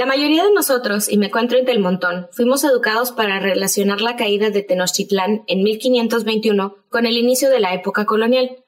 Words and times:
La 0.00 0.06
mayoría 0.06 0.44
de 0.44 0.52
nosotros, 0.54 1.10
y 1.10 1.18
me 1.18 1.26
encuentro 1.26 1.58
entre 1.58 1.74
el 1.74 1.78
montón, 1.78 2.26
fuimos 2.32 2.64
educados 2.64 3.12
para 3.12 3.38
relacionar 3.38 4.00
la 4.00 4.16
caída 4.16 4.48
de 4.48 4.62
Tenochtitlán 4.62 5.44
en 5.46 5.62
1521 5.62 6.74
con 6.88 7.04
el 7.04 7.18
inicio 7.18 7.50
de 7.50 7.60
la 7.60 7.74
época 7.74 8.06
colonial. 8.06 8.64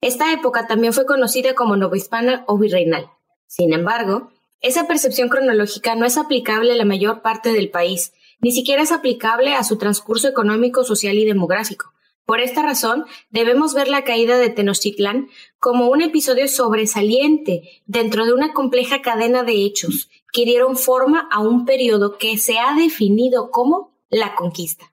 Esta 0.00 0.32
época 0.32 0.68
también 0.68 0.92
fue 0.92 1.04
conocida 1.04 1.56
como 1.56 1.76
novohispana 1.76 2.44
o 2.46 2.56
virreinal. 2.56 3.10
Sin 3.48 3.72
embargo, 3.72 4.30
esa 4.60 4.86
percepción 4.86 5.28
cronológica 5.28 5.96
no 5.96 6.06
es 6.06 6.16
aplicable 6.16 6.70
a 6.70 6.76
la 6.76 6.84
mayor 6.84 7.20
parte 7.20 7.52
del 7.52 7.68
país, 7.68 8.12
ni 8.40 8.52
siquiera 8.52 8.80
es 8.80 8.92
aplicable 8.92 9.54
a 9.54 9.64
su 9.64 9.78
transcurso 9.78 10.28
económico, 10.28 10.84
social 10.84 11.18
y 11.18 11.24
demográfico. 11.24 11.94
Por 12.26 12.40
esta 12.40 12.62
razón, 12.62 13.06
debemos 13.30 13.74
ver 13.74 13.88
la 13.88 14.04
caída 14.04 14.38
de 14.38 14.50
Tenochtitlán 14.50 15.30
como 15.58 15.88
un 15.88 16.00
episodio 16.00 16.46
sobresaliente 16.46 17.82
dentro 17.86 18.24
de 18.24 18.32
una 18.32 18.52
compleja 18.52 19.02
cadena 19.02 19.42
de 19.42 19.64
hechos 19.64 20.10
que 20.36 20.44
dieron 20.44 20.76
forma 20.76 21.30
a 21.32 21.40
un 21.40 21.64
periodo 21.64 22.18
que 22.18 22.36
se 22.36 22.58
ha 22.58 22.74
definido 22.74 23.50
como 23.50 23.94
la 24.10 24.34
conquista. 24.34 24.92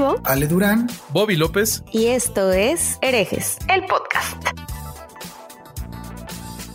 Ale 0.23 0.47
Durán, 0.47 0.87
Bobby 1.09 1.35
López. 1.35 1.83
Y 1.91 2.07
esto 2.07 2.51
es 2.51 2.97
Herejes, 3.01 3.59
el 3.71 3.85
podcast. 3.85 4.43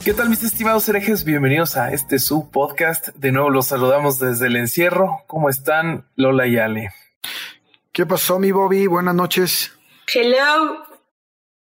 ¿Qué 0.05 0.15
tal 0.15 0.31
mis 0.31 0.45
estimados 0.45 0.89
herejes? 0.89 1.25
Bienvenidos 1.25 1.77
a 1.77 1.93
este 1.93 2.21
su 2.21 2.53
podcast. 2.53 3.09
De 3.17 3.33
nuevo 3.33 3.51
los 3.51 3.67
saludamos 3.67 4.21
desde 4.21 4.47
el 4.47 4.55
encierro. 4.55 5.25
¿Cómo 5.27 5.49
están 5.49 6.07
Lola 6.15 6.47
y 6.47 6.57
Ale? 6.59 6.93
¿Qué 7.91 8.07
pasó 8.07 8.39
mi 8.39 8.53
Bobby? 8.53 8.87
Buenas 8.87 9.17
noches. 9.17 9.77
Hello. 10.15 10.85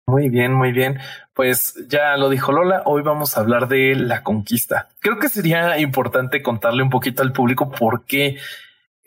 Muy 0.07 0.29
bien, 0.29 0.53
muy 0.53 0.73
bien. 0.73 0.99
Pues 1.33 1.75
ya 1.89 2.19
lo 2.19 2.29
dijo 2.29 2.53
Lola, 2.53 2.83
hoy 2.85 3.01
vamos 3.01 3.37
a 3.37 3.41
hablar 3.41 3.69
de 3.69 3.95
la 3.95 4.23
conquista. 4.23 4.91
Creo 5.01 5.19
que 5.19 5.31
sería 5.31 5.79
importante 5.79 6.43
contarle 6.43 6.83
un 6.83 6.91
poquito 6.91 7.23
al 7.23 7.33
público 7.33 7.71
por 7.71 8.05
qué 8.05 8.37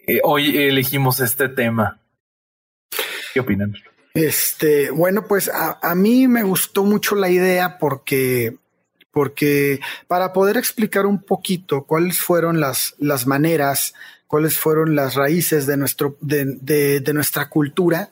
eh, 0.08 0.22
hoy 0.24 0.58
elegimos 0.58 1.20
este 1.20 1.48
tema. 1.48 2.01
¿Qué 3.34 3.40
opinan? 3.40 3.74
Este, 4.14 4.92
bueno, 4.92 5.26
pues 5.28 5.50
a, 5.50 5.80
a, 5.82 5.96
mí 5.96 6.28
me 6.28 6.44
gustó 6.44 6.84
mucho 6.84 7.16
la 7.16 7.30
idea 7.30 7.78
porque, 7.78 8.58
porque 9.12 9.80
para 10.08 10.34
poder 10.34 10.58
explicar 10.58 11.06
un 11.06 11.22
poquito 11.22 11.84
cuáles 11.86 12.20
fueron 12.20 12.60
las, 12.60 12.94
las 12.98 13.26
maneras, 13.26 13.94
cuáles 14.28 14.58
fueron 14.58 14.96
las 14.96 15.16
raíces 15.16 15.66
de 15.66 15.78
nuestro, 15.78 16.18
de, 16.20 16.58
de, 16.60 17.00
de 17.00 17.14
nuestra 17.14 17.48
cultura, 17.50 18.10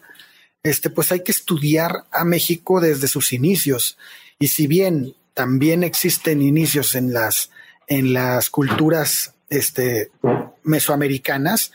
este, 0.64 0.90
pues 0.90 1.12
hay 1.12 1.24
que 1.24 1.32
estudiar 1.32 2.06
a 2.12 2.24
México 2.24 2.80
desde 2.80 3.08
sus 3.08 3.34
inicios. 3.34 3.98
Y 4.40 4.48
si 4.48 4.68
bien 4.68 5.16
también 5.34 5.84
existen 5.84 6.42
inicios 6.42 6.96
en 6.96 7.14
las, 7.14 7.52
en 7.88 8.14
las 8.14 8.50
culturas 8.50 9.34
este, 9.50 10.12
mesoamericanas, 10.64 11.72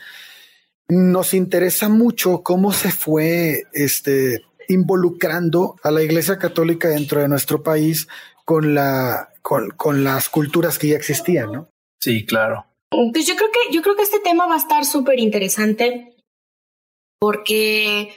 nos 0.87 1.33
interesa 1.33 1.89
mucho 1.89 2.43
cómo 2.43 2.71
se 2.71 2.91
fue 2.91 3.63
este, 3.73 4.43
involucrando 4.67 5.75
a 5.83 5.91
la 5.91 6.03
Iglesia 6.03 6.37
Católica 6.37 6.89
dentro 6.89 7.21
de 7.21 7.27
nuestro 7.27 7.63
país 7.63 8.07
con, 8.45 8.75
la, 8.75 9.29
con, 9.41 9.71
con 9.71 10.03
las 10.03 10.29
culturas 10.29 10.77
que 10.77 10.89
ya 10.89 10.95
existían, 10.95 11.51
¿no? 11.51 11.69
Sí, 11.99 12.25
claro. 12.25 12.65
Pues 12.89 13.25
yo 13.25 13.35
creo 13.35 13.49
que, 13.51 13.73
yo 13.73 13.81
creo 13.81 13.95
que 13.95 14.03
este 14.03 14.19
tema 14.19 14.45
va 14.45 14.55
a 14.55 14.59
estar 14.59 14.85
súper 14.85 15.19
interesante 15.19 16.15
porque 17.19 18.13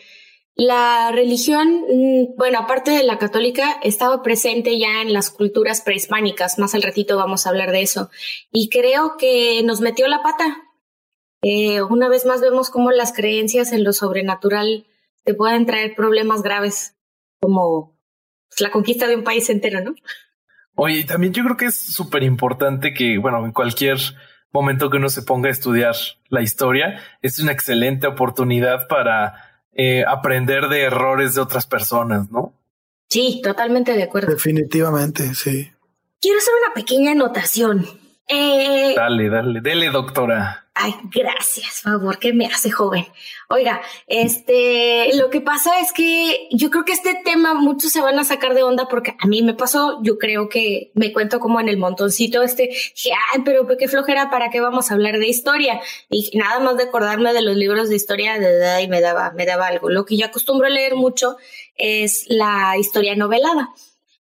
la 0.54 1.10
religión, 1.12 1.84
mm, 1.88 2.36
bueno, 2.36 2.58
aparte 2.58 2.90
de 2.90 3.04
la 3.04 3.18
católica, 3.18 3.78
estaba 3.82 4.22
presente 4.22 4.78
ya 4.78 5.02
en 5.02 5.12
las 5.12 5.30
culturas 5.30 5.80
prehispánicas. 5.80 6.58
Más 6.58 6.74
al 6.74 6.82
ratito 6.82 7.16
vamos 7.16 7.46
a 7.46 7.50
hablar 7.50 7.72
de 7.72 7.82
eso. 7.82 8.10
Y 8.52 8.68
creo 8.68 9.16
que 9.16 9.62
nos 9.62 9.80
metió 9.80 10.06
la 10.08 10.22
pata 10.22 10.67
eh, 11.42 11.82
una 11.82 12.08
vez 12.08 12.26
más 12.26 12.40
vemos 12.40 12.70
cómo 12.70 12.90
las 12.90 13.12
creencias 13.12 13.72
en 13.72 13.84
lo 13.84 13.92
sobrenatural 13.92 14.86
te 15.24 15.34
pueden 15.34 15.66
traer 15.66 15.94
problemas 15.94 16.42
graves, 16.42 16.96
como 17.40 17.96
pues, 18.48 18.60
la 18.60 18.70
conquista 18.70 19.06
de 19.06 19.16
un 19.16 19.24
país 19.24 19.48
entero, 19.50 19.80
¿no? 19.82 19.94
Oye, 20.74 21.04
también 21.04 21.32
yo 21.32 21.44
creo 21.44 21.56
que 21.56 21.66
es 21.66 21.76
súper 21.76 22.22
importante 22.22 22.94
que, 22.94 23.18
bueno, 23.18 23.44
en 23.44 23.52
cualquier 23.52 23.98
momento 24.52 24.90
que 24.90 24.96
uno 24.96 25.08
se 25.08 25.22
ponga 25.22 25.48
a 25.48 25.52
estudiar 25.52 25.94
la 26.28 26.40
historia, 26.40 27.00
es 27.20 27.38
una 27.38 27.52
excelente 27.52 28.06
oportunidad 28.06 28.88
para 28.88 29.64
eh, 29.72 30.04
aprender 30.06 30.68
de 30.68 30.82
errores 30.82 31.34
de 31.34 31.40
otras 31.40 31.66
personas, 31.66 32.30
¿no? 32.30 32.54
Sí, 33.08 33.40
totalmente 33.42 33.92
de 33.92 34.04
acuerdo. 34.04 34.32
Definitivamente, 34.32 35.34
sí. 35.34 35.70
Quiero 36.20 36.38
hacer 36.38 36.54
una 36.64 36.74
pequeña 36.74 37.12
anotación. 37.12 37.86
Eh, 38.28 38.94
dale, 38.94 39.30
dale, 39.30 39.60
dele, 39.60 39.90
doctora. 39.90 40.68
Ay, 40.80 40.94
gracias, 41.12 41.80
favor, 41.80 42.20
que 42.20 42.32
me 42.32 42.46
hace 42.46 42.70
joven. 42.70 43.04
Oiga, 43.48 43.80
este, 44.06 45.10
lo 45.16 45.28
que 45.28 45.40
pasa 45.40 45.80
es 45.80 45.92
que 45.92 46.46
yo 46.52 46.70
creo 46.70 46.84
que 46.84 46.92
este 46.92 47.20
tema 47.24 47.54
muchos 47.54 47.90
se 47.90 48.00
van 48.00 48.16
a 48.18 48.22
sacar 48.22 48.54
de 48.54 48.62
onda 48.62 48.86
porque 48.86 49.16
a 49.18 49.26
mí 49.26 49.42
me 49.42 49.54
pasó, 49.54 50.00
yo 50.04 50.18
creo 50.18 50.48
que 50.48 50.92
me 50.94 51.12
cuento 51.12 51.40
como 51.40 51.58
en 51.58 51.68
el 51.68 51.78
montoncito 51.78 52.42
este, 52.42 52.70
ay, 53.32 53.42
pero 53.44 53.66
qué 53.76 53.88
flojera, 53.88 54.30
¿para 54.30 54.50
qué 54.50 54.60
vamos 54.60 54.90
a 54.90 54.94
hablar 54.94 55.18
de 55.18 55.26
historia? 55.26 55.80
Y 56.10 56.30
nada 56.38 56.60
más 56.60 56.76
de 56.76 56.84
acordarme 56.84 57.32
de 57.32 57.42
los 57.42 57.56
libros 57.56 57.88
de 57.88 57.96
historia 57.96 58.38
de 58.38 58.46
edad 58.46 58.78
y 58.78 58.86
me 58.86 59.00
daba, 59.00 59.32
me 59.32 59.46
daba 59.46 59.66
algo. 59.66 59.90
Lo 59.90 60.04
que 60.04 60.16
yo 60.16 60.26
acostumbro 60.26 60.68
a 60.68 60.70
leer 60.70 60.94
mucho 60.94 61.38
es 61.74 62.26
la 62.28 62.76
historia 62.78 63.16
novelada. 63.16 63.70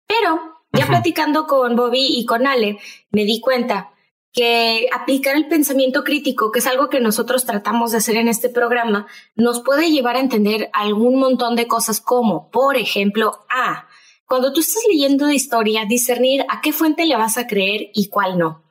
Pero 0.07 0.58
ya 0.71 0.87
platicando 0.87 1.47
con 1.47 1.75
Bobby 1.75 2.05
y 2.09 2.25
con 2.25 2.47
Ale, 2.47 2.79
me 3.11 3.25
di 3.25 3.39
cuenta 3.39 3.91
que 4.31 4.87
aplicar 4.93 5.35
el 5.35 5.47
pensamiento 5.47 6.03
crítico, 6.03 6.51
que 6.51 6.59
es 6.59 6.67
algo 6.67 6.89
que 6.89 6.99
nosotros 6.99 7.45
tratamos 7.45 7.91
de 7.91 7.97
hacer 7.97 8.15
en 8.15 8.27
este 8.27 8.49
programa, 8.49 9.07
nos 9.35 9.61
puede 9.61 9.89
llevar 9.89 10.15
a 10.15 10.19
entender 10.19 10.69
algún 10.73 11.19
montón 11.19 11.55
de 11.55 11.67
cosas 11.67 11.99
como, 11.99 12.49
por 12.51 12.77
ejemplo, 12.77 13.39
A, 13.49 13.87
cuando 14.27 14.53
tú 14.53 14.59
estás 14.59 14.83
leyendo 14.87 15.25
de 15.25 15.33
historia, 15.33 15.85
discernir 15.89 16.45
a 16.49 16.61
qué 16.61 16.71
fuente 16.71 17.05
le 17.05 17.17
vas 17.17 17.39
a 17.39 17.47
creer 17.47 17.89
y 17.93 18.09
cuál 18.09 18.37
no. 18.37 18.63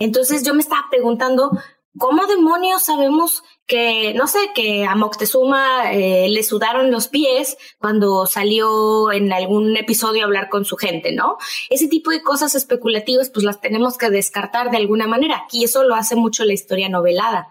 Entonces 0.00 0.42
yo 0.42 0.54
me 0.54 0.60
estaba 0.60 0.86
preguntando, 0.90 1.52
¿cómo 1.96 2.26
demonios 2.26 2.82
sabemos 2.82 3.44
que, 3.66 4.12
no 4.14 4.26
sé, 4.26 4.38
que 4.54 4.84
a 4.84 4.94
Moctezuma 4.94 5.92
eh, 5.92 6.28
le 6.28 6.42
sudaron 6.42 6.90
los 6.90 7.08
pies 7.08 7.56
cuando 7.78 8.26
salió 8.26 9.10
en 9.12 9.32
algún 9.32 9.76
episodio 9.76 10.22
a 10.22 10.24
hablar 10.26 10.48
con 10.48 10.64
su 10.64 10.76
gente, 10.76 11.12
¿no? 11.12 11.38
Ese 11.70 11.88
tipo 11.88 12.10
de 12.10 12.22
cosas 12.22 12.54
especulativas, 12.54 13.30
pues 13.30 13.44
las 13.44 13.60
tenemos 13.60 13.96
que 13.96 14.10
descartar 14.10 14.70
de 14.70 14.76
alguna 14.76 15.06
manera. 15.06 15.44
Y 15.52 15.64
eso 15.64 15.84
lo 15.84 15.94
hace 15.94 16.16
mucho 16.16 16.44
la 16.44 16.52
historia 16.52 16.88
novelada. 16.88 17.48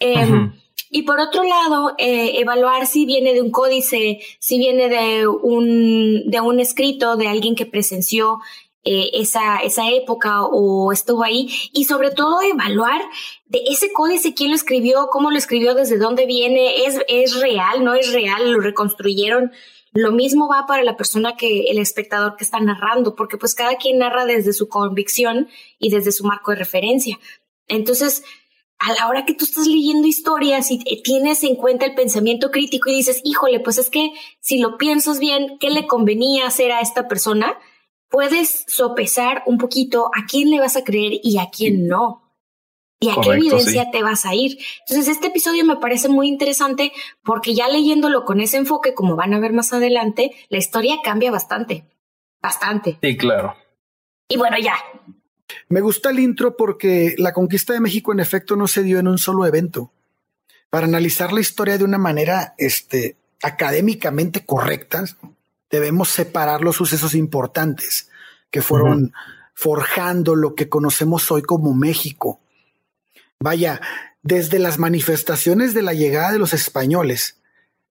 Eh, 0.00 0.50
Y 0.90 1.02
por 1.02 1.20
otro 1.20 1.42
lado, 1.42 1.94
eh, 1.98 2.40
evaluar 2.40 2.86
si 2.86 3.04
viene 3.04 3.34
de 3.34 3.42
un 3.42 3.50
códice, 3.50 4.20
si 4.38 4.58
viene 4.58 4.88
de 4.88 5.26
un, 5.26 6.30
de 6.30 6.40
un 6.40 6.60
escrito 6.60 7.16
de 7.16 7.28
alguien 7.28 7.54
que 7.54 7.66
presenció 7.66 8.40
eh, 8.90 9.10
esa, 9.20 9.58
esa 9.58 9.90
época 9.90 10.46
o 10.46 10.92
estuvo 10.92 11.22
ahí 11.22 11.50
y 11.74 11.84
sobre 11.84 12.10
todo 12.10 12.40
evaluar 12.40 13.02
de 13.44 13.60
ese 13.68 13.92
códice 13.92 14.32
quién 14.32 14.48
lo 14.48 14.56
escribió, 14.56 15.08
cómo 15.12 15.30
lo 15.30 15.36
escribió, 15.36 15.74
desde 15.74 15.98
dónde 15.98 16.24
viene, 16.24 16.86
es, 16.86 16.98
es 17.06 17.38
real, 17.38 17.84
no 17.84 17.92
es 17.92 18.14
real, 18.14 18.50
lo 18.50 18.60
reconstruyeron. 18.60 19.52
Lo 19.92 20.10
mismo 20.10 20.48
va 20.48 20.64
para 20.66 20.84
la 20.84 20.96
persona 20.96 21.36
que 21.36 21.64
el 21.70 21.76
espectador 21.76 22.36
que 22.36 22.44
está 22.44 22.60
narrando, 22.60 23.14
porque 23.14 23.36
pues 23.36 23.54
cada 23.54 23.76
quien 23.76 23.98
narra 23.98 24.24
desde 24.24 24.54
su 24.54 24.68
convicción 24.68 25.48
y 25.78 25.90
desde 25.90 26.10
su 26.10 26.24
marco 26.24 26.52
de 26.52 26.56
referencia. 26.56 27.18
Entonces, 27.66 28.24
a 28.78 28.94
la 28.94 29.08
hora 29.08 29.26
que 29.26 29.34
tú 29.34 29.44
estás 29.44 29.66
leyendo 29.66 30.08
historias 30.08 30.70
y 30.70 30.78
tienes 31.02 31.42
en 31.42 31.56
cuenta 31.56 31.84
el 31.84 31.94
pensamiento 31.94 32.50
crítico 32.50 32.88
y 32.88 32.94
dices, 32.94 33.20
híjole, 33.22 33.60
pues 33.60 33.76
es 33.76 33.90
que 33.90 34.12
si 34.40 34.58
lo 34.58 34.78
piensas 34.78 35.18
bien, 35.18 35.58
¿qué 35.60 35.68
le 35.68 35.86
convenía 35.86 36.46
hacer 36.46 36.72
a 36.72 36.80
esta 36.80 37.06
persona? 37.06 37.58
Puedes 38.08 38.64
sopesar 38.66 39.42
un 39.46 39.58
poquito 39.58 40.10
a 40.14 40.26
quién 40.28 40.50
le 40.50 40.60
vas 40.60 40.76
a 40.76 40.84
creer 40.84 41.12
y 41.22 41.38
a 41.38 41.50
quién 41.50 41.86
no. 41.86 42.24
Y 43.00 43.10
a 43.10 43.14
qué 43.22 43.30
evidencia 43.30 43.92
te 43.92 44.02
vas 44.02 44.26
a 44.26 44.34
ir. 44.34 44.58
Entonces, 44.88 45.14
este 45.14 45.28
episodio 45.28 45.64
me 45.64 45.76
parece 45.76 46.08
muy 46.08 46.26
interesante 46.26 46.92
porque 47.22 47.54
ya 47.54 47.68
leyéndolo 47.68 48.24
con 48.24 48.40
ese 48.40 48.56
enfoque, 48.56 48.92
como 48.92 49.14
van 49.14 49.34
a 49.34 49.38
ver 49.38 49.52
más 49.52 49.72
adelante, 49.72 50.32
la 50.48 50.58
historia 50.58 50.96
cambia 51.04 51.30
bastante. 51.30 51.84
Bastante. 52.42 52.98
Sí, 53.00 53.16
claro. 53.16 53.54
Y 54.28 54.36
bueno, 54.36 54.56
ya. 54.58 54.74
Me 55.68 55.80
gusta 55.80 56.10
el 56.10 56.18
intro 56.18 56.56
porque 56.56 57.14
la 57.18 57.32
conquista 57.32 57.72
de 57.72 57.80
México 57.80 58.12
en 58.12 58.18
efecto 58.18 58.56
no 58.56 58.66
se 58.66 58.82
dio 58.82 58.98
en 58.98 59.06
un 59.06 59.18
solo 59.18 59.46
evento. 59.46 59.92
Para 60.68 60.86
analizar 60.86 61.32
la 61.32 61.40
historia 61.40 61.78
de 61.78 61.84
una 61.84 61.98
manera 61.98 62.54
este, 62.58 63.16
académicamente 63.42 64.44
correcta, 64.44 65.04
debemos 65.70 66.08
separar 66.08 66.62
los 66.62 66.76
sucesos 66.76 67.14
importantes 67.14 68.08
que 68.50 68.62
fueron 68.62 69.12
forjando 69.54 70.36
lo 70.36 70.54
que 70.54 70.68
conocemos 70.68 71.30
hoy 71.30 71.42
como 71.42 71.74
México. 71.74 72.40
Vaya, 73.40 73.80
desde 74.22 74.58
las 74.58 74.78
manifestaciones 74.78 75.74
de 75.74 75.82
la 75.82 75.94
llegada 75.94 76.32
de 76.32 76.38
los 76.38 76.52
españoles, 76.52 77.40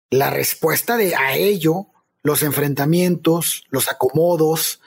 la 0.09 0.29
respuesta 0.29 0.97
de 0.97 1.15
a 1.15 1.35
ello, 1.35 1.87
los 2.23 2.43
enfrentamientos, 2.43 3.65
los 3.69 3.89
acomodos, 3.89 4.81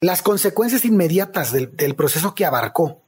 las 0.00 0.22
consecuencias 0.22 0.84
inmediatas 0.84 1.52
del, 1.52 1.94
proceso 1.94 2.34
que 2.34 2.44
abarcó. 2.44 3.03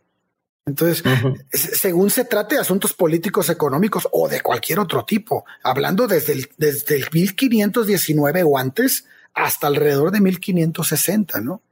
Entonces, 0.67 1.05
según 1.53 2.11
se 2.11 2.25
trate 2.25 2.57
de 2.57 2.61
asuntos 2.61 2.93
políticos, 2.93 3.49
económicos 3.51 4.09
o 4.11 4.29
de 4.29 4.41
cualquier 4.41 4.81
otro 4.81 5.05
tipo, 5.05 5.45
hablando 5.63 6.09
desde 6.09 6.33
el, 6.33 6.51
desde 6.59 6.97
el 6.97 7.07
1519 7.13 8.43
o 8.43 8.59
antes 8.59 9.07
hasta 9.33 9.69
alrededor 9.69 10.11
de 10.11 10.21
1560, 10.21 11.41
¿no? 11.41 11.63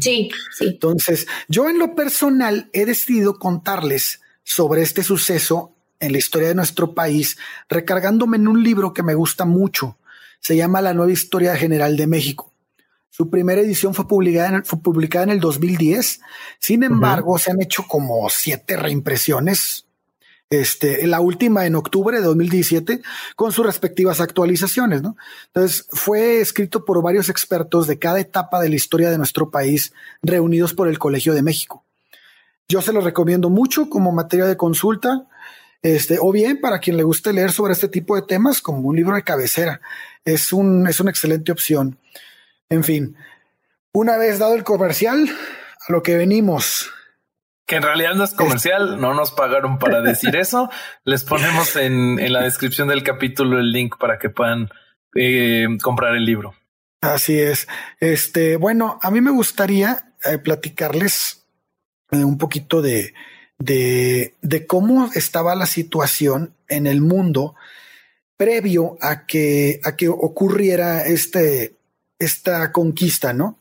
Sí, 0.00 0.30
sí. 0.56 0.66
Entonces, 0.66 1.26
yo 1.48 1.68
en 1.68 1.80
lo 1.80 1.96
personal 1.96 2.70
he 2.72 2.84
decidido 2.84 3.40
contarles 3.40 4.20
sobre 4.44 4.82
este 4.82 5.02
suceso 5.02 5.74
en 5.98 6.12
la 6.12 6.18
historia 6.18 6.48
de 6.48 6.54
nuestro 6.54 6.94
país, 6.94 7.36
recargándome 7.68 8.36
en 8.36 8.46
un 8.46 8.62
libro 8.62 8.92
que 8.92 9.02
me 9.02 9.14
gusta 9.14 9.44
mucho. 9.44 9.98
Se 10.38 10.56
llama 10.56 10.80
La 10.82 10.94
Nueva 10.94 11.10
Historia 11.10 11.56
General 11.56 11.96
de 11.96 12.06
México. 12.06 12.52
Su 13.16 13.30
primera 13.30 13.62
edición 13.62 13.94
fue 13.94 14.06
publicada 14.06 14.58
en, 14.58 14.64
fue 14.66 14.78
publicada 14.78 15.24
en 15.24 15.30
el 15.30 15.40
2010. 15.40 16.20
Sin 16.58 16.82
embargo, 16.82 17.38
se 17.38 17.50
han 17.50 17.62
hecho 17.62 17.86
como 17.88 18.28
siete 18.28 18.76
reimpresiones. 18.76 19.86
Este, 20.50 21.06
la 21.06 21.20
última 21.20 21.64
en 21.64 21.76
octubre 21.76 22.18
de 22.18 22.22
2017 22.22 23.00
con 23.34 23.52
sus 23.52 23.64
respectivas 23.64 24.20
actualizaciones. 24.20 25.00
¿no? 25.00 25.16
Entonces, 25.46 25.86
fue 25.92 26.42
escrito 26.42 26.84
por 26.84 27.02
varios 27.02 27.30
expertos 27.30 27.86
de 27.86 27.98
cada 27.98 28.20
etapa 28.20 28.60
de 28.60 28.68
la 28.68 28.76
historia 28.76 29.08
de 29.08 29.16
nuestro 29.16 29.50
país 29.50 29.94
reunidos 30.20 30.74
por 30.74 30.86
el 30.86 30.98
Colegio 30.98 31.32
de 31.32 31.40
México. 31.40 31.86
Yo 32.68 32.82
se 32.82 32.92
lo 32.92 33.00
recomiendo 33.00 33.48
mucho 33.48 33.88
como 33.88 34.12
materia 34.12 34.44
de 34.44 34.58
consulta. 34.58 35.26
Este, 35.80 36.18
o 36.20 36.32
bien 36.32 36.60
para 36.60 36.80
quien 36.80 36.98
le 36.98 37.02
guste 37.02 37.32
leer 37.32 37.50
sobre 37.50 37.72
este 37.72 37.88
tipo 37.88 38.14
de 38.14 38.22
temas 38.22 38.60
como 38.60 38.80
un 38.80 38.96
libro 38.96 39.16
de 39.16 39.22
cabecera. 39.22 39.80
Es 40.22 40.52
un, 40.52 40.86
es 40.86 41.00
una 41.00 41.10
excelente 41.10 41.50
opción. 41.50 41.98
En 42.68 42.84
fin, 42.84 43.16
una 43.92 44.16
vez 44.16 44.38
dado 44.38 44.54
el 44.54 44.64
comercial, 44.64 45.28
a 45.88 45.92
lo 45.92 46.02
que 46.02 46.16
venimos. 46.16 46.90
Que 47.66 47.76
en 47.76 47.82
realidad 47.82 48.14
no 48.14 48.24
es 48.24 48.32
comercial, 48.32 49.00
no 49.00 49.14
nos 49.14 49.32
pagaron 49.32 49.78
para 49.78 50.00
decir 50.00 50.36
eso. 50.36 50.68
Les 51.04 51.24
ponemos 51.24 51.76
en, 51.76 52.18
en, 52.18 52.32
la 52.32 52.42
descripción 52.42 52.88
del 52.88 53.02
capítulo 53.02 53.58
el 53.58 53.72
link 53.72 53.96
para 53.98 54.18
que 54.18 54.30
puedan 54.30 54.68
eh, 55.14 55.66
comprar 55.82 56.14
el 56.14 56.24
libro. 56.24 56.54
Así 57.00 57.38
es. 57.38 57.68
Este, 58.00 58.56
bueno, 58.56 58.98
a 59.02 59.10
mí 59.10 59.20
me 59.20 59.30
gustaría 59.30 60.12
eh, 60.24 60.38
platicarles 60.38 61.46
eh, 62.10 62.24
un 62.24 62.38
poquito 62.38 62.82
de, 62.82 63.14
de, 63.58 64.34
de 64.42 64.66
cómo 64.66 65.10
estaba 65.14 65.54
la 65.54 65.66
situación 65.66 66.54
en 66.68 66.86
el 66.86 67.00
mundo 67.00 67.54
previo 68.36 68.98
a 69.00 69.26
que, 69.26 69.80
a 69.84 69.96
que 69.96 70.08
ocurriera 70.08 71.06
este, 71.06 71.76
esta 72.18 72.72
conquista, 72.72 73.32
¿no? 73.32 73.58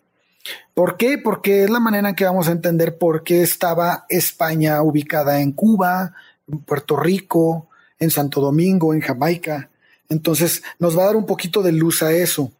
¿Por 0.73 0.97
qué? 0.97 1.17
Porque 1.17 1.63
es 1.63 1.69
la 1.69 1.79
manera 1.79 2.09
en 2.09 2.15
que 2.15 2.25
vamos 2.25 2.47
a 2.47 2.51
entender 2.51 2.97
por 2.97 3.23
qué 3.23 3.41
estaba 3.41 4.05
España 4.09 4.81
ubicada 4.81 5.41
en 5.41 5.51
Cuba, 5.51 6.13
en 6.47 6.59
Puerto 6.59 6.97
Rico, 6.97 7.69
en 7.99 8.11
Santo 8.11 8.41
Domingo, 8.41 8.93
en 8.93 9.01
Jamaica. 9.01 9.69
Entonces, 10.09 10.61
nos 10.77 10.97
va 10.97 11.03
a 11.03 11.07
dar 11.07 11.15
un 11.15 11.25
poquito 11.25 11.63
de 11.63 11.71
luz 11.71 12.03
a 12.03 12.11
eso. 12.11 12.51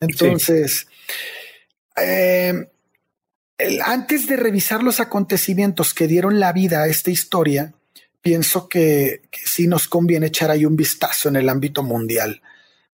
Entonces, 0.00 0.86
eh, 1.96 2.70
antes 3.84 4.26
de 4.26 4.36
revisar 4.36 4.82
los 4.82 5.00
acontecimientos 5.00 5.92
que 5.92 6.06
dieron 6.06 6.40
la 6.40 6.52
vida 6.52 6.82
a 6.82 6.88
esta 6.88 7.10
historia, 7.10 7.74
pienso 8.22 8.68
que, 8.68 9.22
que 9.30 9.40
sí 9.44 9.66
nos 9.66 9.88
conviene 9.88 10.26
echar 10.26 10.50
ahí 10.50 10.64
un 10.64 10.76
vistazo 10.76 11.28
en 11.28 11.36
el 11.36 11.48
ámbito 11.48 11.82
mundial. 11.82 12.40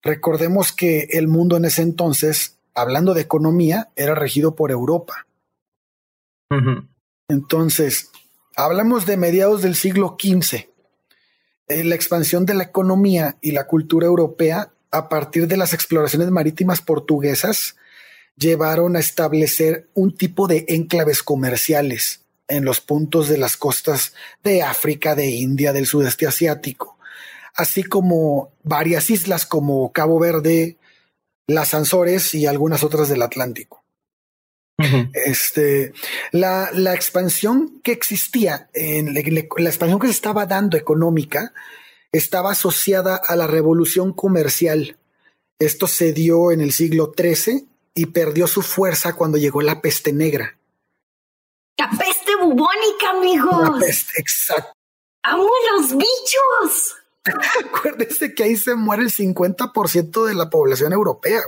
Recordemos 0.06 0.70
que 0.70 1.08
el 1.10 1.26
mundo 1.26 1.56
en 1.56 1.64
ese 1.64 1.82
entonces, 1.82 2.58
hablando 2.74 3.12
de 3.12 3.22
economía, 3.22 3.90
era 3.96 4.14
regido 4.14 4.54
por 4.54 4.70
Europa. 4.70 5.26
Entonces, 7.28 8.12
hablamos 8.54 9.04
de 9.04 9.16
mediados 9.16 9.62
del 9.62 9.74
siglo 9.74 10.16
XV. 10.16 10.68
Eh, 11.66 11.82
la 11.82 11.96
expansión 11.96 12.46
de 12.46 12.54
la 12.54 12.62
economía 12.62 13.36
y 13.40 13.50
la 13.50 13.66
cultura 13.66 14.06
europea 14.06 14.70
a 14.92 15.08
partir 15.08 15.48
de 15.48 15.56
las 15.56 15.72
exploraciones 15.72 16.30
marítimas 16.30 16.82
portuguesas 16.82 17.74
llevaron 18.36 18.94
a 18.94 19.00
establecer 19.00 19.88
un 19.94 20.16
tipo 20.16 20.46
de 20.46 20.66
enclaves 20.68 21.24
comerciales 21.24 22.24
en 22.46 22.64
los 22.64 22.80
puntos 22.80 23.28
de 23.28 23.38
las 23.38 23.56
costas 23.56 24.14
de 24.44 24.62
África, 24.62 25.16
de 25.16 25.26
India, 25.26 25.72
del 25.72 25.86
sudeste 25.86 26.28
asiático 26.28 26.95
así 27.56 27.82
como 27.82 28.52
varias 28.62 29.10
islas 29.10 29.46
como 29.46 29.92
Cabo 29.92 30.18
Verde, 30.18 30.76
las 31.46 31.74
Azores 31.74 32.34
y 32.34 32.46
algunas 32.46 32.84
otras 32.84 33.08
del 33.08 33.22
Atlántico. 33.22 33.84
Este, 35.14 35.94
la, 36.32 36.70
la, 36.74 36.94
expansión 36.94 37.80
que 37.82 37.92
existía, 37.92 38.68
en 38.74 39.14
la, 39.14 39.22
la, 39.56 39.70
expansión 39.70 39.98
que 39.98 40.06
se 40.08 40.12
estaba 40.12 40.44
dando 40.44 40.76
económica, 40.76 41.54
estaba 42.12 42.50
asociada 42.50 43.16
a 43.26 43.36
la 43.36 43.46
revolución 43.46 44.12
comercial. 44.12 44.98
Esto 45.58 45.86
se 45.86 46.12
dio 46.12 46.52
en 46.52 46.60
el 46.60 46.72
siglo 46.72 47.14
XIII 47.16 47.66
y 47.94 48.06
perdió 48.06 48.46
su 48.46 48.60
fuerza 48.60 49.14
cuando 49.14 49.38
llegó 49.38 49.62
la 49.62 49.80
peste 49.80 50.12
negra. 50.12 50.58
La 51.78 51.88
peste 51.90 52.36
bubónica, 52.36 53.10
amigos. 53.16 53.62
La 53.62 53.78
peste, 53.78 54.20
exacto. 54.20 54.72
¡Amo 55.22 55.50
los 55.72 55.92
bichos! 55.96 56.96
Acuérdese 57.64 58.34
que 58.34 58.44
ahí 58.44 58.56
se 58.56 58.74
muere 58.74 59.02
el 59.02 59.12
50% 59.12 60.24
de 60.26 60.34
la 60.34 60.50
población 60.50 60.92
europea. 60.92 61.42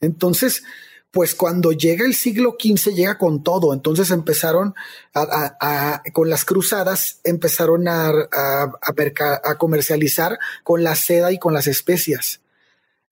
Entonces, 0.00 0.62
pues 1.10 1.34
cuando 1.34 1.72
llega 1.72 2.06
el 2.06 2.14
siglo 2.14 2.56
XV 2.58 2.94
llega 2.94 3.18
con 3.18 3.42
todo. 3.42 3.74
Entonces 3.74 4.10
empezaron 4.10 4.74
a, 5.14 6.02
con 6.12 6.30
las 6.30 6.44
cruzadas, 6.44 7.20
empezaron 7.24 7.88
a, 7.88 8.10
a, 8.10 9.58
comercializar 9.58 10.38
con 10.62 10.84
la 10.84 10.94
seda 10.94 11.32
y 11.32 11.38
con 11.38 11.52
las 11.52 11.66
especias. 11.66 12.40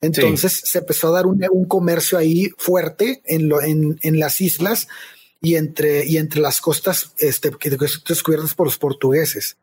Entonces 0.00 0.62
se 0.64 0.78
empezó 0.78 1.08
a 1.08 1.12
dar 1.12 1.26
un, 1.26 1.64
comercio 1.66 2.18
ahí 2.18 2.50
fuerte 2.56 3.20
en, 3.24 3.48
lo, 3.48 3.60
en, 3.60 3.98
en, 4.02 4.20
las 4.20 4.40
islas 4.40 4.86
y 5.40 5.56
entre, 5.56 6.06
y 6.06 6.18
entre 6.18 6.40
las 6.40 6.60
costas 6.60 7.14
este, 7.18 7.50
descubiertas 8.08 8.54
por 8.54 8.68
los 8.68 8.78
portugueses. 8.78 9.56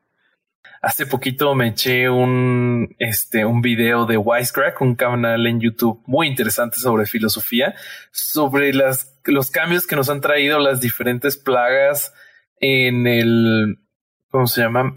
Hace 0.85 1.07
poquito 1.07 1.55
me 1.55 1.69
eché 1.69 2.07
un, 2.11 2.95
este, 2.99 3.43
un 3.43 3.61
video 3.63 4.05
de 4.05 4.17
Wisecrack, 4.17 4.79
un 4.81 4.93
canal 4.93 5.47
en 5.47 5.59
YouTube 5.59 6.03
muy 6.05 6.27
interesante 6.27 6.77
sobre 6.77 7.07
filosofía, 7.07 7.73
sobre 8.11 8.71
las, 8.71 9.17
los 9.23 9.49
cambios 9.49 9.87
que 9.87 9.95
nos 9.95 10.11
han 10.11 10.21
traído 10.21 10.59
las 10.59 10.81
diferentes 10.81 11.37
plagas 11.37 12.13
en 12.59 13.07
el, 13.07 13.79
¿cómo 14.29 14.45
se 14.45 14.61
llama? 14.61 14.93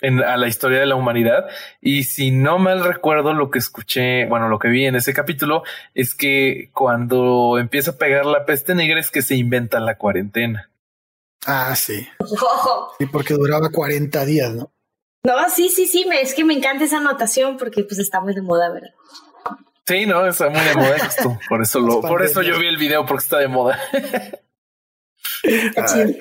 en, 0.00 0.24
a 0.24 0.36
la 0.36 0.48
historia 0.48 0.80
de 0.80 0.86
la 0.86 0.96
humanidad. 0.96 1.46
Y 1.80 2.02
si 2.02 2.32
no 2.32 2.58
mal 2.58 2.82
recuerdo, 2.82 3.32
lo 3.32 3.52
que 3.52 3.60
escuché, 3.60 4.26
bueno, 4.26 4.48
lo 4.48 4.58
que 4.58 4.70
vi 4.70 4.86
en 4.86 4.96
ese 4.96 5.14
capítulo 5.14 5.62
es 5.94 6.16
que 6.16 6.72
cuando 6.74 7.58
empieza 7.60 7.92
a 7.92 7.96
pegar 7.96 8.26
la 8.26 8.44
peste 8.44 8.74
negra 8.74 8.98
es 8.98 9.12
que 9.12 9.22
se 9.22 9.36
inventa 9.36 9.78
la 9.78 9.98
cuarentena. 9.98 10.68
Ah, 11.46 11.76
sí. 11.76 12.08
Sí, 12.98 13.06
porque 13.06 13.34
duraba 13.34 13.70
40 13.70 14.24
días, 14.24 14.52
¿no? 14.52 14.72
No, 15.24 15.50
sí, 15.50 15.68
sí, 15.68 15.86
sí, 15.86 16.06
me, 16.06 16.22
es 16.22 16.34
que 16.34 16.44
me 16.44 16.54
encanta 16.54 16.84
esa 16.84 16.98
anotación 16.98 17.56
porque 17.56 17.84
pues 17.84 17.98
está 17.98 18.20
muy 18.20 18.34
de 18.34 18.42
moda, 18.42 18.70
¿verdad? 18.70 18.94
Sí, 19.86 20.06
no, 20.06 20.26
está 20.26 20.48
muy 20.48 20.60
de 20.60 20.74
moda 20.74 20.96
esto. 20.96 21.38
Por 21.48 21.62
eso 21.62 21.80
lo, 21.80 22.00
por 22.00 22.22
eso 22.22 22.42
yo 22.42 22.58
vi 22.58 22.68
el 22.68 22.76
video 22.76 23.04
porque 23.04 23.22
está 23.24 23.38
de 23.38 23.48
moda. 23.48 23.78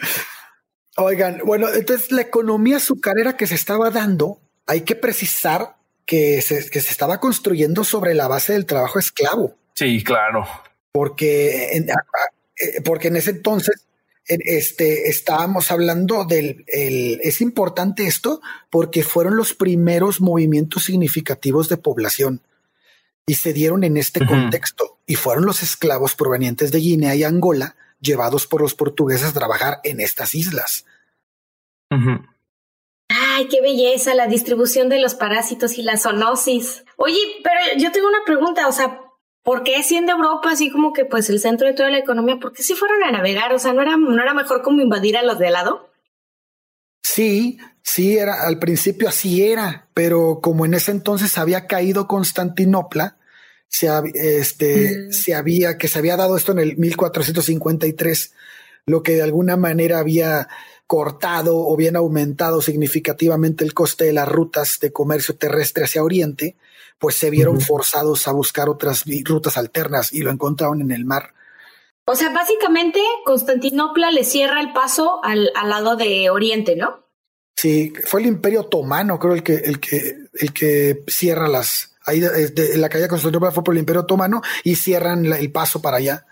Oigan, 0.98 1.42
bueno, 1.46 1.70
entonces 1.74 2.12
la 2.12 2.22
economía 2.22 2.78
azucarera 2.78 3.38
que 3.38 3.48
se 3.48 3.56
estaba 3.56 3.90
dando, 3.90 4.42
hay 4.66 4.82
que 4.82 4.96
precisar 4.96 5.78
que 6.06 6.42
se, 6.42 6.70
que 6.70 6.82
se 6.82 6.92
estaba 6.92 7.20
construyendo 7.20 7.84
sobre 7.84 8.16
la 8.16 8.28
base 8.28 8.54
del 8.54 8.66
trabajo 8.66 9.00
esclavo. 9.00 9.56
Sí, 9.76 10.04
claro. 10.04 10.48
Porque 10.92 11.78
en, 11.78 11.90
eh, 11.90 12.82
porque 12.84 13.10
en 13.10 13.16
ese 13.16 13.30
entonces 13.32 13.86
este, 14.30 15.10
estábamos 15.10 15.72
hablando 15.72 16.24
del, 16.24 16.64
es 16.68 17.42
importante 17.42 18.06
esto 18.06 18.42
porque 18.70 19.04
fueron 19.04 19.36
los 19.36 19.54
primeros 19.54 20.22
movimientos 20.22 20.84
significativos 20.84 21.68
de 21.68 21.78
población 21.78 22.42
y 23.26 23.36
se 23.36 23.54
dieron 23.54 23.84
en 23.84 23.98
este 23.98 24.26
contexto 24.26 24.98
y 25.06 25.16
fueron 25.16 25.46
los 25.46 25.64
esclavos 25.64 26.16
provenientes 26.16 26.72
de 26.72 26.80
Guinea 26.80 27.16
y 27.16 27.24
Angola 27.24 27.76
llevados 28.00 28.48
por 28.48 28.62
los 28.62 28.76
portugueses 28.76 29.30
a 29.30 29.34
trabajar 29.34 29.80
en 29.84 30.00
estas 30.00 30.36
islas. 30.36 30.86
Ay, 31.90 33.48
qué 33.48 33.62
belleza 33.62 34.14
la 34.14 34.28
distribución 34.28 34.90
de 34.90 35.00
los 35.00 35.16
parásitos 35.16 35.78
y 35.78 35.82
la 35.82 35.98
zoonosis. 35.98 36.86
Oye, 36.98 37.20
pero 37.44 37.60
yo 37.78 37.92
tengo 37.92 38.08
una 38.08 38.24
pregunta, 38.26 38.68
o 38.68 38.72
sea, 38.72 39.02
¿por 39.50 39.64
qué 39.64 39.82
siendo 39.82 40.12
Europa 40.12 40.52
así 40.52 40.70
como 40.70 40.94
que 40.94 41.06
pues 41.06 41.28
el 41.32 41.40
centro 41.40 41.66
de 41.66 41.74
toda 41.74 41.90
la 41.90 41.98
economía, 41.98 42.38
por 42.40 42.54
qué 42.54 42.62
si 42.62 42.76
fueron 42.76 43.02
a 43.04 43.12
navegar? 43.12 43.52
O 43.52 43.58
sea, 43.58 43.74
¿no 43.74 43.82
era, 43.82 43.98
no 43.98 44.22
era 44.22 44.36
mejor 44.36 44.62
como 44.62 44.80
invadir 44.80 45.18
a 45.18 45.24
los 45.24 45.40
de 45.40 45.50
lado? 45.50 45.90
Sí, 47.02 47.58
sí, 47.82 48.16
era, 48.16 48.44
al 48.46 48.60
principio 48.60 49.10
así 49.10 49.44
era, 49.44 49.88
pero 49.96 50.40
como 50.40 50.66
en 50.66 50.76
ese 50.76 50.92
entonces 50.92 51.36
había 51.40 51.66
caído 51.66 52.08
Constantinopla, 52.08 53.18
se, 53.68 53.90
este, 54.14 55.08
mm. 55.08 55.14
se 55.14 55.34
había, 55.34 55.80
que 55.80 55.88
se 55.88 55.98
había 55.98 56.16
dado 56.16 56.38
esto 56.38 56.52
en 56.52 56.60
el 56.60 56.78
1453, 56.78 58.34
lo 58.86 59.02
que 59.02 59.14
de 59.14 59.24
alguna 59.24 59.58
manera 59.58 59.98
había 59.98 60.48
cortado 60.86 61.58
o 61.58 61.76
bien 61.76 61.96
aumentado 61.96 62.62
significativamente 62.62 63.66
el 63.66 63.74
coste 63.74 64.06
de 64.06 64.14
las 64.14 64.28
rutas 64.28 64.78
de 64.80 64.92
comercio 64.92 65.36
terrestre 65.36 65.86
hacia 65.86 66.04
Oriente, 66.04 66.56
pues 67.00 67.16
se 67.16 67.30
vieron 67.30 67.62
forzados 67.62 68.28
a 68.28 68.32
buscar 68.32 68.70
otras 68.70 69.06
rutas 69.26 69.58
alternas 69.58 70.14
y 70.14 70.20
lo 70.20 70.32
encontraron 70.32 70.82
en 70.82 70.92
el 70.92 71.06
mar. 71.06 71.34
O 72.06 72.16
sea, 72.16 72.30
básicamente 72.34 73.00
Constantinopla 73.26 74.12
le 74.12 74.24
cierra 74.24 74.62
el 74.62 74.74
paso 74.74 75.24
al, 75.24 75.52
al 75.56 75.70
lado 75.70 75.96
de 75.96 76.30
Oriente, 76.30 76.76
¿no? 76.76 77.10
Sí, 77.60 77.92
fue 78.06 78.22
el 78.22 78.28
Imperio 78.28 78.62
Otomano, 78.62 79.20
creo 79.20 79.34
el 79.34 79.44
que, 79.44 79.56
el 79.56 79.82
que, 79.82 80.16
el 80.34 80.54
que 80.54 81.04
cierra 81.08 81.50
las. 81.50 81.98
Ahí 82.06 82.22
de, 82.22 82.78
la 82.78 82.88
caída 82.88 83.04
de 83.04 83.10
Constantinopla 83.10 83.52
fue 83.52 83.66
por 83.66 83.74
el 83.74 83.82
Imperio 83.82 84.04
Otomano 84.04 84.42
y 84.64 84.76
cierran 84.76 85.26
el 85.26 85.52
paso 85.52 85.82
para 85.82 85.98
allá. 85.98 86.26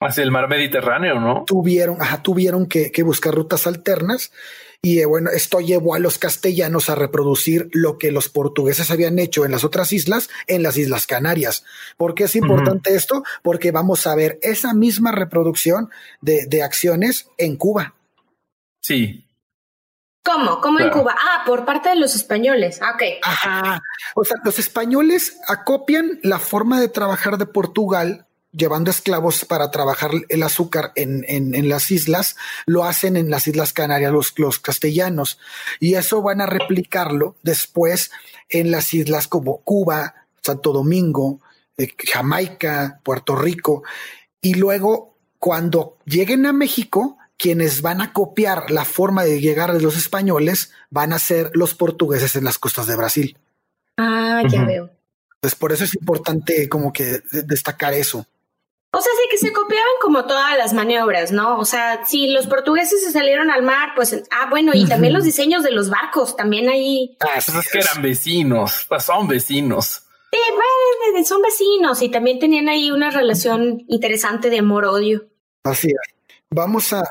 Hacia 0.00 0.24
el 0.24 0.30
mar 0.30 0.48
Mediterráneo, 0.48 1.20
¿no? 1.20 1.44
Tuvieron, 1.46 2.00
ajá, 2.00 2.22
tuvieron 2.22 2.66
que, 2.66 2.90
buscar 3.02 3.34
rutas 3.34 3.66
alternas. 3.66 4.32
Y 4.84 4.98
eh, 4.98 5.06
bueno, 5.06 5.30
esto 5.30 5.60
llevó 5.60 5.94
a 5.94 6.00
los 6.00 6.18
castellanos 6.18 6.90
a 6.90 6.96
reproducir 6.96 7.68
lo 7.72 7.98
que 7.98 8.10
los 8.10 8.28
portugueses 8.28 8.90
habían 8.90 9.20
hecho 9.20 9.44
en 9.44 9.52
las 9.52 9.62
otras 9.62 9.92
islas, 9.92 10.28
en 10.48 10.64
las 10.64 10.76
Islas 10.76 11.06
Canarias. 11.06 11.64
¿Por 11.96 12.16
qué 12.16 12.24
es 12.24 12.34
importante 12.34 12.96
esto? 12.96 13.22
Porque 13.42 13.70
vamos 13.70 14.08
a 14.08 14.16
ver 14.16 14.40
esa 14.42 14.74
misma 14.74 15.12
reproducción 15.12 15.90
de, 16.20 16.46
de 16.46 16.64
acciones 16.64 17.28
en 17.38 17.54
Cuba. 17.54 17.94
Sí. 18.80 19.24
¿Cómo? 20.24 20.60
¿Cómo 20.60 20.80
en 20.80 20.90
Cuba? 20.90 21.14
Ah, 21.16 21.44
por 21.46 21.64
parte 21.64 21.90
de 21.90 21.96
los 21.96 22.16
españoles. 22.16 22.80
Ah, 22.82 22.92
ok. 22.94 23.02
Ajá. 23.22 23.82
O 24.16 24.24
sea, 24.24 24.36
los 24.44 24.58
españoles 24.58 25.38
acopian 25.46 26.18
la 26.24 26.40
forma 26.40 26.80
de 26.80 26.88
trabajar 26.88 27.38
de 27.38 27.46
Portugal 27.46 28.26
llevando 28.52 28.90
esclavos 28.90 29.44
para 29.44 29.70
trabajar 29.70 30.10
el 30.28 30.42
azúcar 30.42 30.92
en, 30.94 31.24
en, 31.26 31.68
las 31.68 31.90
islas, 31.90 32.36
lo 32.66 32.84
hacen 32.84 33.16
en 33.16 33.30
las 33.30 33.48
Islas 33.48 33.72
Canarias 33.72 34.12
los, 34.12 34.38
los 34.38 34.58
castellanos. 34.58 35.38
Y 35.80 35.94
eso 35.94 36.22
van 36.22 36.40
a 36.40 36.46
replicarlo 36.46 37.36
después 37.42 38.10
en 38.48 38.70
las 38.70 38.92
islas 38.94 39.26
como 39.26 39.62
Cuba, 39.62 40.14
Santo 40.42 40.72
Domingo, 40.72 41.40
eh, 41.76 41.88
Jamaica, 41.98 43.00
Puerto 43.02 43.36
Rico. 43.36 43.82
Y 44.40 44.54
luego, 44.54 45.16
cuando 45.38 45.96
lleguen 46.04 46.46
a 46.46 46.52
México, 46.52 47.18
quienes 47.38 47.82
van 47.82 48.00
a 48.00 48.12
copiar 48.12 48.70
la 48.70 48.84
forma 48.84 49.24
de 49.24 49.40
llegar 49.40 49.72
de 49.72 49.80
los 49.80 49.96
españoles 49.96 50.72
van 50.90 51.12
a 51.12 51.18
ser 51.18 51.50
los 51.54 51.74
portugueses 51.74 52.36
en 52.36 52.44
las 52.44 52.58
costas 52.58 52.86
de 52.86 52.96
Brasil. 52.96 53.38
Ah, 53.96 54.42
ya 54.48 54.64
veo. 54.64 54.90
Pues 55.40 55.56
por 55.56 55.72
eso 55.72 55.82
es 55.84 55.94
importante 55.94 56.68
como 56.68 56.92
que 56.92 57.20
destacar 57.32 57.94
eso. 57.94 58.26
O 58.94 59.00
sea, 59.00 59.10
sí 59.16 59.28
que 59.30 59.38
se 59.38 59.52
copiaban 59.54 59.92
como 60.02 60.26
todas 60.26 60.58
las 60.58 60.74
maniobras, 60.74 61.32
¿no? 61.32 61.58
O 61.58 61.64
sea, 61.64 62.04
si 62.04 62.28
los 62.28 62.46
portugueses 62.46 63.02
se 63.02 63.10
salieron 63.10 63.50
al 63.50 63.62
mar, 63.62 63.90
pues, 63.96 64.22
ah, 64.30 64.48
bueno, 64.50 64.72
y 64.74 64.86
también 64.86 65.14
los 65.14 65.24
diseños 65.24 65.62
de 65.62 65.70
los 65.70 65.88
barcos, 65.88 66.36
también 66.36 66.68
ahí. 66.68 67.16
Ah, 67.20 67.28
pues 67.34 67.48
es 67.48 67.72
que 67.72 67.78
eran 67.78 68.02
vecinos, 68.02 68.84
pues 68.86 69.04
son 69.04 69.26
vecinos. 69.28 70.02
Sí, 70.30 70.38
bueno, 70.50 71.24
son 71.24 71.40
vecinos 71.40 72.02
y 72.02 72.10
también 72.10 72.38
tenían 72.38 72.68
ahí 72.68 72.90
una 72.90 73.10
relación 73.10 73.82
interesante 73.88 74.50
de 74.50 74.58
amor-odio. 74.58 75.26
Así 75.64 75.88
es. 75.88 76.14
Vamos 76.50 76.92
a, 76.92 77.02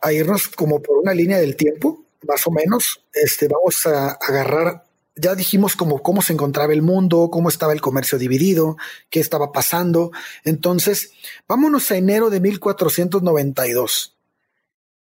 a, 0.00 0.12
irnos 0.12 0.46
como 0.46 0.80
por 0.80 0.98
una 0.98 1.12
línea 1.12 1.38
del 1.38 1.56
tiempo, 1.56 2.04
más 2.26 2.46
o 2.46 2.52
menos. 2.52 3.04
Este, 3.12 3.48
vamos 3.48 3.84
a 3.86 4.12
agarrar 4.12 4.84
ya 5.20 5.34
dijimos 5.34 5.76
como 5.76 6.02
cómo 6.02 6.22
se 6.22 6.32
encontraba 6.32 6.72
el 6.72 6.82
mundo, 6.82 7.28
cómo 7.30 7.48
estaba 7.48 7.72
el 7.72 7.80
comercio 7.80 8.18
dividido, 8.18 8.76
qué 9.10 9.20
estaba 9.20 9.52
pasando. 9.52 10.12
Entonces, 10.44 11.12
vámonos 11.46 11.90
a 11.90 11.96
enero 11.96 12.30
de 12.30 12.40
1492. 12.40 14.16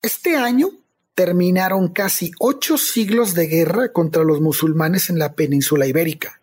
Este 0.01 0.35
año 0.35 0.71
terminaron 1.15 1.89
casi 1.89 2.31
ocho 2.39 2.77
siglos 2.77 3.33
de 3.33 3.47
guerra 3.47 3.91
contra 3.91 4.23
los 4.23 4.41
musulmanes 4.41 5.09
en 5.09 5.19
la 5.19 5.33
península 5.33 5.85
ibérica. 5.85 6.41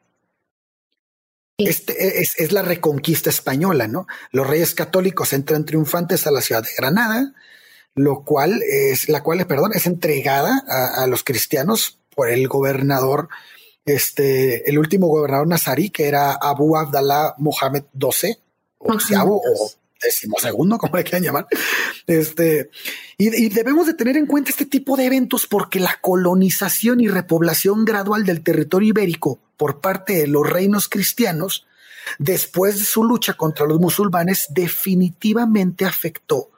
Este 1.59 2.23
es, 2.23 2.53
la 2.53 2.63
reconquista 2.63 3.29
española, 3.29 3.87
¿no? 3.87 4.07
Los 4.33 4.47
reyes 4.47 4.75
católicos 4.75 5.35
entran 5.35 5.67
triunfantes 5.67 6.27
a 6.27 6.31
la 6.31 6.41
ciudad 6.41 6.63
de 6.63 6.71
Granada, 6.77 7.35
lo 7.95 8.25
cual 8.25 8.63
es, 8.63 9.11
la 9.11 9.23
cual, 9.23 9.47
perdón, 9.47 9.73
es 9.75 9.87
entregada 9.87 10.65
a, 10.67 11.03
a 11.03 11.07
los 11.07 11.23
cristianos 11.23 11.99
por 12.15 12.31
el 12.31 12.49
gobernador 12.49 13.29
este, 13.85 14.69
el 14.69 14.79
último 14.79 15.09
gobernador 15.09 15.49
nazarí, 15.49 15.91
que 15.91 16.07
era 16.07 16.33
Abu 16.33 16.77
Abdallah 16.77 17.35
Mohammed 17.39 17.85
XII, 17.99 18.37
o 18.79 18.97
o 19.25 19.71
decimosegundo, 20.03 20.79
como 20.79 20.97
le 20.97 21.05
quieran 21.05 21.23
llamar. 21.23 21.47
Este, 22.07 22.71
y, 23.19 23.49
debemos 23.51 23.87
de 23.87 23.95
tener 23.95 24.17
en 24.17 24.27
cuenta 24.27 24.51
este 24.51 24.67
tipo 24.67 24.97
de 24.97 25.07
eventos 25.07 25.47
porque 25.47 25.81
la 25.81 25.99
colonización 26.01 27.01
y 27.01 27.09
repoblación 27.09 27.85
gradual 27.85 28.25
del 28.25 28.43
territorio 28.43 28.89
ibérico 28.89 29.39
por 29.57 29.81
parte 29.81 30.15
de 30.15 30.27
los 30.27 30.49
reinos 30.49 30.89
cristianos, 30.89 31.67
después 32.19 32.79
de 32.79 32.85
su 32.85 33.05
lucha 33.05 33.35
contra 33.35 33.67
los 33.67 33.79
musulmanes, 33.79 34.47
definitivamente 34.51 35.85
afectó 35.85 36.51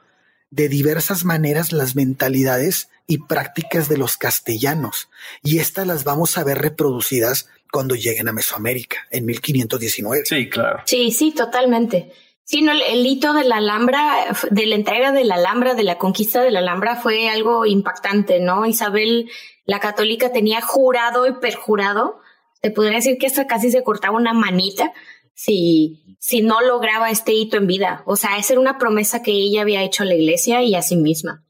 de 0.49 0.69
diversas 0.69 1.25
maneras 1.25 1.71
las 1.73 1.95
mentalidades 1.95 2.89
y 3.07 3.19
prácticas 3.19 3.89
de 3.89 3.97
los 3.97 4.17
castellanos, 4.17 5.09
y 5.43 5.59
estas 5.59 5.87
las 5.87 6.03
vamos 6.03 6.37
a 6.37 6.43
ver 6.43 6.59
reproducidas 6.59 7.49
cuando 7.71 7.95
lleguen 7.95 8.27
a 8.27 8.33
Mesoamérica 8.33 8.97
en 9.09 9.25
1519. 9.25 10.25
Sí, 10.25 10.49
claro. 10.49 10.83
Sí, 10.85 11.11
sí, 11.11 11.31
totalmente. 11.31 12.13
Sí, 12.45 12.61
no, 12.61 12.71
el 12.71 13.05
hito 13.05 13.33
de 13.33 13.45
la 13.45 13.57
Alhambra, 13.57 14.27
de 14.51 14.65
la 14.65 14.75
entrega 14.75 15.11
de 15.11 15.23
la 15.23 15.35
Alhambra, 15.35 15.73
de 15.73 15.83
la 15.83 15.97
conquista 15.97 16.41
de 16.41 16.51
la 16.51 16.59
Alhambra 16.59 16.97
fue 16.97 17.29
algo 17.29 17.65
impactante, 17.65 18.39
¿no? 18.39 18.65
Isabel 18.65 19.29
la 19.65 19.79
católica 19.79 20.31
tenía 20.31 20.61
jurado 20.61 21.25
y 21.25 21.33
perjurado, 21.33 22.19
te 22.61 22.71
podría 22.71 22.97
decir 22.97 23.17
que 23.17 23.27
hasta 23.27 23.47
casi 23.47 23.71
se 23.71 23.83
cortaba 23.83 24.17
una 24.17 24.33
manita 24.33 24.91
si, 25.33 26.17
si 26.19 26.41
no 26.41 26.61
lograba 26.61 27.09
este 27.09 27.33
hito 27.33 27.57
en 27.57 27.67
vida. 27.67 28.03
O 28.05 28.15
sea, 28.15 28.37
esa 28.37 28.53
era 28.53 28.61
una 28.61 28.77
promesa 28.77 29.23
que 29.23 29.31
ella 29.31 29.61
había 29.61 29.83
hecho 29.83 30.03
a 30.03 30.05
la 30.05 30.15
iglesia 30.15 30.61
y 30.61 30.75
a 30.75 30.81
sí 30.81 30.95
misma. 30.95 31.43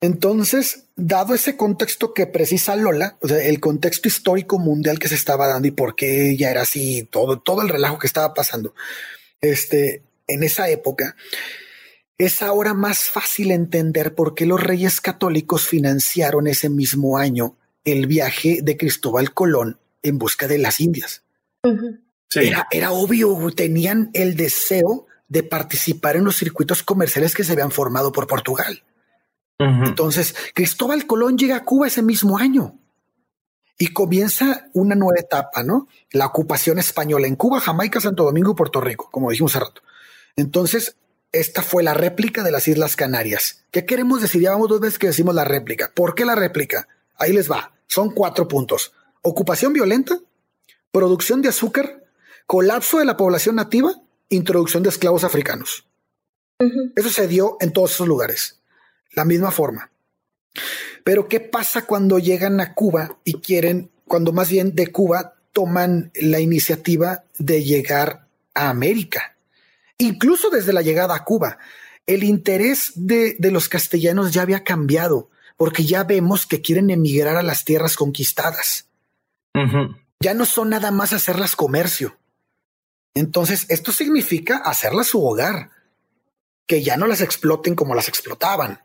Entonces, 0.00 0.84
dado 0.96 1.34
ese 1.34 1.56
contexto 1.56 2.14
que 2.14 2.26
precisa 2.26 2.74
Lola, 2.74 3.18
o 3.20 3.28
sea, 3.28 3.42
el 3.42 3.60
contexto 3.60 4.08
histórico 4.08 4.58
mundial 4.58 4.98
que 4.98 5.08
se 5.08 5.14
estaba 5.14 5.46
dando 5.46 5.68
y 5.68 5.72
por 5.72 5.94
qué 5.94 6.30
ella 6.30 6.50
era 6.50 6.62
así, 6.62 7.06
todo, 7.10 7.38
todo 7.38 7.60
el 7.60 7.68
relajo 7.68 7.98
que 7.98 8.06
estaba 8.06 8.32
pasando, 8.32 8.74
este, 9.42 10.02
en 10.26 10.42
esa 10.42 10.70
época, 10.70 11.16
es 12.16 12.42
ahora 12.42 12.72
más 12.72 13.10
fácil 13.10 13.50
entender 13.50 14.14
por 14.14 14.34
qué 14.34 14.46
los 14.46 14.62
reyes 14.62 15.00
católicos 15.00 15.66
financiaron 15.66 16.46
ese 16.46 16.70
mismo 16.70 17.18
año 17.18 17.56
el 17.84 18.06
viaje 18.06 18.60
de 18.62 18.76
Cristóbal 18.76 19.32
Colón 19.32 19.78
en 20.02 20.18
busca 20.18 20.46
de 20.48 20.58
las 20.58 20.80
Indias. 20.80 21.22
era, 22.34 22.68
era 22.70 22.92
obvio, 22.92 23.50
tenían 23.54 24.10
el 24.14 24.36
deseo 24.36 25.06
de 25.28 25.42
participar 25.42 26.16
en 26.16 26.24
los 26.24 26.36
circuitos 26.36 26.82
comerciales 26.82 27.34
que 27.34 27.44
se 27.44 27.52
habían 27.52 27.70
formado 27.70 28.12
por 28.12 28.26
Portugal. 28.26 28.82
Entonces, 29.60 30.34
Cristóbal 30.54 31.06
Colón 31.06 31.36
llega 31.36 31.56
a 31.56 31.64
Cuba 31.64 31.86
ese 31.86 32.02
mismo 32.02 32.38
año 32.38 32.78
y 33.76 33.88
comienza 33.88 34.68
una 34.72 34.94
nueva 34.94 35.20
etapa, 35.20 35.62
¿no? 35.62 35.86
La 36.12 36.26
ocupación 36.26 36.78
española 36.78 37.26
en 37.26 37.36
Cuba, 37.36 37.60
Jamaica, 37.60 38.00
Santo 38.00 38.24
Domingo 38.24 38.52
y 38.52 38.54
Puerto 38.54 38.80
Rico, 38.80 39.10
como 39.10 39.30
dijimos 39.30 39.54
hace 39.54 39.64
rato. 39.64 39.82
Entonces, 40.36 40.96
esta 41.32 41.62
fue 41.62 41.82
la 41.82 41.92
réplica 41.92 42.42
de 42.42 42.52
las 42.52 42.68
Islas 42.68 42.96
Canarias. 42.96 43.64
¿Qué 43.70 43.84
queremos 43.84 44.22
decir? 44.22 44.40
Ya 44.40 44.52
vamos 44.52 44.68
dos 44.68 44.80
veces 44.80 44.98
que 44.98 45.08
decimos 45.08 45.34
la 45.34 45.44
réplica. 45.44 45.92
¿Por 45.94 46.14
qué 46.14 46.24
la 46.24 46.34
réplica? 46.34 46.88
Ahí 47.18 47.32
les 47.34 47.50
va. 47.50 47.72
Son 47.86 48.10
cuatro 48.10 48.48
puntos. 48.48 48.92
Ocupación 49.20 49.74
violenta, 49.74 50.18
producción 50.90 51.42
de 51.42 51.50
azúcar, 51.50 52.04
colapso 52.46 52.98
de 52.98 53.04
la 53.04 53.18
población 53.18 53.56
nativa, 53.56 53.92
introducción 54.30 54.82
de 54.82 54.88
esclavos 54.88 55.24
africanos. 55.24 55.86
Eso 56.96 57.10
se 57.10 57.28
dio 57.28 57.56
en 57.60 57.72
todos 57.72 57.92
esos 57.92 58.08
lugares 58.08 58.59
la 59.12 59.24
misma 59.24 59.50
forma. 59.50 59.90
Pero 61.04 61.28
¿qué 61.28 61.40
pasa 61.40 61.86
cuando 61.86 62.18
llegan 62.18 62.60
a 62.60 62.74
Cuba 62.74 63.18
y 63.24 63.40
quieren, 63.40 63.90
cuando 64.06 64.32
más 64.32 64.50
bien 64.50 64.74
de 64.74 64.88
Cuba 64.88 65.34
toman 65.52 66.10
la 66.14 66.40
iniciativa 66.40 67.24
de 67.38 67.64
llegar 67.64 68.26
a 68.54 68.70
América? 68.70 69.36
incluso 70.00 70.50
desde 70.50 70.72
la 70.72 70.82
llegada 70.82 71.14
a 71.14 71.24
Cuba. 71.24 71.58
El 72.06 72.24
interés 72.24 72.92
de, 72.96 73.36
los 73.38 73.68
castellanos 73.68 74.32
ya 74.32 74.42
había 74.42 74.64
cambiado, 74.64 75.30
porque 75.56 75.84
ya 75.84 76.02
vemos 76.02 76.46
que 76.46 76.60
quieren 76.60 76.90
emigrar 76.90 77.36
a 77.36 77.42
las 77.42 77.64
tierras 77.64 77.96
conquistadas. 77.96 78.88
Ya 80.20 80.34
no 80.34 80.46
son 80.46 80.70
nada 80.70 80.90
más 80.90 81.12
hacerlas 81.12 81.54
comercio. 81.54 82.16
Entonces, 83.14 83.66
esto 83.68 83.92
significa 83.92 84.56
hacerlas 84.56 85.08
su 85.08 85.24
hogar, 85.24 85.70
que 86.66 86.82
ya 86.82 86.96
no 86.96 87.06
las 87.06 87.20
exploten 87.20 87.74
como 87.74 87.94
las 87.94 88.08
explotaban, 88.08 88.80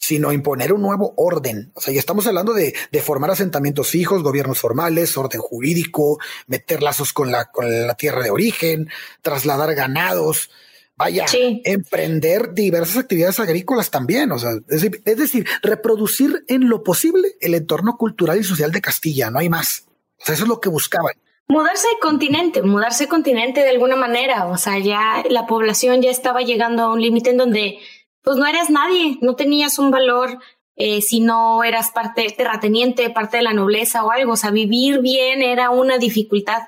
sino 0.00 0.32
imponer 0.32 0.72
un 0.72 0.80
nuevo 0.80 1.12
orden. 1.18 1.70
O 1.74 1.80
sea, 1.80 1.92
ya 1.92 2.00
estamos 2.00 2.26
hablando 2.26 2.54
de, 2.54 2.74
formar 3.02 3.30
asentamientos 3.30 3.88
fijos, 3.88 4.22
gobiernos 4.22 4.58
formales, 4.58 5.16
orden 5.16 5.40
jurídico, 5.40 6.18
meter 6.46 6.82
lazos 6.82 7.12
con 7.12 7.30
la, 7.30 7.50
con 7.50 7.86
la 7.86 7.94
tierra 7.94 8.22
de 8.22 8.30
origen, 8.30 8.88
trasladar 9.20 9.74
ganados, 9.74 10.50
vaya, 10.96 11.26
emprender 11.64 12.54
diversas 12.54 12.96
actividades 12.96 13.40
agrícolas 13.40 13.90
también. 13.90 14.32
O 14.32 14.38
sea, 14.38 14.52
es, 14.70 14.84
es, 15.04 15.16
decir, 15.18 15.46
reproducir 15.62 16.44
en 16.48 16.70
lo 16.70 16.82
posible 16.82 17.36
el 17.42 17.54
entorno 17.54 17.98
cultural 17.98 18.40
y 18.40 18.44
social 18.44 18.72
de 18.72 18.80
Castilla, 18.80 19.30
no 19.30 19.38
hay 19.38 19.50
más. 19.50 19.84
O 20.18 20.24
sea, 20.24 20.34
eso 20.34 20.44
es 20.44 20.48
lo 20.48 20.60
que 20.60 20.70
buscaban. 20.70 21.12
Mudarse 21.46 21.88
de 21.88 22.00
continente, 22.00 22.62
mudarse 22.62 23.04
de 23.04 23.08
continente 23.10 23.60
de 23.60 23.68
alguna 23.68 23.96
manera. 23.96 24.46
O 24.46 24.56
sea, 24.56 24.78
ya 24.78 25.22
la 25.28 25.46
población 25.46 26.00
ya 26.00 26.10
estaba 26.10 26.40
llegando 26.40 26.84
a 26.84 26.92
un 26.92 27.02
límite 27.02 27.30
en 27.30 27.36
donde 27.36 27.78
pues 28.22 28.36
no 28.36 28.46
eras 28.46 28.70
nadie, 28.70 29.18
no 29.20 29.36
tenías 29.36 29.78
un 29.78 29.90
valor 29.90 30.38
eh, 30.76 31.02
si 31.02 31.20
no 31.20 31.62
eras 31.62 31.90
parte 31.90 32.26
terrateniente, 32.36 33.10
parte 33.10 33.36
de 33.36 33.42
la 33.42 33.52
nobleza 33.52 34.02
o 34.02 34.10
algo. 34.10 34.32
O 34.32 34.36
sea, 34.36 34.50
vivir 34.50 35.00
bien 35.00 35.42
era 35.42 35.70
una 35.70 35.98
dificultad. 35.98 36.62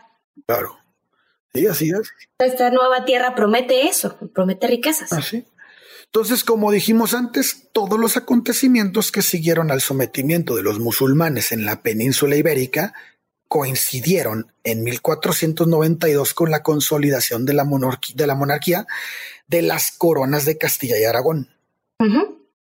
Claro. 0.47 0.79
Sí, 1.55 1.67
así 1.67 1.91
es. 1.91 2.11
Esta 2.39 2.71
nueva 2.71 3.05
tierra 3.05 3.35
promete 3.35 3.87
eso, 3.87 4.19
promete 4.35 4.67
riquezas. 4.67 5.13
Así. 5.13 5.47
Entonces, 6.05 6.45
como 6.45 6.71
dijimos 6.71 7.15
antes, 7.15 7.69
todos 7.73 7.99
los 7.99 8.19
acontecimientos 8.19 9.13
que 9.13 9.23
siguieron 9.23 9.71
al 9.71 9.81
sometimiento 9.81 10.57
de 10.57 10.63
los 10.63 10.79
musulmanes 10.79 11.53
en 11.53 11.65
la 11.65 11.81
península 11.81 12.37
ibérica 12.37 12.93
coincidieron 13.49 14.53
en 14.63 14.83
1492 14.83 16.35
con 16.35 16.51
la 16.51 16.63
consolidación 16.63 17.47
de 17.47 17.55
la, 17.55 17.67
de 18.15 18.27
la 18.27 18.35
monarquía 18.35 18.87
de 19.53 19.61
las 19.61 19.93
coronas 19.93 20.47
de 20.47 20.57
Castilla 20.57 20.99
y 20.99 21.05
Aragón. 21.05 21.51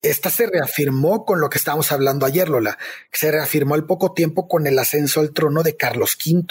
Esta 0.02 0.28
se 0.28 0.46
reafirmó 0.46 1.24
con 1.24 1.40
lo 1.40 1.48
que 1.48 1.56
estábamos 1.56 1.92
hablando 1.92 2.26
ayer, 2.26 2.48
Lola. 2.48 2.76
Se 3.12 3.30
reafirmó 3.30 3.74
al 3.74 3.86
poco 3.86 4.12
tiempo 4.12 4.48
con 4.48 4.66
el 4.66 4.78
ascenso 4.78 5.20
al 5.20 5.32
trono 5.32 5.62
de 5.62 5.76
Carlos 5.76 6.18
V. 6.18 6.46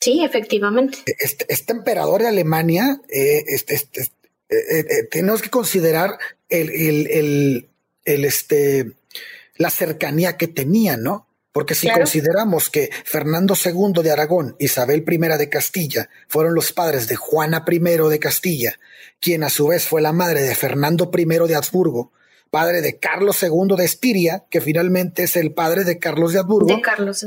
Sí, 0.00 0.24
efectivamente. 0.24 0.98
E-, 1.04 1.16
este, 1.18 1.44
este 1.48 1.72
emperador 1.72 2.22
de 2.22 2.28
Alemania, 2.28 3.00
eh, 3.08 3.44
este, 3.48 3.74
este 3.74 4.00
eh, 4.48 4.78
eh, 4.78 4.84
tenemos 5.10 5.42
que 5.42 5.50
considerar 5.50 6.18
el, 6.48 6.70
el, 6.70 7.68
el, 8.04 8.24
este, 8.24 8.92
la 9.56 9.70
cercanía 9.70 10.38
que 10.38 10.46
tenía, 10.46 10.96
¿no? 10.96 11.26
Porque 11.58 11.74
si 11.74 11.90
consideramos 11.90 12.70
que 12.70 12.88
Fernando 13.04 13.52
II 13.52 14.00
de 14.00 14.12
Aragón, 14.12 14.54
Isabel 14.60 15.04
I 15.04 15.18
de 15.18 15.48
Castilla, 15.48 16.08
fueron 16.28 16.54
los 16.54 16.70
padres 16.70 17.08
de 17.08 17.16
Juana 17.16 17.64
I 17.68 17.80
de 17.80 18.18
Castilla, 18.20 18.78
quien 19.18 19.42
a 19.42 19.50
su 19.50 19.66
vez 19.66 19.84
fue 19.84 20.00
la 20.00 20.12
madre 20.12 20.42
de 20.42 20.54
Fernando 20.54 21.10
I 21.12 21.24
de 21.48 21.56
Habsburgo, 21.56 22.12
padre 22.48 22.80
de 22.80 23.00
Carlos 23.00 23.42
II 23.42 23.74
de 23.76 23.84
Estiria, 23.84 24.44
que 24.48 24.60
finalmente 24.60 25.24
es 25.24 25.34
el 25.34 25.52
padre 25.52 25.82
de 25.82 25.98
Carlos 25.98 26.32
de 26.32 26.38
Habsburgo, 26.38 26.80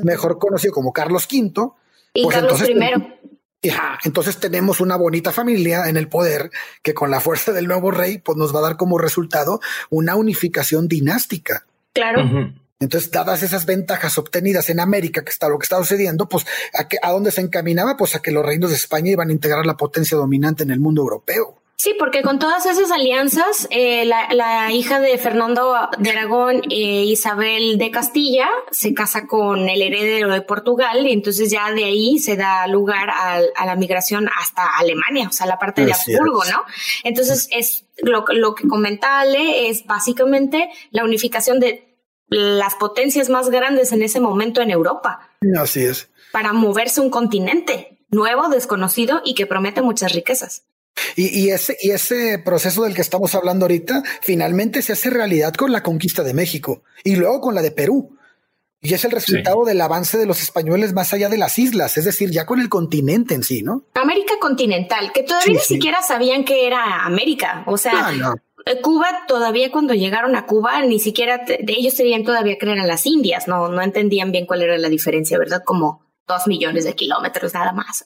mejor 0.05 0.39
conocido 0.39 0.73
como 0.73 0.93
Carlos 0.93 1.27
V. 1.29 1.73
Y 2.13 2.23
pues 2.23 2.33
Carlos 2.33 2.61
I. 2.69 3.67
entonces 4.05 4.37
tenemos 4.37 4.79
una 4.79 4.95
bonita 4.95 5.33
familia 5.33 5.89
en 5.89 5.97
el 5.97 6.07
poder 6.07 6.51
que 6.83 6.93
con 6.93 7.11
la 7.11 7.19
fuerza 7.19 7.51
del 7.51 7.67
nuevo 7.67 7.91
rey 7.91 8.17
pues 8.17 8.37
nos 8.37 8.55
va 8.55 8.59
a 8.59 8.63
dar 8.63 8.77
como 8.77 8.97
resultado 8.97 9.59
una 9.89 10.15
unificación 10.15 10.87
dinástica. 10.87 11.65
Claro. 11.91 12.53
Entonces, 12.81 13.11
dadas 13.11 13.43
esas 13.43 13.65
ventajas 13.65 14.17
obtenidas 14.17 14.69
en 14.69 14.79
América, 14.81 15.23
que 15.23 15.29
está 15.29 15.47
lo 15.47 15.57
que 15.57 15.63
está 15.63 15.77
sucediendo, 15.77 16.27
pues 16.27 16.45
a, 16.73 17.07
a 17.07 17.11
dónde 17.11 17.31
se 17.31 17.41
encaminaba, 17.41 17.95
pues 17.95 18.15
a 18.15 18.21
que 18.21 18.31
los 18.31 18.45
reinos 18.45 18.71
de 18.71 18.75
España 18.75 19.11
iban 19.11 19.29
a 19.29 19.33
integrar 19.33 19.65
la 19.65 19.77
potencia 19.77 20.17
dominante 20.17 20.63
en 20.63 20.71
el 20.71 20.79
mundo 20.79 21.01
europeo. 21.01 21.61
Sí, 21.81 21.95
porque 21.97 22.21
con 22.21 22.37
todas 22.37 22.67
esas 22.67 22.91
alianzas, 22.91 23.67
eh, 23.71 24.05
la, 24.05 24.71
hija 24.71 24.99
de 24.99 25.17
Fernando 25.17 25.73
de 25.97 26.11
Aragón, 26.11 26.61
eh, 26.69 27.05
Isabel 27.05 27.79
de 27.79 27.89
Castilla, 27.89 28.47
se 28.69 28.93
casa 28.93 29.25
con 29.25 29.67
el 29.67 29.81
heredero 29.81 30.31
de 30.31 30.43
Portugal 30.43 31.07
y 31.07 31.11
entonces 31.11 31.49
ya 31.49 31.71
de 31.71 31.85
ahí 31.85 32.19
se 32.19 32.35
da 32.35 32.67
lugar 32.67 33.09
a, 33.09 33.65
la 33.65 33.75
migración 33.75 34.29
hasta 34.39 34.77
Alemania, 34.77 35.27
o 35.27 35.31
sea, 35.31 35.47
la 35.47 35.57
parte 35.57 35.83
de 35.83 35.91
Habsburgo, 35.91 36.43
¿no? 36.51 36.61
Entonces 37.03 37.47
es 37.49 37.83
lo, 38.03 38.25
lo 38.31 38.53
que 38.53 38.67
comenta 38.67 39.19
Ale 39.19 39.69
es 39.69 39.83
básicamente 39.83 40.69
la 40.91 41.03
unificación 41.03 41.59
de 41.59 41.90
las 42.31 42.75
potencias 42.75 43.29
más 43.29 43.49
grandes 43.49 43.91
en 43.91 44.01
ese 44.01 44.19
momento 44.19 44.61
en 44.61 44.71
Europa. 44.71 45.29
Así 45.59 45.83
es. 45.83 46.09
Para 46.31 46.53
moverse 46.53 47.01
un 47.01 47.09
continente 47.09 47.99
nuevo, 48.09 48.49
desconocido 48.49 49.21
y 49.23 49.35
que 49.35 49.45
promete 49.45 49.81
muchas 49.81 50.13
riquezas. 50.13 50.63
Y, 51.15 51.49
ese, 51.49 51.77
y 51.81 51.91
ese 51.91 52.39
proceso 52.39 52.83
del 52.83 52.93
que 52.93 53.01
estamos 53.01 53.33
hablando 53.35 53.65
ahorita 53.65 54.03
finalmente 54.21 54.81
se 54.81 54.93
hace 54.93 55.09
realidad 55.09 55.53
con 55.53 55.71
la 55.71 55.83
conquista 55.83 56.23
de 56.23 56.33
México 56.33 56.83
y 57.03 57.15
luego 57.15 57.41
con 57.41 57.55
la 57.55 57.61
de 57.61 57.71
Perú. 57.71 58.17
Y 58.83 58.95
es 58.95 59.05
el 59.05 59.11
resultado 59.11 59.63
del 59.63 59.79
avance 59.79 60.17
de 60.17 60.25
los 60.25 60.41
españoles 60.41 60.93
más 60.93 61.13
allá 61.13 61.29
de 61.29 61.37
las 61.37 61.59
islas, 61.59 61.97
es 61.97 62.05
decir, 62.05 62.31
ya 62.31 62.47
con 62.47 62.59
el 62.59 62.67
continente 62.67 63.35
en 63.35 63.43
sí, 63.43 63.61
¿no? 63.61 63.83
América 63.93 64.33
continental, 64.41 65.11
que 65.13 65.21
todavía 65.21 65.53
ni 65.53 65.59
siquiera 65.59 66.01
sabían 66.01 66.43
que 66.43 66.65
era 66.65 67.05
América. 67.05 67.63
O 67.67 67.77
sea, 67.77 68.07
ah, 68.07 68.13
eh, 68.13 68.41
Cuba 68.81 69.25
todavía 69.27 69.71
cuando 69.71 69.93
llegaron 69.93 70.35
a 70.35 70.45
Cuba 70.45 70.81
ni 70.83 70.99
siquiera 70.99 71.37
de 71.37 71.73
ellos 71.73 71.93
serían 71.93 72.23
todavía 72.23 72.57
creer 72.57 72.77
en 72.77 72.87
las 72.87 73.05
Indias, 73.05 73.47
no, 73.47 73.69
no 73.69 73.81
entendían 73.81 74.31
bien 74.31 74.45
cuál 74.45 74.61
era 74.61 74.77
la 74.77 74.89
diferencia, 74.89 75.37
¿verdad? 75.37 75.63
Como 75.65 76.05
dos 76.27 76.47
millones 76.47 76.85
de 76.85 76.95
kilómetros 76.95 77.53
nada 77.53 77.73
más. 77.73 78.05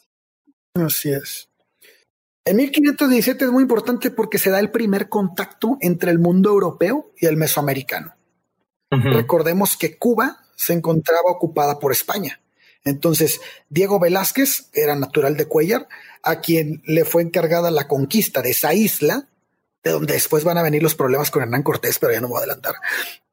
Así 0.74 1.12
es. 1.12 1.50
En 2.46 2.58
1517 2.58 3.46
es 3.46 3.52
muy 3.52 3.64
importante 3.64 4.12
porque 4.12 4.38
se 4.38 4.52
da 4.52 4.60
el 4.60 4.70
primer 4.70 5.10
contacto 5.10 5.78
entre 5.82 6.12
el 6.12 6.20
mundo 6.20 6.50
europeo 6.50 7.12
y 7.18 7.26
el 7.26 7.38
mesoamericano. 7.38 8.16
Recordemos 8.92 9.76
que 9.76 9.98
Cuba 9.98 10.38
se 10.56 10.72
encontraba 10.72 11.32
ocupada 11.32 11.80
por 11.80 11.92
España. 11.92 12.40
Entonces, 12.86 13.42
Diego 13.68 14.00
Velázquez 14.00 14.70
era 14.74 14.96
natural 14.96 15.36
de 15.36 15.48
Cuellar, 15.48 15.90
a 16.22 16.40
quien 16.40 16.82
le 16.86 17.04
fue 17.04 17.24
encargada 17.24 17.72
la 17.72 17.88
conquista 17.88 18.42
de 18.42 18.52
esa 18.52 18.74
isla 18.74 19.28
de 19.86 19.92
donde 19.92 20.16
después 20.16 20.44
van 20.44 20.58
a 20.58 20.64
venir 20.64 20.82
los 20.82 20.96
problemas 20.96 21.30
con 21.30 21.44
Hernán 21.44 21.64
Cortés, 21.64 22.00
pero 22.00 22.12
ya 22.12 22.20
no 22.20 22.28
me 22.28 22.32
voy 22.32 22.40
a 22.40 22.44
adelantar. 22.44 22.76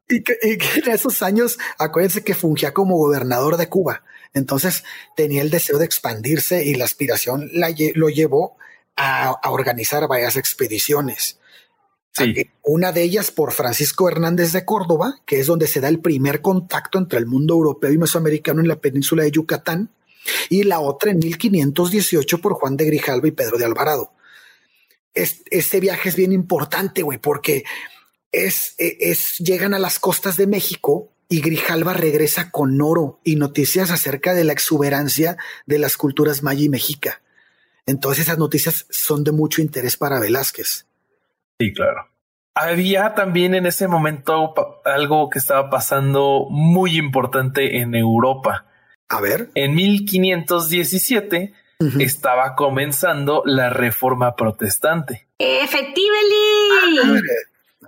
Y 0.09 0.23
que, 0.23 0.37
en 0.43 0.93
esos 0.93 1.23
años, 1.23 1.59
acuérdense 1.79 2.23
que 2.23 2.35
fungía 2.35 2.75
como 2.75 2.99
gobernador 2.99 3.57
de 3.57 3.71
Cuba. 3.71 4.05
Entonces 4.35 4.85
tenía 5.17 5.41
el 5.41 5.51
deseo 5.51 5.79
de 5.79 5.87
expandirse 5.87 6.65
y 6.65 6.75
la 6.75 6.85
aspiración 6.85 7.51
lo 7.95 8.09
llevó 8.11 8.57
a, 8.97 9.41
organizar 9.51 10.07
varias 10.07 10.37
expediciones. 10.37 11.38
Una 12.62 12.93
de 12.93 13.03
ellas 13.03 13.31
por 13.31 13.53
Francisco 13.53 14.07
Hernández 14.09 14.53
de 14.53 14.67
Córdoba, 14.67 15.21
que 15.25 15.41
es 15.41 15.47
donde 15.47 15.67
se 15.67 15.81
da 15.81 15.88
el 15.88 16.01
primer 16.01 16.43
contacto 16.43 16.99
entre 16.99 17.19
el 17.19 17.25
mundo 17.25 17.55
europeo 17.55 17.91
y 17.91 17.99
mesoamericano 17.99 18.61
en 18.61 18.69
la 18.69 18.77
península 18.77 19.23
de 19.23 19.31
Yucatán, 19.31 19.91
y 20.51 20.65
la 20.65 20.81
otra 20.81 21.11
en 21.11 21.19
1518 21.19 22.38
por 22.38 22.53
Juan 22.55 22.77
de 22.77 22.85
Grijalva 22.85 23.29
y 23.29 23.33
Pedro 23.33 23.57
de 23.57 23.65
Alvarado 23.65 24.12
este 25.14 25.81
viaje 25.81 26.09
es 26.09 26.16
bien 26.16 26.33
importante, 26.33 27.03
güey, 27.03 27.18
porque 27.18 27.64
es, 28.33 28.75
e, 28.79 28.96
es, 29.01 29.38
llegan 29.38 29.75
a 29.75 29.79
las 29.79 29.98
costas 29.98 30.37
de 30.37 30.46
México 30.46 31.12
y 31.29 31.40
Grijalva 31.40 31.94
regresa 31.94 32.51
con 32.51 32.81
oro 32.81 33.20
y 33.25 33.37
noticias 33.37 33.90
acerca 33.90 34.35
de 34.35 34.44
la 34.44 34.53
exuberancia 34.53 35.37
de 35.66 35.79
las 35.79 35.96
culturas 35.96 36.42
maya 36.42 36.64
y 36.64 36.68
mexica. 36.68 37.22
Entonces 37.87 38.25
esas 38.25 38.38
noticias 38.38 38.87
son 38.90 39.25
de 39.25 39.33
mucho 39.33 39.62
interés 39.62 39.96
para 39.96 40.20
Velázquez. 40.20 40.87
Sí, 41.59 41.72
claro. 41.72 42.09
Había 42.55 43.14
también 43.14 43.55
en 43.55 43.64
ese 43.66 43.88
momento 43.88 44.55
algo 44.85 45.31
que 45.31 45.38
estaba 45.38 45.70
pasando 45.70 46.46
muy 46.51 46.98
importante 46.98 47.79
en 47.79 47.94
Europa. 47.94 48.66
A 49.09 49.20
ver. 49.20 49.51
En 49.55 49.75
1517 49.75 51.55
estaba 52.01 52.55
comenzando 52.55 53.42
la 53.45 53.71
reforma 53.71 54.37
protestante. 54.37 55.29
Efectivamente. 55.38 57.23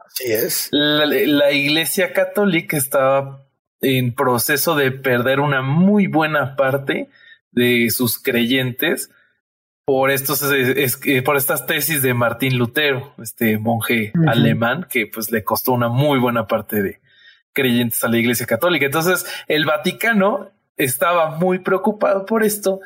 Así 0.07 0.33
es. 0.33 0.69
La, 0.73 1.53
iglesia 1.53 2.13
católica 2.13 2.77
estaba 2.77 3.47
en 3.81 4.15
proceso 4.15 4.75
de 4.75 4.91
perder 4.93 5.41
una 5.41 5.63
muy 5.63 6.07
buena 6.07 6.57
parte 6.57 7.09
de 7.51 7.91
sus 7.91 8.19
creyentes 8.19 9.11
por 9.85 10.11
estos 10.11 10.43
por 11.25 11.37
estas 11.37 11.67
tesis 11.67 12.01
de 12.01 12.15
Martín 12.15 12.57
Lutero, 12.57 13.15
este 13.23 13.59
monje 13.59 14.13
alemán 14.27 14.87
que 14.89 15.07
pues 15.07 15.31
le 15.31 15.45
costó 15.45 15.73
una 15.73 15.89
muy 15.89 16.19
buena 16.19 16.47
parte 16.47 16.83
de 16.83 17.01
creyentes 17.53 18.03
a 18.05 18.09
la 18.09 18.19
Iglesia 18.19 18.47
Católica. 18.47 18.87
Entonces, 18.87 19.27
el 19.47 19.65
Vaticano 19.65 20.51
estaba 20.77 21.31
muy 21.39 21.61
preocupado 21.61 22.27
por 22.27 22.43
esto 22.43 22.81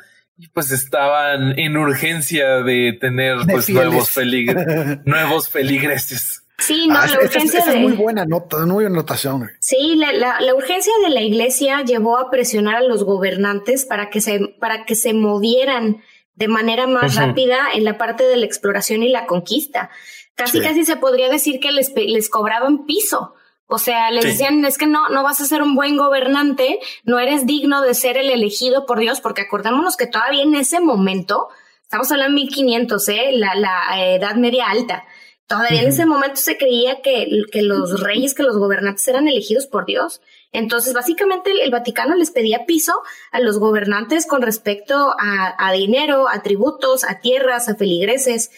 pues 0.47 0.71
estaban 0.71 1.57
en 1.59 1.77
urgencia 1.77 2.61
de 2.63 2.97
tener 2.99 3.37
pues 3.49 3.69
nuevos, 3.69 4.11
nuevos 5.05 5.49
feligreses. 5.49 6.43
Sí, 6.59 6.87
no, 6.87 6.97
ah, 6.97 7.07
la 7.07 7.19
urgencia 7.19 7.65
de... 7.65 7.71
es 7.71 7.77
muy 7.77 7.93
buena 7.93 8.25
nota, 8.25 8.57
muy 8.65 8.83
buena 8.83 8.89
anotación. 8.89 9.49
Sí, 9.59 9.95
la, 9.95 10.39
la, 10.39 10.55
urgencia 10.55 10.93
de 11.03 11.09
la 11.09 11.21
iglesia 11.21 11.83
llevó 11.83 12.17
a 12.17 12.29
presionar 12.29 12.75
a 12.75 12.81
los 12.81 13.03
gobernantes 13.03 13.85
para 13.85 14.09
que 14.09 14.21
se, 14.21 14.55
para 14.59 14.85
que 14.85 14.95
se 14.95 15.13
movieran 15.13 16.01
de 16.35 16.47
manera 16.47 16.87
más 16.87 17.15
rápida 17.15 17.57
en 17.73 17.83
la 17.83 17.97
parte 17.97 18.23
de 18.23 18.37
la 18.37 18.45
exploración 18.45 19.03
y 19.03 19.09
la 19.09 19.25
conquista. 19.25 19.89
Casi, 20.35 20.61
casi 20.61 20.85
se 20.85 20.95
podría 20.95 21.29
decir 21.29 21.59
que 21.59 21.71
les, 21.71 21.93
les 21.95 22.29
cobraban 22.29 22.85
piso. 22.85 23.33
O 23.71 23.77
sea, 23.77 24.09
les 24.09 24.25
decían, 24.25 24.65
es 24.65 24.79
que 24.79 24.87
no, 24.87 25.09
no 25.09 25.21
vas 25.21 25.41
a 25.41 25.45
ser 25.45 25.61
un 25.61 25.75
buen 25.75 25.95
gobernante, 25.95 26.79
no 27.03 27.19
eres 27.19 27.45
digno 27.45 27.83
de 27.83 27.93
ser 27.93 28.17
el 28.17 28.31
elegido 28.31 28.87
por 28.87 28.99
Dios, 28.99 29.21
porque 29.21 29.43
acordémonos 29.43 29.95
que 29.95 30.07
todavía 30.07 30.41
en 30.41 30.55
ese 30.55 30.79
momento, 30.79 31.49
estamos 31.83 32.11
hablando 32.11 32.31
de 32.31 32.45
1500, 32.45 33.09
¿eh? 33.09 33.29
la, 33.33 33.53
la 33.53 34.15
Edad 34.15 34.33
Media 34.37 34.65
Alta, 34.71 35.03
todavía 35.45 35.83
en 35.83 35.89
ese 35.89 36.07
momento 36.07 36.37
se 36.37 36.57
creía 36.57 37.01
que, 37.03 37.43
que 37.51 37.61
los 37.61 38.01
reyes, 38.01 38.33
que 38.33 38.41
los 38.41 38.57
gobernantes 38.57 39.07
eran 39.07 39.27
elegidos 39.27 39.67
por 39.67 39.85
Dios. 39.85 40.19
Entonces, 40.51 40.93
básicamente 40.93 41.51
el, 41.51 41.69
Vaticano 41.69 42.15
les 42.15 42.31
pedía 42.31 42.65
piso 42.65 42.93
a 43.31 43.39
los 43.39 43.59
gobernantes 43.59 44.25
con 44.25 44.41
respecto 44.41 45.13
a, 45.19 45.55
a 45.59 45.71
dinero, 45.73 46.27
a 46.27 46.41
tributos, 46.41 47.03
a 47.03 47.19
tierras, 47.19 47.69
a 47.69 47.75
feligreses. 47.75 48.49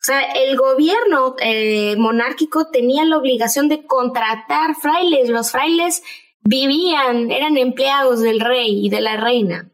O 0.00 0.02
sea, 0.02 0.32
el 0.32 0.56
gobierno 0.56 1.36
eh, 1.42 1.94
monárquico 1.98 2.68
tenía 2.68 3.04
la 3.04 3.18
obligación 3.18 3.68
de 3.68 3.84
contratar 3.84 4.74
frailes. 4.80 5.28
Los 5.28 5.50
frailes 5.50 6.02
vivían, 6.40 7.30
eran 7.30 7.58
empleados 7.58 8.20
del 8.20 8.40
rey 8.40 8.86
y 8.86 8.88
de 8.88 9.02
la 9.02 9.18
reina. 9.18 9.70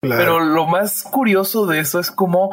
Pero 0.00 0.40
lo 0.40 0.66
más 0.66 1.02
curioso 1.02 1.66
de 1.66 1.80
eso 1.80 2.00
es 2.00 2.10
como 2.10 2.50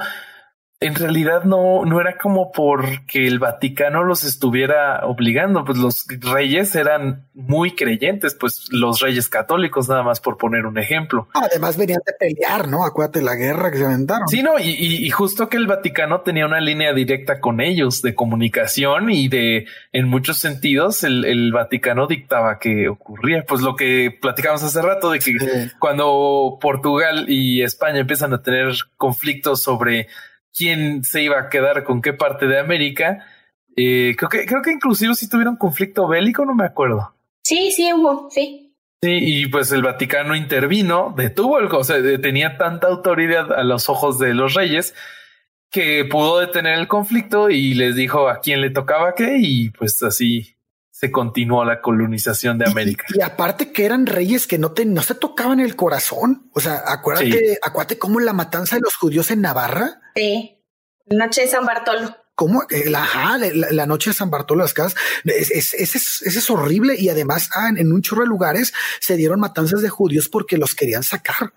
en 0.82 0.96
realidad 0.96 1.44
no, 1.44 1.86
no 1.86 2.02
era 2.02 2.18
como 2.18 2.52
porque 2.52 3.28
el 3.28 3.38
Vaticano 3.38 4.04
los 4.04 4.24
estuviera 4.24 5.06
obligando, 5.06 5.64
pues 5.64 5.78
los 5.78 6.08
reyes 6.08 6.74
eran 6.74 7.28
muy 7.36 7.76
creyentes, 7.76 8.34
pues 8.34 8.68
los 8.72 9.00
reyes 9.00 9.30
católicos, 9.30 9.88
nada 9.88 10.02
más 10.02 10.20
por 10.20 10.40
poner 10.40 10.66
un 10.66 10.80
ejemplo. 10.80 11.28
Además 11.36 11.78
venían 11.78 12.02
de 12.04 12.14
pelear, 12.14 12.68
¿no? 12.68 12.84
Acuérdate 12.84 13.22
la 13.22 13.36
guerra 13.36 13.70
que 13.70 13.78
se 13.78 13.86
aventaron. 13.86 14.28
Sí, 14.28 14.42
no, 14.42 14.58
y, 14.58 14.72
y, 15.06 15.10
justo 15.12 15.50
que 15.50 15.58
el 15.58 15.68
Vaticano 15.68 16.22
tenía 16.22 16.48
una 16.48 16.60
línea 16.60 16.94
directa 16.94 17.40
con 17.40 17.62
ellos 17.62 18.02
de 18.02 18.16
comunicación 18.16 19.12
y 19.12 19.28
de, 19.28 19.68
en 19.94 20.10
muchos 20.10 20.40
sentidos, 20.40 21.04
el, 21.04 21.26
el 21.26 21.52
Vaticano 21.52 22.08
dictaba 22.08 22.58
que 22.58 22.90
ocurría, 22.90 23.46
pues 23.48 23.62
lo 23.62 23.76
que 23.76 24.18
platicamos 24.20 24.64
hace 24.64 24.82
rato 24.82 25.12
de 25.12 25.20
que 25.20 25.38
cuando 25.78 26.58
Portugal 26.60 27.26
y 27.28 27.62
España 27.62 28.00
empiezan 28.00 28.34
a 28.34 28.42
tener 28.42 28.74
conflictos 28.98 29.62
sobre 29.62 30.08
quién 30.56 31.04
se 31.04 31.24
iba 31.24 31.40
a 31.40 31.50
quedar 31.50 31.84
con 31.84 32.02
qué 32.02 32.14
parte 32.14 32.48
de 32.48 32.60
América. 32.60 33.26
Eh, 33.76 34.16
creo 34.18 34.30
que, 34.30 34.46
creo 34.46 34.62
que 34.62 34.72
inclusive 34.72 35.16
si 35.16 35.30
tuvieron 35.30 35.56
conflicto 35.56 36.08
bélico, 36.08 36.46
no 36.46 36.54
me 36.54 36.66
acuerdo. 36.66 37.16
Sí, 37.44 37.72
sí 37.72 37.92
hubo, 37.94 38.30
sí. 38.30 38.76
Sí, 39.04 39.18
y 39.20 39.48
pues 39.48 39.72
el 39.72 39.82
Vaticano 39.82 40.36
intervino, 40.36 41.14
detuvo 41.18 41.60
el, 41.60 41.66
o 41.66 41.84
sea, 41.84 41.98
tenía 42.22 42.58
tanta 42.58 42.88
autoridad 42.88 43.52
a 43.52 43.64
los 43.64 43.90
ojos 43.90 44.20
de 44.20 44.36
los 44.36 44.54
reyes 44.54 44.94
que 45.72 46.06
pudo 46.06 46.40
detener 46.40 46.78
el 46.78 46.88
conflicto 46.88 47.50
y 47.50 47.74
les 47.74 47.96
dijo 47.96 48.30
a 48.30 48.42
quién 48.42 48.62
le 48.62 48.70
tocaba 48.70 49.16
qué 49.16 49.38
y 49.40 49.70
pues 49.70 50.04
así 50.04 50.56
se 51.02 51.12
continuó 51.12 51.66
la 51.66 51.82
colonización 51.82 52.60
de 52.60 52.70
América. 52.70 53.06
Y, 53.10 53.22
aparte 53.24 53.72
que 53.72 53.86
eran 53.86 54.06
reyes 54.06 54.46
que 54.46 54.60
no, 54.60 54.72
te, 54.72 54.86
no 54.86 55.02
se 55.02 55.16
tocaban 55.16 55.60
el 55.60 55.76
corazón. 55.76 56.48
O 56.54 56.60
sea, 56.60 56.84
acuérdate, 56.86 57.58
acuérdate 57.64 57.98
cómo 57.98 58.20
la 58.20 58.34
matanza 58.34 58.76
de 58.76 58.84
los 58.84 58.96
judíos 58.98 59.32
en 59.32 59.42
Navarra. 59.42 60.00
Sí, 60.16 60.60
la 61.08 61.26
noche 61.26 61.42
de 61.42 61.48
San 61.48 61.66
Bartolo. 61.66 62.16
¿Cómo? 62.36 62.62
Eh, 62.70 62.88
la, 62.92 63.08
la, 63.72 63.86
noche 63.88 64.12
de 64.12 64.14
San 64.14 64.30
Bartolo 64.30 64.62
las 64.62 64.76
casas. 64.76 64.96
Ese 65.26 65.82
es, 65.82 66.22
es, 66.22 66.50
horrible. 66.52 66.94
Y 66.96 67.10
además, 67.10 67.50
ah, 67.56 67.72
en, 67.76 67.92
un 67.92 68.04
chorro 68.04 68.22
de 68.22 68.28
lugares 68.28 68.72
se 69.00 69.16
dieron 69.16 69.40
matanzas 69.40 69.82
de 69.82 69.90
judíos 69.90 70.30
porque 70.30 70.58
los 70.58 70.76
querían 70.76 71.02
sacar. 71.02 71.52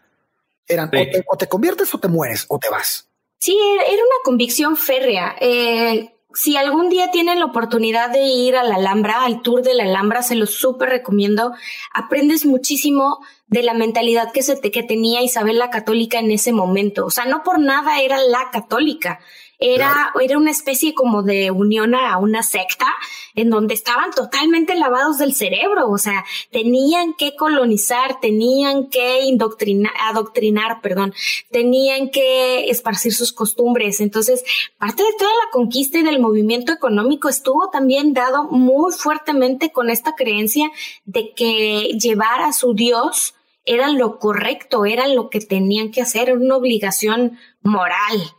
Eran 0.66 0.90
o, 1.30 1.36
te, 1.36 1.48
conviertes 1.48 1.94
o 1.94 2.00
te 2.00 2.08
mueres 2.08 2.46
o 2.48 2.58
te 2.58 2.70
vas. 2.70 3.10
Sí, 3.40 3.58
era 3.58 4.02
una 4.02 4.22
convicción 4.24 4.78
férrea. 4.78 5.36
Eh, 5.38 6.13
si 6.34 6.56
algún 6.56 6.88
día 6.88 7.10
tienen 7.10 7.38
la 7.38 7.46
oportunidad 7.46 8.10
de 8.10 8.24
ir 8.24 8.56
a 8.56 8.64
la 8.64 8.76
Alhambra, 8.76 9.24
al 9.24 9.40
tour 9.42 9.62
de 9.62 9.74
la 9.74 9.84
Alhambra, 9.84 10.22
se 10.22 10.34
los 10.34 10.50
súper 10.50 10.88
recomiendo. 10.88 11.52
Aprendes 11.92 12.44
muchísimo 12.44 13.20
de 13.46 13.62
la 13.62 13.74
mentalidad 13.74 14.32
que, 14.32 14.42
se 14.42 14.56
te, 14.56 14.70
que 14.70 14.82
tenía 14.82 15.22
Isabel 15.22 15.58
la 15.58 15.70
Católica 15.70 16.18
en 16.18 16.30
ese 16.30 16.52
momento. 16.52 17.06
O 17.06 17.10
sea, 17.10 17.24
no 17.24 17.42
por 17.42 17.60
nada 17.60 18.00
era 18.00 18.18
la 18.18 18.50
católica. 18.50 19.20
Era, 19.58 20.12
era 20.20 20.36
una 20.38 20.50
especie 20.50 20.94
como 20.94 21.22
de 21.22 21.50
unión 21.50 21.94
a 21.94 22.18
una 22.18 22.42
secta 22.42 22.86
en 23.34 23.50
donde 23.50 23.74
estaban 23.74 24.12
totalmente 24.12 24.74
lavados 24.74 25.18
del 25.18 25.34
cerebro, 25.34 25.90
o 25.90 25.98
sea, 25.98 26.24
tenían 26.52 27.14
que 27.14 27.34
colonizar, 27.34 28.20
tenían 28.20 28.88
que 28.88 29.22
indoctrinar, 29.22 29.92
adoctrinar, 30.00 30.80
perdón, 30.80 31.14
tenían 31.50 32.10
que 32.10 32.70
esparcir 32.70 33.12
sus 33.12 33.32
costumbres. 33.32 34.00
Entonces, 34.00 34.44
parte 34.78 35.02
de 35.02 35.12
toda 35.18 35.30
la 35.30 35.50
conquista 35.50 35.98
y 35.98 36.02
del 36.02 36.20
movimiento 36.20 36.72
económico 36.72 37.28
estuvo 37.28 37.70
también 37.70 38.14
dado 38.14 38.44
muy 38.44 38.92
fuertemente 38.92 39.72
con 39.72 39.90
esta 39.90 40.14
creencia 40.14 40.70
de 41.04 41.32
que 41.34 41.96
llevar 41.98 42.40
a 42.42 42.52
su 42.52 42.74
Dios 42.74 43.34
era 43.66 43.88
lo 43.88 44.18
correcto, 44.18 44.84
era 44.84 45.08
lo 45.08 45.30
que 45.30 45.40
tenían 45.40 45.90
que 45.90 46.02
hacer, 46.02 46.28
era 46.28 46.38
una 46.38 46.56
obligación 46.56 47.38
moral. 47.62 48.34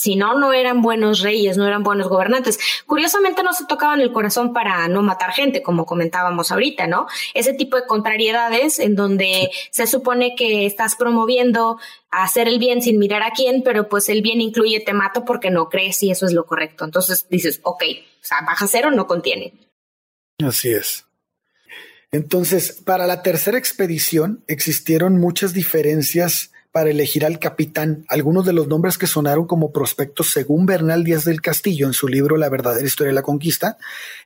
Si 0.00 0.16
no, 0.16 0.32
no 0.38 0.54
eran 0.54 0.80
buenos 0.80 1.20
reyes, 1.20 1.58
no 1.58 1.66
eran 1.66 1.82
buenos 1.82 2.08
gobernantes. 2.08 2.58
Curiosamente 2.86 3.42
no 3.42 3.52
se 3.52 3.66
tocaban 3.66 4.00
el 4.00 4.12
corazón 4.12 4.54
para 4.54 4.88
no 4.88 5.02
matar 5.02 5.32
gente, 5.32 5.62
como 5.62 5.84
comentábamos 5.84 6.50
ahorita, 6.50 6.86
¿no? 6.86 7.06
Ese 7.34 7.52
tipo 7.52 7.76
de 7.76 7.84
contrariedades 7.86 8.78
en 8.78 8.94
donde 8.94 9.50
se 9.70 9.86
supone 9.86 10.34
que 10.36 10.64
estás 10.64 10.96
promoviendo 10.96 11.78
hacer 12.10 12.48
el 12.48 12.58
bien 12.58 12.80
sin 12.80 12.98
mirar 12.98 13.22
a 13.22 13.32
quién, 13.32 13.62
pero 13.62 13.90
pues 13.90 14.08
el 14.08 14.22
bien 14.22 14.40
incluye 14.40 14.80
te 14.80 14.94
mato 14.94 15.26
porque 15.26 15.50
no 15.50 15.68
crees 15.68 16.02
y 16.02 16.10
eso 16.10 16.24
es 16.24 16.32
lo 16.32 16.46
correcto. 16.46 16.86
Entonces 16.86 17.26
dices, 17.28 17.60
ok, 17.62 17.82
o 17.82 18.24
sea, 18.24 18.38
baja 18.46 18.66
cero 18.68 18.90
no 18.90 19.06
contiene. 19.06 19.52
Así 20.42 20.72
es. 20.72 21.04
Entonces, 22.10 22.80
para 22.86 23.06
la 23.06 23.22
tercera 23.22 23.58
expedición 23.58 24.44
existieron 24.48 25.20
muchas 25.20 25.52
diferencias 25.52 26.52
para 26.72 26.90
elegir 26.90 27.24
al 27.24 27.38
capitán. 27.38 28.04
Algunos 28.08 28.46
de 28.46 28.52
los 28.52 28.68
nombres 28.68 28.98
que 28.98 29.06
sonaron 29.06 29.46
como 29.46 29.72
prospectos 29.72 30.32
según 30.32 30.66
Bernal 30.66 31.04
Díaz 31.04 31.24
del 31.24 31.40
Castillo 31.40 31.86
en 31.86 31.92
su 31.92 32.08
libro 32.08 32.36
La 32.36 32.48
verdadera 32.48 32.86
historia 32.86 33.10
de 33.10 33.14
la 33.14 33.22
conquista 33.22 33.76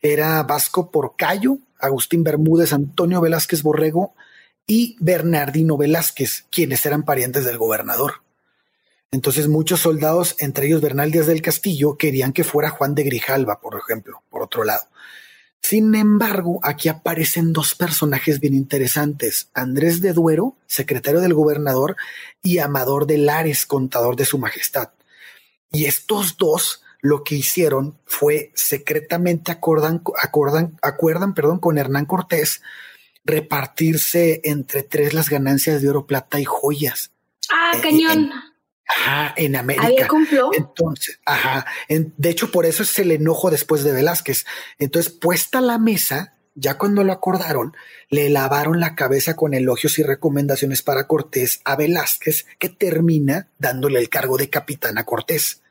era 0.02 0.42
Vasco 0.42 0.90
Porcayo, 0.90 1.58
Agustín 1.78 2.22
Bermúdez, 2.24 2.72
Antonio 2.72 3.20
Velázquez 3.20 3.62
Borrego 3.62 4.14
y 4.66 4.96
Bernardino 5.00 5.76
Velázquez, 5.76 6.46
quienes 6.50 6.84
eran 6.86 7.04
parientes 7.04 7.44
del 7.44 7.58
gobernador. 7.58 8.22
Entonces 9.10 9.48
muchos 9.48 9.80
soldados, 9.80 10.34
entre 10.40 10.66
ellos 10.66 10.80
Bernal 10.80 11.12
Díaz 11.12 11.26
del 11.26 11.42
Castillo, 11.42 11.96
querían 11.96 12.32
que 12.32 12.44
fuera 12.44 12.70
Juan 12.70 12.94
de 12.94 13.04
Grijalva, 13.04 13.60
por 13.60 13.78
ejemplo, 13.78 14.22
por 14.28 14.42
otro 14.42 14.64
lado. 14.64 14.82
Sin 15.66 15.94
embargo, 15.94 16.60
aquí 16.62 16.90
aparecen 16.90 17.54
dos 17.54 17.74
personajes 17.74 18.38
bien 18.38 18.52
interesantes, 18.52 19.48
Andrés 19.54 20.02
de 20.02 20.12
Duero, 20.12 20.58
secretario 20.66 21.22
del 21.22 21.32
gobernador, 21.32 21.96
y 22.42 22.58
Amador 22.58 23.06
de 23.06 23.16
Lares, 23.16 23.64
contador 23.64 24.14
de 24.14 24.26
su 24.26 24.36
majestad. 24.36 24.90
Y 25.72 25.86
estos 25.86 26.36
dos 26.36 26.82
lo 27.00 27.24
que 27.24 27.36
hicieron 27.36 27.98
fue 28.04 28.52
secretamente 28.54 29.52
acordan, 29.52 30.02
acordan, 30.22 30.78
acuerdan 30.82 31.32
perdón, 31.32 31.60
con 31.60 31.78
Hernán 31.78 32.04
Cortés 32.04 32.60
repartirse 33.24 34.42
entre 34.44 34.82
tres 34.82 35.14
las 35.14 35.30
ganancias 35.30 35.80
de 35.80 35.88
oro, 35.88 36.06
plata 36.06 36.38
y 36.38 36.44
joyas. 36.44 37.10
Ah, 37.50 37.72
eh, 37.74 37.80
cañón. 37.80 38.30
Ajá, 38.86 39.34
en 39.36 39.56
América. 39.56 40.08
Entonces, 40.52 41.18
ajá. 41.24 41.66
de 41.88 42.30
hecho, 42.30 42.50
por 42.50 42.66
eso 42.66 42.82
es 42.82 42.98
el 42.98 43.12
enojo 43.12 43.50
después 43.50 43.82
de 43.84 43.92
Velázquez. 43.92 44.44
Entonces, 44.78 45.12
puesta 45.12 45.60
la 45.60 45.78
mesa, 45.78 46.34
ya 46.54 46.76
cuando 46.76 47.02
lo 47.02 47.12
acordaron, 47.12 47.74
le 48.10 48.28
lavaron 48.28 48.80
la 48.80 48.94
cabeza 48.94 49.36
con 49.36 49.54
elogios 49.54 49.98
y 49.98 50.02
recomendaciones 50.02 50.82
para 50.82 51.06
Cortés 51.06 51.60
a 51.64 51.76
Velázquez, 51.76 52.46
que 52.58 52.68
termina 52.68 53.48
dándole 53.58 54.00
el 54.00 54.08
cargo 54.08 54.36
de 54.36 54.50
capitán 54.50 54.98
a 54.98 55.04
Cortés. 55.04 55.62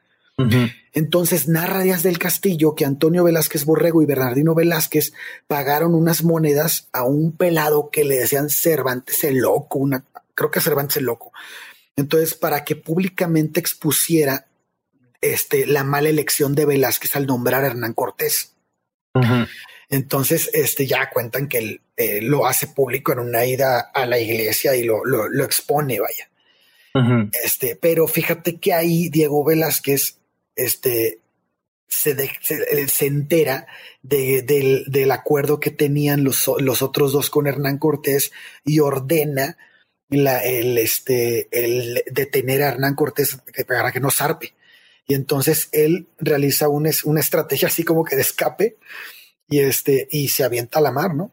Entonces 0.94 1.48
narra 1.48 1.84
Díaz 1.84 2.02
del 2.02 2.18
Castillo 2.18 2.74
que 2.74 2.86
Antonio 2.86 3.24
Velázquez 3.24 3.66
Borrego 3.66 4.02
y 4.02 4.08
Bernardino 4.08 4.56
Velázquez 4.56 5.14
pagaron 5.48 5.94
unas 5.94 6.24
monedas 6.24 6.90
a 6.92 7.04
un 7.04 7.38
pelado 7.38 7.90
que 7.92 8.04
le 8.04 8.18
decían 8.18 8.50
Cervantes 8.50 9.24
el 9.24 9.38
loco, 9.38 9.78
una, 9.78 10.06
creo 10.34 10.50
que 10.50 10.60
Cervantes 10.60 10.98
el 10.98 11.06
loco, 11.06 11.32
entonces, 11.96 12.34
para 12.34 12.64
que 12.64 12.76
públicamente 12.76 13.60
expusiera 13.60 14.48
este, 15.22 15.66
la 15.66 15.84
mala 15.84 16.10
elección 16.10 16.56
de 16.56 16.66
Velázquez 16.66 17.16
al 17.16 17.28
nombrar 17.28 17.64
a 17.64 17.68
Hernán 17.68 17.94
Cortés. 17.94 18.56
Entonces, 19.90 20.50
este, 20.54 20.88
ya 20.88 21.10
cuentan 21.12 21.48
que 21.48 21.60
él 21.60 21.82
eh, 21.96 22.20
lo 22.22 22.48
hace 22.48 22.68
público 22.68 23.14
en 23.14 23.20
una 23.20 23.46
ida 23.46 23.80
a 23.80 24.08
la 24.08 24.20
iglesia 24.20 24.76
y 24.76 24.84
lo, 24.84 25.06
lo, 25.06 25.44
expone, 25.44 26.00
vaya. 26.00 26.30
Este, 27.44 27.76
pero 27.76 28.08
fíjate 28.08 28.60
que 28.60 28.74
ahí 28.74 29.10
Diego 29.10 29.44
Velázquez, 29.44 30.18
este, 30.56 31.20
se, 31.88 32.16
se, 32.88 33.06
entera 33.06 33.68
de, 34.02 34.42
del, 34.42 35.12
acuerdo 35.12 35.60
que 35.60 35.72
tenían 35.72 36.24
los, 36.24 36.50
los, 36.60 36.82
otros 36.82 37.14
dos 37.14 37.30
con 37.30 37.46
Hernán 37.46 37.78
Cortés 37.78 38.32
y 38.66 38.80
ordena 38.80 39.58
la, 40.18 40.44
el, 40.44 40.78
este, 40.78 41.48
el 41.52 42.04
detener 42.12 42.64
a 42.64 42.70
Hernán 42.70 42.96
Cortés 42.96 43.38
para 43.68 43.92
que 43.92 44.00
no 44.00 44.12
zarpe. 44.12 44.54
Y 45.08 45.16
entonces 45.16 45.70
él 45.72 46.08
realiza 46.18 46.70
una, 46.70 46.90
una 47.04 47.20
estrategia 47.20 47.68
así 47.68 47.84
como 47.84 48.04
que 48.04 48.16
de 48.16 48.22
escape 48.22 48.78
y 49.50 49.60
este, 49.60 50.08
y 50.12 50.30
se 50.30 50.44
avienta 50.44 50.80
a 50.80 50.82
la 50.82 50.92
mar, 50.92 51.14
¿no? 51.14 51.32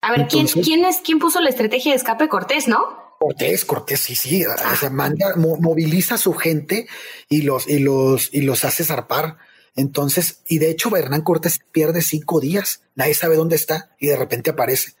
A 0.00 0.12
ver, 0.12 0.28
¿quién, 0.28 0.46
¿quién 0.46 0.84
es, 0.84 0.98
quién 1.02 1.18
puso 1.18 1.40
la 1.40 1.48
estrategia 1.48 1.92
de 1.92 1.96
escape? 1.96 2.28
Cortés, 2.28 2.68
¿no? 2.68 3.16
Cortés, 3.18 3.64
Cortés, 3.64 4.00
sí, 4.00 4.14
sí, 4.14 4.44
ah. 4.44 4.76
se 4.76 4.90
manda, 4.90 5.34
moviliza 5.36 6.14
a 6.14 6.18
su 6.18 6.34
gente 6.34 6.86
y 7.28 7.42
los, 7.42 7.68
y 7.68 7.80
los, 7.80 8.32
y 8.32 8.42
los 8.42 8.64
hace 8.64 8.84
zarpar. 8.84 9.38
Entonces, 9.74 10.42
y 10.48 10.58
de 10.58 10.70
hecho, 10.70 10.94
Hernán 10.96 11.22
Cortés 11.22 11.60
pierde 11.72 12.02
cinco 12.02 12.40
días, 12.40 12.82
nadie 12.94 13.14
sabe 13.14 13.36
dónde 13.36 13.56
está 13.56 13.90
y 13.98 14.06
de 14.06 14.16
repente 14.16 14.50
aparece. 14.50 14.92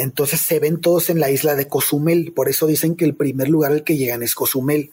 Entonces 0.00 0.40
se 0.40 0.58
ven 0.58 0.80
todos 0.80 1.10
en 1.10 1.20
la 1.20 1.30
isla 1.30 1.54
de 1.54 1.68
Cozumel, 1.68 2.32
por 2.32 2.48
eso 2.48 2.66
dicen 2.66 2.96
que 2.96 3.04
el 3.04 3.14
primer 3.14 3.48
lugar 3.48 3.72
al 3.72 3.84
que 3.84 3.96
llegan 3.96 4.22
es 4.22 4.34
Cozumel. 4.34 4.90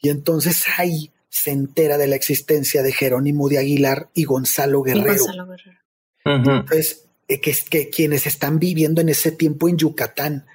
Y 0.00 0.10
entonces 0.10 0.64
ahí 0.76 1.10
se 1.28 1.50
entera 1.50 1.96
de 1.96 2.06
la 2.06 2.16
existencia 2.16 2.82
de 2.82 2.92
Jerónimo 2.92 3.48
de 3.48 3.58
Aguilar 3.58 4.10
y 4.14 4.24
Gonzalo 4.24 4.82
Guerrero. 4.82 5.24
Entonces, 6.24 7.06
eh, 7.28 7.40
que, 7.40 7.56
que 7.70 7.88
quienes 7.88 8.26
están 8.26 8.58
viviendo 8.58 9.00
en 9.00 9.08
ese 9.08 9.32
tiempo 9.32 9.68
en 9.68 9.78
Yucatán, 9.78 10.46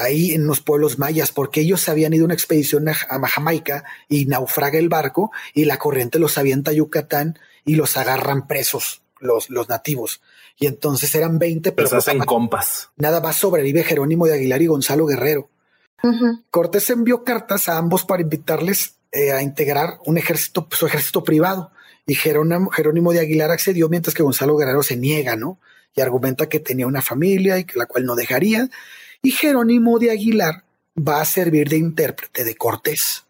ahí 0.00 0.32
en 0.32 0.46
los 0.46 0.60
pueblos 0.60 0.98
mayas, 0.98 1.32
porque 1.32 1.60
ellos 1.60 1.88
habían 1.88 2.14
ido 2.14 2.24
a 2.24 2.26
una 2.26 2.34
expedición 2.34 2.88
a, 2.88 2.94
Jamaica 2.94 3.84
y 4.08 4.26
naufraga 4.26 4.78
el 4.78 4.88
barco 4.88 5.32
y 5.52 5.64
la 5.64 5.78
corriente 5.78 6.18
los 6.18 6.38
avienta 6.38 6.70
a 6.70 6.74
Yucatán 6.74 7.38
y 7.64 7.74
los 7.74 7.96
agarran 7.96 8.46
presos 8.46 9.02
los, 9.26 9.50
los 9.50 9.68
nativos. 9.68 10.20
Y 10.58 10.66
entonces 10.66 11.14
eran 11.14 11.38
20, 11.38 11.72
pero 11.72 11.88
pues 11.88 12.06
hacen 12.06 12.20
compas. 12.20 12.90
Nada 12.96 13.20
más 13.20 13.36
sobrevive 13.36 13.84
Jerónimo 13.84 14.26
de 14.26 14.34
Aguilar 14.34 14.62
y 14.62 14.66
Gonzalo 14.66 15.06
Guerrero. 15.06 15.50
Cortés 16.50 16.88
envió 16.90 17.24
cartas 17.24 17.68
a 17.68 17.78
ambos 17.78 18.04
para 18.04 18.22
invitarles 18.22 18.96
eh, 19.10 19.32
a 19.32 19.42
integrar 19.42 19.98
un 20.04 20.18
ejército, 20.18 20.68
su 20.70 20.86
ejército 20.86 21.24
privado. 21.24 21.72
Y 22.06 22.14
Jerónimo, 22.14 22.70
Jerónimo 22.70 23.12
de 23.12 23.20
Aguilar 23.20 23.50
accedió, 23.50 23.88
mientras 23.88 24.14
que 24.14 24.22
Gonzalo 24.22 24.56
Guerrero 24.56 24.82
se 24.82 24.96
niega, 24.96 25.34
¿no? 25.36 25.58
Y 25.94 26.00
argumenta 26.00 26.48
que 26.48 26.60
tenía 26.60 26.86
una 26.86 27.02
familia 27.02 27.58
y 27.58 27.64
que 27.64 27.78
la 27.78 27.86
cual 27.86 28.04
no 28.04 28.14
dejaría 28.14 28.70
y 29.26 29.32
Jerónimo 29.32 29.98
de 29.98 30.12
Aguilar 30.12 30.62
va 30.96 31.20
a 31.20 31.24
servir 31.24 31.68
de 31.68 31.78
intérprete 31.78 32.44
de 32.44 32.54
Cortés. 32.54 33.24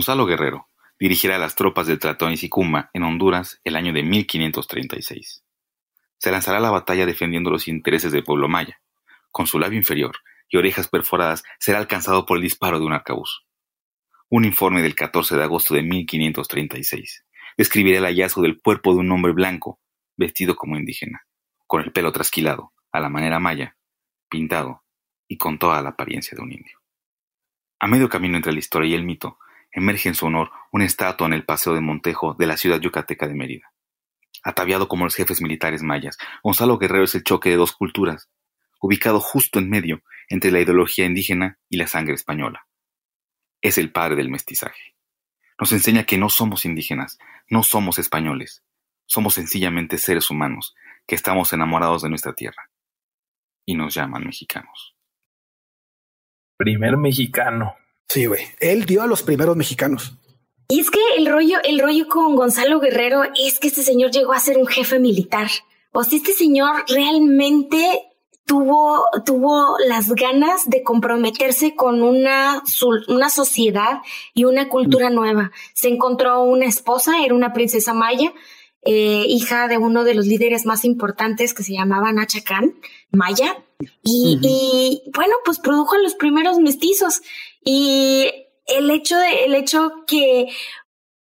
Gonzalo 0.00 0.24
Guerrero 0.24 0.70
dirigirá 0.98 1.36
las 1.36 1.54
tropas 1.56 1.86
del 1.86 1.98
Tratón 1.98 2.32
y 2.32 2.38
Sicuma 2.38 2.88
en 2.94 3.02
Honduras 3.02 3.60
el 3.64 3.76
año 3.76 3.92
de 3.92 4.02
1536. 4.02 5.44
Se 6.16 6.30
lanzará 6.30 6.56
a 6.56 6.62
la 6.62 6.70
batalla 6.70 7.04
defendiendo 7.04 7.50
los 7.50 7.68
intereses 7.68 8.10
del 8.10 8.24
pueblo 8.24 8.48
maya. 8.48 8.80
Con 9.30 9.46
su 9.46 9.58
labio 9.58 9.76
inferior 9.76 10.16
y 10.48 10.56
orejas 10.56 10.88
perforadas 10.88 11.42
será 11.58 11.80
alcanzado 11.80 12.24
por 12.24 12.38
el 12.38 12.42
disparo 12.42 12.78
de 12.78 12.86
un 12.86 12.94
arcabuz. 12.94 13.44
Un 14.30 14.46
informe 14.46 14.80
del 14.80 14.94
14 14.94 15.36
de 15.36 15.42
agosto 15.42 15.74
de 15.74 15.82
1536 15.82 17.26
describirá 17.58 17.98
el 17.98 18.06
hallazgo 18.06 18.40
del 18.40 18.58
cuerpo 18.58 18.94
de 18.94 19.00
un 19.00 19.12
hombre 19.12 19.32
blanco, 19.32 19.80
vestido 20.16 20.56
como 20.56 20.78
indígena, 20.78 21.26
con 21.66 21.82
el 21.82 21.92
pelo 21.92 22.10
trasquilado, 22.10 22.72
a 22.90 23.00
la 23.00 23.10
manera 23.10 23.38
maya, 23.38 23.76
pintado 24.30 24.82
y 25.28 25.36
con 25.36 25.58
toda 25.58 25.82
la 25.82 25.90
apariencia 25.90 26.34
de 26.34 26.42
un 26.42 26.52
indio. 26.52 26.78
A 27.80 27.86
medio 27.86 28.08
camino 28.08 28.38
entre 28.38 28.54
la 28.54 28.60
historia 28.60 28.88
y 28.88 28.94
el 28.94 29.04
mito, 29.04 29.38
emerge 29.72 30.08
en 30.08 30.14
su 30.14 30.26
honor 30.26 30.50
una 30.72 30.84
estatua 30.84 31.26
en 31.26 31.32
el 31.32 31.44
Paseo 31.44 31.74
de 31.74 31.80
Montejo 31.80 32.34
de 32.38 32.46
la 32.46 32.56
ciudad 32.56 32.80
yucateca 32.80 33.26
de 33.26 33.34
Mérida. 33.34 33.72
Ataviado 34.42 34.88
como 34.88 35.04
los 35.04 35.14
jefes 35.14 35.42
militares 35.42 35.82
mayas, 35.82 36.16
Gonzalo 36.42 36.78
Guerrero 36.78 37.04
es 37.04 37.14
el 37.14 37.24
choque 37.24 37.50
de 37.50 37.56
dos 37.56 37.72
culturas, 37.72 38.30
ubicado 38.80 39.20
justo 39.20 39.58
en 39.58 39.68
medio 39.68 40.02
entre 40.28 40.50
la 40.50 40.60
ideología 40.60 41.04
indígena 41.04 41.58
y 41.68 41.76
la 41.76 41.86
sangre 41.86 42.14
española. 42.14 42.66
Es 43.60 43.76
el 43.76 43.92
padre 43.92 44.16
del 44.16 44.30
mestizaje. 44.30 44.94
Nos 45.58 45.72
enseña 45.72 46.04
que 46.04 46.16
no 46.16 46.30
somos 46.30 46.64
indígenas, 46.64 47.18
no 47.48 47.62
somos 47.62 47.98
españoles, 47.98 48.64
somos 49.04 49.34
sencillamente 49.34 49.98
seres 49.98 50.30
humanos 50.30 50.74
que 51.06 51.16
estamos 51.16 51.52
enamorados 51.52 52.02
de 52.02 52.08
nuestra 52.08 52.32
tierra. 52.32 52.70
Y 53.66 53.74
nos 53.74 53.92
llaman 53.92 54.24
mexicanos. 54.24 54.96
Primer 56.56 56.96
mexicano. 56.96 57.76
Sí, 58.10 58.26
güey. 58.26 58.40
Él 58.58 58.86
dio 58.86 59.02
a 59.02 59.06
los 59.06 59.22
primeros 59.22 59.56
mexicanos. 59.56 60.14
Y 60.68 60.80
es 60.80 60.90
que 60.90 60.98
el 61.16 61.26
rollo, 61.26 61.58
el 61.62 61.78
rollo 61.78 62.08
con 62.08 62.34
Gonzalo 62.34 62.80
Guerrero 62.80 63.22
es 63.22 63.60
que 63.60 63.68
este 63.68 63.84
señor 63.84 64.10
llegó 64.10 64.32
a 64.32 64.40
ser 64.40 64.58
un 64.58 64.66
jefe 64.66 64.98
militar. 64.98 65.48
O 65.92 66.02
sea, 66.02 66.18
este 66.18 66.32
señor 66.32 66.84
realmente 66.88 68.02
tuvo, 68.46 69.04
tuvo 69.24 69.76
las 69.86 70.12
ganas 70.12 70.68
de 70.68 70.82
comprometerse 70.82 71.76
con 71.76 72.02
una, 72.02 72.64
una 73.06 73.30
sociedad 73.30 74.00
y 74.34 74.42
una 74.42 74.68
cultura 74.68 75.08
mm. 75.10 75.14
nueva. 75.14 75.52
Se 75.72 75.86
encontró 75.86 76.42
una 76.42 76.66
esposa, 76.66 77.24
era 77.24 77.32
una 77.32 77.52
princesa 77.52 77.94
maya, 77.94 78.32
eh, 78.82 79.24
hija 79.28 79.68
de 79.68 79.78
uno 79.78 80.02
de 80.02 80.14
los 80.14 80.26
líderes 80.26 80.66
más 80.66 80.84
importantes 80.84 81.54
que 81.54 81.62
se 81.62 81.74
llamaba 81.74 82.12
Nacha 82.12 82.42
Khan, 82.42 82.74
maya. 83.12 83.56
Y, 84.02 84.38
y 84.42 85.10
bueno, 85.14 85.34
pues 85.44 85.60
produjo 85.60 85.94
a 85.94 86.00
los 86.00 86.14
primeros 86.14 86.58
mestizos. 86.58 87.22
Y 87.64 88.30
el 88.66 88.90
hecho 88.90 89.16
de, 89.16 89.44
el 89.44 89.54
hecho 89.54 90.04
que 90.06 90.48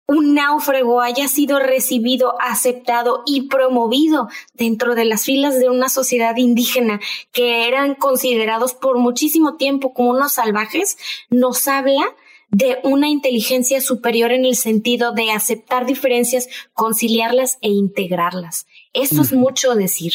un 0.09 0.35
náufrago 0.35 1.03
haya 1.03 1.29
sido 1.29 1.59
recibido, 1.59 2.41
aceptado 2.41 3.23
y 3.27 3.49
promovido 3.49 4.29
dentro 4.55 4.95
de 4.95 5.05
las 5.05 5.25
filas 5.25 5.61
de 5.61 5.69
una 5.69 5.91
sociedad 5.91 6.35
indígena 6.37 6.99
que 7.31 7.69
eran 7.69 7.95
considerados 7.95 8.73
por 8.73 8.99
muchísimo 8.99 9.57
tiempo 9.57 9.93
como 9.93 10.11
unos 10.11 10.33
salvajes, 10.33 10.97
nos 11.29 11.69
habla 11.69 12.07
de 12.51 12.79
una 12.85 13.09
inteligencia 13.09 13.83
superior 13.83 14.33
en 14.33 14.47
el 14.47 14.57
sentido 14.57 15.13
de 15.13 15.31
aceptar 15.31 15.85
diferencias, 15.85 16.49
conciliarlas 16.73 17.59
e 17.61 17.69
integrarlas. 17.69 18.67
Eso 18.95 19.21
es 19.21 19.35
mucho 19.35 19.75
decir. 19.75 20.15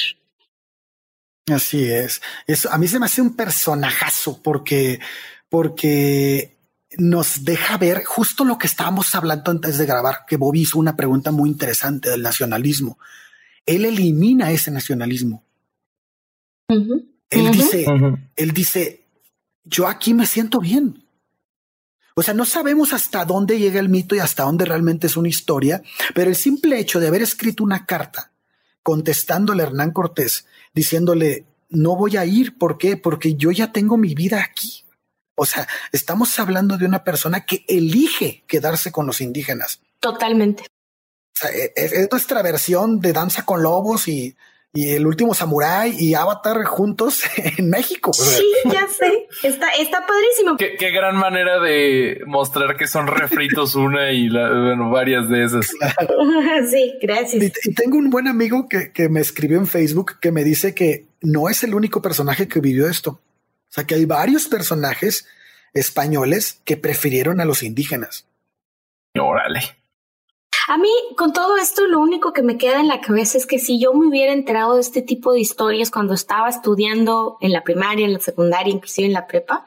Así 1.51 1.85
es. 1.91 2.21
Eso 2.47 2.71
a 2.71 2.79
mí 2.79 2.87
se 2.87 2.97
me 2.97 3.05
hace 3.05 3.21
un 3.21 3.35
personajazo 3.35 4.41
porque 4.41 4.99
porque 5.53 6.57
nos 6.97 7.45
deja 7.45 7.77
ver 7.77 8.03
justo 8.05 8.43
lo 8.43 8.57
que 8.57 8.65
estábamos 8.65 9.13
hablando 9.13 9.51
antes 9.51 9.77
de 9.77 9.85
grabar, 9.85 10.21
que 10.27 10.35
Bobby 10.35 10.61
hizo 10.61 10.79
una 10.79 10.95
pregunta 10.95 11.29
muy 11.29 11.47
interesante 11.47 12.09
del 12.09 12.23
nacionalismo. 12.23 12.97
Él 13.63 13.85
elimina 13.85 14.49
ese 14.49 14.71
nacionalismo. 14.71 15.43
Él 16.67 17.51
dice, 17.51 17.85
él 18.35 18.51
dice, 18.51 19.05
yo 19.63 19.87
aquí 19.87 20.15
me 20.15 20.25
siento 20.25 20.59
bien. 20.59 21.05
O 22.15 22.23
sea, 22.23 22.33
no 22.33 22.45
sabemos 22.45 22.91
hasta 22.91 23.23
dónde 23.23 23.59
llega 23.59 23.79
el 23.79 23.89
mito 23.89 24.15
y 24.15 24.19
hasta 24.19 24.45
dónde 24.45 24.65
realmente 24.65 25.05
es 25.05 25.17
una 25.17 25.29
historia, 25.29 25.83
pero 26.15 26.31
el 26.31 26.35
simple 26.35 26.79
hecho 26.79 26.99
de 26.99 27.09
haber 27.09 27.21
escrito 27.21 27.63
una 27.63 27.85
carta 27.85 28.31
contestándole 28.81 29.61
a 29.61 29.67
Hernán 29.67 29.91
Cortés, 29.91 30.47
diciéndole, 30.73 31.45
no 31.69 31.95
voy 31.95 32.17
a 32.17 32.25
ir, 32.25 32.57
¿por 32.57 32.79
qué? 32.79 32.97
Porque 32.97 33.35
yo 33.35 33.51
ya 33.51 33.71
tengo 33.71 33.97
mi 33.97 34.15
vida 34.15 34.41
aquí. 34.41 34.82
O 35.35 35.45
sea, 35.45 35.67
estamos 35.91 36.37
hablando 36.39 36.77
de 36.77 36.85
una 36.85 37.03
persona 37.03 37.45
que 37.45 37.65
elige 37.67 38.43
quedarse 38.47 38.91
con 38.91 39.07
los 39.07 39.21
indígenas. 39.21 39.81
Totalmente. 39.99 40.63
E, 41.51 41.73
e, 41.75 41.85
es, 41.85 42.11
nuestra 42.11 42.41
versión 42.41 42.99
de 42.99 43.13
Danza 43.13 43.43
con 43.45 43.63
Lobos 43.63 44.07
y, 44.07 44.35
el 44.75 45.05
último 45.05 45.35
Samurai 45.35 45.93
y 45.95 46.15
Avatar 46.15 46.63
juntos 46.63 47.21
en 47.57 47.69
México. 47.69 48.11
Sí, 48.11 48.43
ya 48.65 48.87
sé. 48.87 49.27
Está, 49.43 49.69
está 49.69 50.03
padrísimo. 50.05 50.57
Qué, 50.57 50.89
gran 50.89 51.15
manera 51.15 51.59
de 51.59 52.21
mostrar 52.25 52.75
que 52.75 52.87
son 52.87 53.05
refritos 53.05 53.75
una 53.75 54.11
y 54.11 54.29
bueno, 54.29 54.89
varias 54.89 55.29
de 55.29 55.43
esas. 55.43 55.71
Sí, 56.71 56.95
gracias. 57.01 57.51
Y, 57.63 57.73
tengo 57.75 57.97
un 57.97 58.09
buen 58.09 58.27
amigo 58.27 58.67
que, 58.67 58.91
que 58.91 59.09
me 59.09 59.21
escribió 59.21 59.57
en 59.59 59.67
Facebook 59.67 60.19
que 60.19 60.31
me 60.31 60.43
dice 60.43 60.73
que 60.73 61.05
no 61.21 61.49
es 61.49 61.63
el 61.63 61.75
único 61.75 62.01
personaje 62.01 62.47
que 62.47 62.59
vivió 62.59 62.87
esto. 62.89 63.19
O 63.73 63.75
sea 63.75 63.85
que 63.85 63.95
hay 63.95 64.05
varios 64.05 64.47
personajes 64.47 65.27
españoles 65.73 66.61
que 66.63 66.77
prefirieron 66.77 67.41
a 67.41 67.45
los 67.45 67.63
indígenas. 67.63 68.27
Órale. 69.19 69.61
A 70.67 70.77
mí, 70.77 70.91
con 71.17 71.33
todo 71.33 71.57
esto, 71.57 71.87
lo 71.87 71.99
único 71.99 72.33
que 72.33 72.43
me 72.43 72.59
queda 72.59 72.79
en 72.79 72.87
la 72.87 73.01
cabeza 73.01 73.35
es 73.35 73.47
que 73.47 73.57
si 73.57 73.81
yo 73.81 73.91
me 73.95 74.05
hubiera 74.05 74.31
enterado 74.31 74.75
de 74.75 74.81
este 74.81 75.01
tipo 75.01 75.33
de 75.33 75.39
historias 75.39 75.89
cuando 75.89 76.13
estaba 76.13 76.49
estudiando 76.49 77.37
en 77.41 77.51
la 77.51 77.63
primaria, 77.63 78.05
en 78.05 78.13
la 78.13 78.19
secundaria, 78.19 78.71
inclusive 78.71 79.07
en 79.07 79.13
la 79.13 79.25
prepa, 79.25 79.65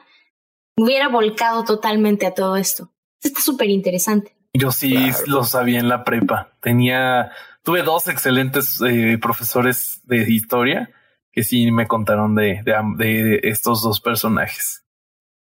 me 0.77 0.85
hubiera 0.85 1.09
volcado 1.09 1.65
totalmente 1.65 2.25
a 2.25 2.33
todo 2.33 2.55
esto. 2.55 2.89
Está 3.21 3.41
súper 3.41 3.69
interesante. 3.69 4.37
Yo 4.53 4.71
sí 4.71 5.11
lo 5.25 5.43
sabía 5.43 5.81
en 5.81 5.89
la 5.89 6.05
prepa. 6.05 6.53
Tenía, 6.61 7.33
tuve 7.61 7.83
dos 7.83 8.07
excelentes 8.07 8.79
eh, 8.79 9.17
profesores 9.21 9.99
de 10.05 10.31
historia 10.31 10.93
que 11.37 11.43
sí 11.43 11.71
me 11.71 11.85
contaron 11.85 12.33
de, 12.33 12.63
de, 12.63 13.39
estos 13.43 13.83
dos 13.83 14.01
personajes. 14.01 14.83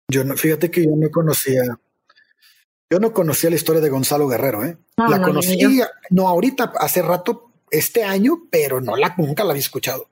Yo 0.09 0.23
no, 0.23 0.37
fíjate 0.37 0.71
que 0.71 0.85
yo 0.85 0.93
no 0.95 1.11
conocía, 1.11 1.65
yo 2.89 3.01
no 3.01 3.13
conocía 3.13 3.51
la 3.51 3.57
historia 3.57 3.83
de 3.83 3.89
Gonzalo 3.89 4.29
Guerrero, 4.29 4.65
¿eh? 4.65 4.79
la 4.97 5.21
conocí, 5.21 5.59
no 6.11 6.29
ahorita, 6.29 6.75
hace 6.79 7.03
rato, 7.03 7.51
este 7.73 8.05
año, 8.05 8.43
pero 8.53 8.81
no 8.81 8.95
la, 8.95 9.17
nunca 9.19 9.43
la 9.43 9.51
había 9.51 9.63
escuchado. 9.63 10.09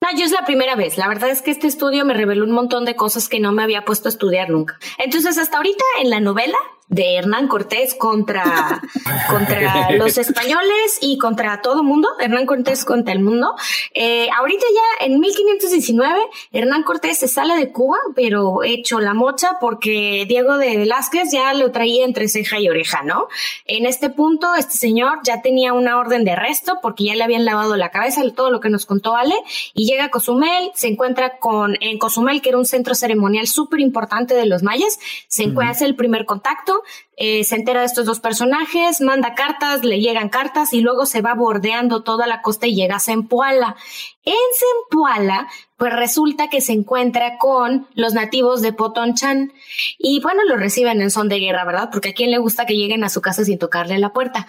No, 0.00 0.08
yo 0.18 0.24
es 0.24 0.32
la 0.32 0.44
primera 0.44 0.74
vez. 0.74 0.98
La 0.98 1.06
verdad 1.06 1.30
es 1.30 1.40
que 1.40 1.52
este 1.52 1.68
estudio 1.68 2.04
me 2.04 2.14
reveló 2.14 2.42
un 2.42 2.50
montón 2.50 2.84
de 2.84 2.96
cosas 2.96 3.28
que 3.28 3.38
no 3.38 3.52
me 3.52 3.62
había 3.62 3.84
puesto 3.84 4.08
a 4.08 4.10
estudiar 4.10 4.50
nunca. 4.50 4.80
Entonces, 4.98 5.38
hasta 5.38 5.58
ahorita 5.58 5.84
en 6.00 6.10
la 6.10 6.18
novela 6.18 6.58
de 6.92 7.16
Hernán 7.16 7.48
Cortés 7.48 7.94
contra, 7.94 8.82
contra 9.30 9.90
los 9.96 10.18
españoles 10.18 10.98
y 11.00 11.16
contra 11.16 11.62
todo 11.62 11.82
mundo, 11.82 12.06
Hernán 12.20 12.44
Cortés 12.44 12.84
contra 12.84 13.14
el 13.14 13.20
mundo. 13.20 13.54
Eh, 13.94 14.28
ahorita 14.36 14.66
ya 14.74 15.06
en 15.06 15.18
1519, 15.18 16.20
Hernán 16.52 16.82
Cortés 16.82 17.18
se 17.18 17.28
sale 17.28 17.56
de 17.56 17.72
Cuba, 17.72 17.96
pero 18.14 18.62
hecho 18.62 19.00
la 19.00 19.14
mocha 19.14 19.56
porque 19.58 20.26
Diego 20.28 20.58
de 20.58 20.76
Velázquez 20.76 21.32
ya 21.32 21.54
lo 21.54 21.72
traía 21.72 22.04
entre 22.04 22.28
ceja 22.28 22.60
y 22.60 22.68
oreja, 22.68 23.02
¿no? 23.02 23.28
En 23.64 23.86
este 23.86 24.10
punto, 24.10 24.54
este 24.54 24.76
señor 24.76 25.20
ya 25.24 25.40
tenía 25.40 25.72
una 25.72 25.98
orden 25.98 26.24
de 26.24 26.32
arresto 26.32 26.78
porque 26.82 27.04
ya 27.04 27.14
le 27.14 27.24
habían 27.24 27.46
lavado 27.46 27.76
la 27.76 27.90
cabeza, 27.90 28.22
todo 28.36 28.50
lo 28.50 28.60
que 28.60 28.68
nos 28.68 28.84
contó 28.84 29.16
Ale, 29.16 29.34
y 29.72 29.86
llega 29.86 30.04
a 30.04 30.10
Cozumel, 30.10 30.70
se 30.74 30.88
encuentra 30.88 31.38
con, 31.38 31.78
en 31.80 31.98
Cozumel, 31.98 32.42
que 32.42 32.50
era 32.50 32.58
un 32.58 32.66
centro 32.66 32.94
ceremonial 32.94 33.46
súper 33.46 33.80
importante 33.80 34.34
de 34.34 34.44
los 34.44 34.62
mayas, 34.62 34.98
se 35.28 35.44
encuentra, 35.44 35.72
hace 35.72 35.84
el 35.86 35.94
primer 35.94 36.26
contacto, 36.26 36.81
eh, 37.16 37.44
se 37.44 37.56
entera 37.56 37.80
de 37.80 37.86
estos 37.86 38.06
dos 38.06 38.20
personajes, 38.20 39.00
manda 39.00 39.34
cartas, 39.34 39.84
le 39.84 40.00
llegan 40.00 40.28
cartas 40.28 40.72
y 40.72 40.80
luego 40.80 41.06
se 41.06 41.22
va 41.22 41.34
bordeando 41.34 42.02
toda 42.02 42.26
la 42.26 42.42
costa 42.42 42.66
y 42.66 42.74
llega 42.74 42.96
a 42.96 43.00
Zempoala. 43.00 43.76
En 44.24 44.34
Zempoala, 44.58 45.48
pues 45.76 45.92
resulta 45.92 46.48
que 46.48 46.60
se 46.60 46.72
encuentra 46.72 47.38
con 47.38 47.86
los 47.94 48.14
nativos 48.14 48.62
de 48.62 48.72
Potonchan 48.72 49.52
y 49.98 50.20
bueno, 50.20 50.42
lo 50.44 50.56
reciben 50.56 51.00
en 51.00 51.10
son 51.10 51.28
de 51.28 51.38
guerra, 51.38 51.64
¿verdad? 51.64 51.90
Porque 51.92 52.10
a 52.10 52.14
quién 52.14 52.30
le 52.30 52.38
gusta 52.38 52.66
que 52.66 52.74
lleguen 52.74 53.04
a 53.04 53.08
su 53.08 53.20
casa 53.20 53.44
sin 53.44 53.58
tocarle 53.58 53.98
la 53.98 54.12
puerta. 54.12 54.46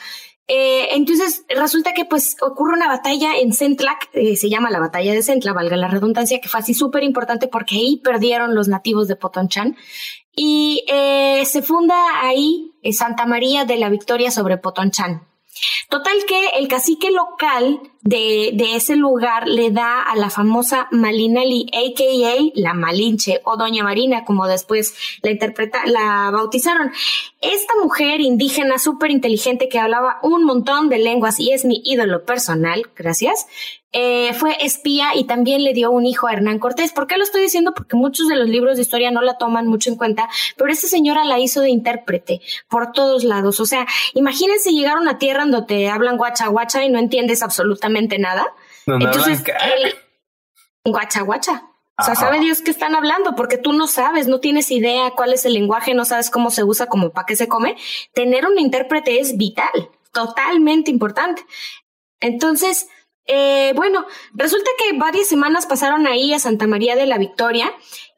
Eh, 0.48 0.96
entonces 0.96 1.46
resulta 1.48 1.94
que 1.94 2.04
pues 2.04 2.36
ocurre 2.42 2.74
una 2.74 2.90
batalla 2.90 3.38
en 3.38 3.54
Centlac, 3.54 4.10
eh, 4.12 4.36
se 4.36 4.50
llama 4.50 4.70
la 4.70 4.80
batalla 4.80 5.14
de 5.14 5.24
Centla, 5.24 5.54
valga 5.54 5.78
la 5.78 5.88
redundancia, 5.88 6.42
que 6.42 6.50
fue 6.50 6.60
así 6.60 6.74
súper 6.74 7.04
importante 7.04 7.48
porque 7.48 7.76
ahí 7.76 8.02
perdieron 8.04 8.54
los 8.54 8.68
nativos 8.68 9.08
de 9.08 9.16
Potonchan 9.16 9.78
y 10.36 10.84
eh, 10.88 11.44
se 11.46 11.62
funda 11.62 12.22
ahí 12.22 12.72
eh, 12.82 12.94
Santa 12.94 13.26
María 13.26 13.66
de 13.66 13.78
la 13.78 13.90
Victoria 13.90 14.32
sobre 14.32 14.58
Potonchan. 14.58 15.28
Total 15.90 16.18
que 16.28 16.50
el 16.56 16.68
cacique 16.68 17.12
local 17.12 17.80
de, 18.04 18.76
ese 18.76 18.96
lugar 18.96 19.48
le 19.48 19.72
da 19.72 20.02
a 20.02 20.16
la 20.16 20.30
famosa 20.30 20.88
Malinali, 20.92 21.68
a.k.a. 21.72 22.52
la 22.56 22.74
Malinche 22.74 23.42
o 23.46 23.56
Doña 23.58 23.84
Marina, 23.84 24.26
como 24.26 24.48
después 24.48 24.94
la 25.22 25.32
interpreta, 25.32 25.86
la 25.86 26.30
bautizaron. 26.32 26.92
Esta 27.42 27.74
mujer 27.82 28.22
indígena 28.22 28.78
súper 28.78 29.12
inteligente 29.12 29.70
que 29.70 29.80
hablaba 29.80 30.18
un 30.22 30.44
montón 30.44 30.90
de 30.90 31.00
lenguas 31.00 31.40
y 31.40 31.52
es 31.52 31.66
mi 31.66 31.82
ídolo 31.86 32.26
personal, 32.26 32.84
gracias, 32.96 33.48
eh, 33.96 34.34
fue 34.34 34.58
espía 34.60 35.16
y 35.16 35.26
también 35.26 35.64
le 35.64 35.72
dio 35.72 35.92
un 35.92 36.08
hijo 36.08 36.28
a 36.28 36.34
Hernán 36.34 36.58
Cortés. 36.58 36.92
¿Por 36.92 37.06
qué 37.06 37.16
lo 37.16 37.24
estoy 37.24 37.44
diciendo? 37.44 37.76
Porque 37.76 37.96
muchos 37.96 38.28
de 38.28 38.36
los 38.36 38.50
libros 38.50 38.76
de 38.76 38.82
historia 38.82 39.12
no 39.12 39.22
la 39.22 39.38
toman 39.38 39.68
mucho 39.68 39.92
en 39.92 39.98
cuenta, 39.98 40.28
pero 40.58 40.72
esa 40.72 40.88
señora 40.88 41.24
la 41.24 41.38
hizo 41.38 41.62
de 41.62 41.70
intérprete 41.70 42.42
por 42.70 42.92
todos 42.92 43.24
lados. 43.24 43.60
O 43.60 43.68
sea, 43.68 43.86
imagínense 44.16 44.72
llegar 44.72 44.98
a 44.98 45.02
una 45.02 45.20
tierra 45.20 45.46
donde 45.46 45.68
te 45.68 45.90
hablan 45.90 46.18
guacha 46.18 46.48
guacha 46.48 46.84
y 46.84 46.90
no 46.90 46.98
entiendes 46.98 47.44
absolutamente 47.44 47.93
nada. 48.20 48.46
Entonces, 48.86 49.44
guacha 50.86 51.22
guacha. 51.22 51.64
O 52.00 52.04
sea, 52.04 52.16
sabe 52.16 52.40
Dios 52.40 52.62
que 52.62 52.72
están 52.72 52.96
hablando 52.96 53.36
porque 53.36 53.58
tú 53.58 53.72
no 53.72 53.86
sabes, 53.86 54.28
no 54.28 54.40
tienes 54.40 54.72
idea 54.72 55.12
cuál 55.12 55.32
es 55.32 55.46
el 55.46 55.54
lenguaje, 55.54 55.94
no 55.94 56.06
sabes 56.06 56.32
cómo 56.32 56.50
se 56.50 56.64
usa, 56.64 56.88
como 56.88 57.12
para 57.12 57.28
qué 57.28 57.36
se 57.36 57.48
come. 57.48 57.78
Tener 58.14 58.48
un 58.48 58.58
intérprete 58.58 59.20
es 59.20 59.38
vital, 59.38 59.92
totalmente 60.12 60.90
importante. 60.90 61.46
Entonces, 62.20 62.88
eh, 63.26 63.74
bueno, 63.76 64.06
resulta 64.34 64.70
que 64.78 64.98
varias 64.98 65.28
semanas 65.28 65.68
pasaron 65.68 66.08
ahí 66.08 66.34
a 66.34 66.40
Santa 66.40 66.66
María 66.66 66.96
de 66.96 67.06
la 67.06 67.20
Victoria 67.20 67.72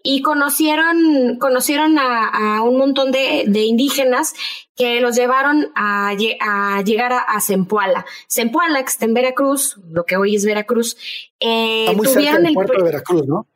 y 0.06 0.22
conocieron, 0.22 1.38
conocieron 1.39 1.98
a, 1.98 2.62
un 2.62 2.78
montón 2.78 3.12
de, 3.12 3.44
indígenas 3.46 4.34
que 4.76 5.02
los 5.02 5.15
llevaron 5.15 5.72
a, 5.76 6.13
llegar 6.13 7.12
a, 7.12 7.41
Zempoala. 7.41 8.06
Zempoala, 8.32 8.84
que 8.84 8.89
está 8.89 9.06
en 9.06 9.15
Veracruz, 9.15 9.78
lo 9.89 10.06
que 10.06 10.15
hoy 10.15 10.36
es 10.36 10.46
Veracruz. 10.46 10.96
Eh, 11.39 11.91
muy 11.96 12.06
tuvieron 12.06 12.36
cerca 12.36 12.48
el 12.48 12.54
puerto 12.54 12.78
de 12.78 12.84
Veracruz, 12.84 13.28
¿no? 13.28 13.48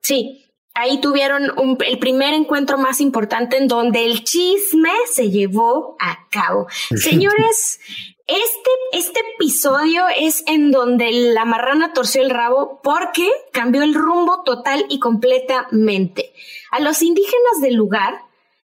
Sí, 0.00 0.47
ahí 0.78 1.00
tuvieron 1.00 1.52
el 1.84 1.98
primer 1.98 2.34
encuentro 2.34 2.78
más 2.78 3.00
importante 3.00 3.56
en 3.56 3.66
donde 3.66 4.06
el 4.06 4.22
chisme 4.22 4.92
se 5.10 5.30
llevó 5.30 5.96
a 5.98 6.28
cabo. 6.30 6.68
Señores, 6.96 7.80
este, 8.26 8.70
este 8.92 9.20
episodio 9.34 10.04
es 10.16 10.44
en 10.46 10.70
donde 10.70 11.10
la 11.10 11.44
marrana 11.44 11.92
torció 11.92 12.22
el 12.22 12.30
rabo 12.30 12.80
porque 12.82 13.28
cambió 13.52 13.82
el 13.82 13.94
rumbo 13.94 14.42
total 14.44 14.86
y 14.88 15.00
completamente. 15.00 16.32
A 16.70 16.80
los 16.80 17.02
indígenas 17.02 17.60
del 17.60 17.74
lugar 17.74 18.20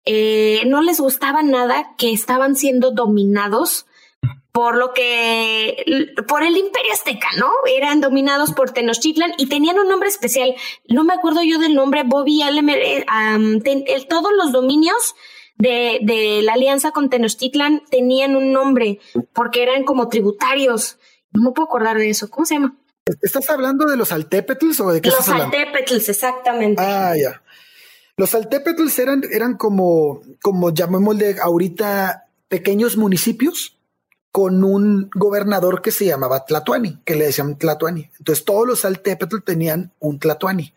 eh, 0.06 0.62
no 0.68 0.82
les 0.82 1.00
gustaba 1.00 1.42
nada 1.42 1.96
que 1.98 2.14
estaban 2.14 2.56
siendo 2.56 2.92
dominados 2.92 3.88
por 4.56 4.78
lo 4.78 4.94
que, 4.94 6.14
por 6.30 6.42
el 6.42 6.56
imperio 6.56 6.94
azteca, 6.94 7.28
¿no? 7.38 7.52
Eran 7.76 8.00
dominados 8.00 8.54
por 8.54 8.72
Tenochtitlan 8.72 9.34
y 9.38 9.50
tenían 9.50 9.78
un 9.78 9.90
nombre 9.90 10.08
especial. 10.08 10.56
No 10.88 11.04
me 11.04 11.14
acuerdo 11.14 11.44
yo 11.44 11.60
del 11.60 11.76
nombre, 11.76 12.04
Bobby 12.06 12.42
Alem, 12.42 12.70
eh, 12.70 13.06
todos 14.08 14.32
los 14.38 14.54
dominios 14.54 15.14
de, 15.58 16.00
de 16.04 16.40
la 16.42 16.54
alianza 16.54 16.92
con 16.92 17.10
Tenochtitlan 17.10 17.82
tenían 17.92 18.38
un 18.38 18.54
nombre 18.54 19.02
porque 19.34 19.62
eran 19.62 19.84
como 19.84 20.08
tributarios. 20.08 21.00
No 21.34 21.50
me 21.50 21.52
puedo 21.52 21.68
acordar 21.68 21.98
de 21.98 22.10
eso. 22.10 22.30
¿Cómo 22.30 22.46
se 22.46 22.54
llama? 22.54 22.78
¿Estás 23.22 23.50
hablando 23.50 23.86
de 23.88 23.98
los 23.98 24.14
altépetls 24.14 24.80
o 24.80 24.90
de 24.90 25.02
qué 25.02 25.10
Los 25.10 25.28
altépetls, 25.28 26.08
exactamente. 26.08 26.82
Ah, 26.82 27.14
ya. 27.22 27.44
Los 28.16 28.34
altépetls 28.34 29.00
eran, 29.00 29.22
eran 29.30 29.58
como, 29.58 30.22
como 30.42 30.74
llamémosle 30.74 31.36
ahorita 31.42 32.30
pequeños 32.48 32.96
municipios 32.96 33.75
con 34.36 34.66
un 34.66 35.10
gobernador 35.16 35.82
que 35.82 35.92
se 35.92 36.04
llamaba 36.04 36.44
Tlatuani, 36.44 37.00
que 37.06 37.16
le 37.16 37.28
decían 37.28 37.58
Tlatuani. 37.58 38.10
Entonces 38.20 38.44
todos 38.44 38.68
los 38.68 38.84
altépetl 38.84 39.38
tenían 39.46 39.94
un 40.00 40.20
Tlatuani 40.20 40.74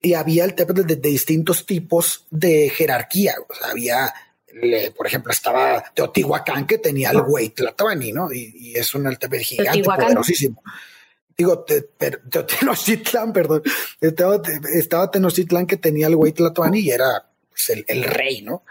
y 0.00 0.14
había 0.14 0.46
el 0.46 0.54
tema 0.54 0.72
de, 0.72 0.96
distintos 0.96 1.66
tipos 1.66 2.26
de 2.30 2.70
jerarquía. 2.70 3.34
O 3.46 3.54
sea, 3.54 3.72
había, 3.72 4.14
por 4.96 5.06
ejemplo, 5.06 5.32
estaba 5.32 5.84
Teotihuacán 5.92 6.66
que 6.66 6.78
tenía 6.78 7.10
el 7.10 7.20
güey 7.20 7.50
Tlatoani, 7.50 8.10
¿no? 8.10 8.32
Y, 8.32 8.72
es 8.74 8.94
un 8.94 9.06
alter 9.06 9.30
gigante, 9.40 9.82
poderosísimo. 9.82 10.62
Digo, 11.36 11.66
Tenochtitlan, 12.58 13.34
perdón. 13.34 13.64
Estaba, 14.00 15.10
Tenochtitlan 15.10 15.66
que 15.66 15.76
tenía 15.76 16.06
el 16.06 16.16
güey 16.16 16.32
Tlatoani 16.32 16.80
y 16.80 16.90
era 16.90 17.28
pues, 17.50 17.84
el, 17.86 18.04
rey, 18.04 18.40
¿no? 18.40 18.64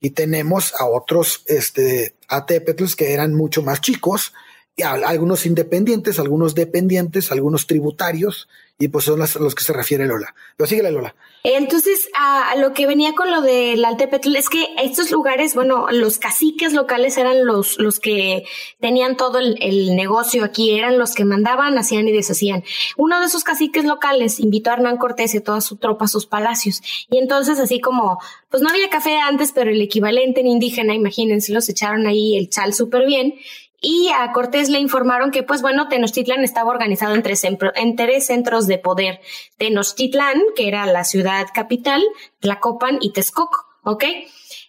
Y 0.00 0.10
tenemos 0.10 0.74
a 0.78 0.86
otros 0.86 1.42
este, 1.46 2.14
Atepetls 2.28 2.96
que 2.96 3.12
eran 3.12 3.34
mucho 3.34 3.62
más 3.62 3.80
chicos, 3.80 4.32
y 4.76 4.82
algunos 4.82 5.46
independientes, 5.46 6.18
algunos 6.18 6.54
dependientes, 6.54 7.32
algunos 7.32 7.66
tributarios, 7.66 8.46
y 8.78 8.88
pues 8.88 9.06
son 9.06 9.18
los 9.18 9.54
que 9.54 9.64
se 9.64 9.72
refiere 9.72 10.06
Lola. 10.06 10.34
Pero 10.56 10.68
síguele, 10.68 10.90
Lola. 10.90 11.14
Entonces, 11.42 12.10
a, 12.14 12.56
lo 12.56 12.74
que 12.74 12.86
venía 12.86 13.14
con 13.14 13.30
lo 13.30 13.40
del 13.40 13.82
Altepetl 13.84 14.36
es 14.36 14.50
que 14.50 14.66
estos 14.82 15.10
lugares, 15.10 15.54
bueno, 15.54 15.86
los 15.92 16.18
caciques 16.18 16.74
locales 16.74 17.16
eran 17.16 17.46
los, 17.46 17.78
los 17.78 18.00
que 18.00 18.44
tenían 18.80 19.16
todo 19.16 19.38
el, 19.38 19.96
negocio 19.96 20.44
aquí, 20.44 20.72
eran 20.72 20.98
los 20.98 21.14
que 21.14 21.24
mandaban, 21.24 21.78
hacían 21.78 22.06
y 22.08 22.12
deshacían. 22.12 22.64
Uno 22.98 23.20
de 23.20 23.26
esos 23.26 23.44
caciques 23.44 23.84
locales 23.84 24.40
invitó 24.40 24.70
a 24.70 24.74
Hernán 24.74 24.98
Cortés 24.98 25.34
y 25.34 25.38
a 25.38 25.44
toda 25.44 25.60
su 25.62 25.76
tropa 25.76 26.04
a 26.04 26.08
sus 26.08 26.26
palacios. 26.26 26.82
Y 27.08 27.18
entonces, 27.18 27.58
así 27.58 27.80
como, 27.80 28.18
pues 28.50 28.62
no 28.62 28.68
había 28.68 28.90
café 28.90 29.16
antes, 29.18 29.52
pero 29.52 29.70
el 29.70 29.80
equivalente 29.80 30.40
en 30.40 30.48
indígena, 30.48 30.94
imagínense, 30.94 31.52
los 31.52 31.68
echaron 31.68 32.06
ahí 32.06 32.36
el 32.36 32.50
chal 32.50 32.74
súper 32.74 33.06
bien 33.06 33.34
y 33.80 34.08
a 34.08 34.32
Cortés 34.32 34.68
le 34.68 34.78
informaron 34.78 35.30
que, 35.30 35.42
pues 35.42 35.62
bueno, 35.62 35.88
Tenochtitlan 35.88 36.44
estaba 36.44 36.70
organizado 36.70 37.14
en 37.14 37.22
tres, 37.22 37.44
en 37.44 37.96
tres 37.96 38.26
centros 38.26 38.66
de 38.66 38.78
poder. 38.78 39.20
Tenochtitlan, 39.58 40.40
que 40.54 40.68
era 40.68 40.86
la 40.86 41.04
ciudad 41.04 41.46
capital, 41.52 42.02
Tlacopan 42.40 42.98
y 43.00 43.12
Texcoco, 43.12 43.66
¿ok? 43.84 44.04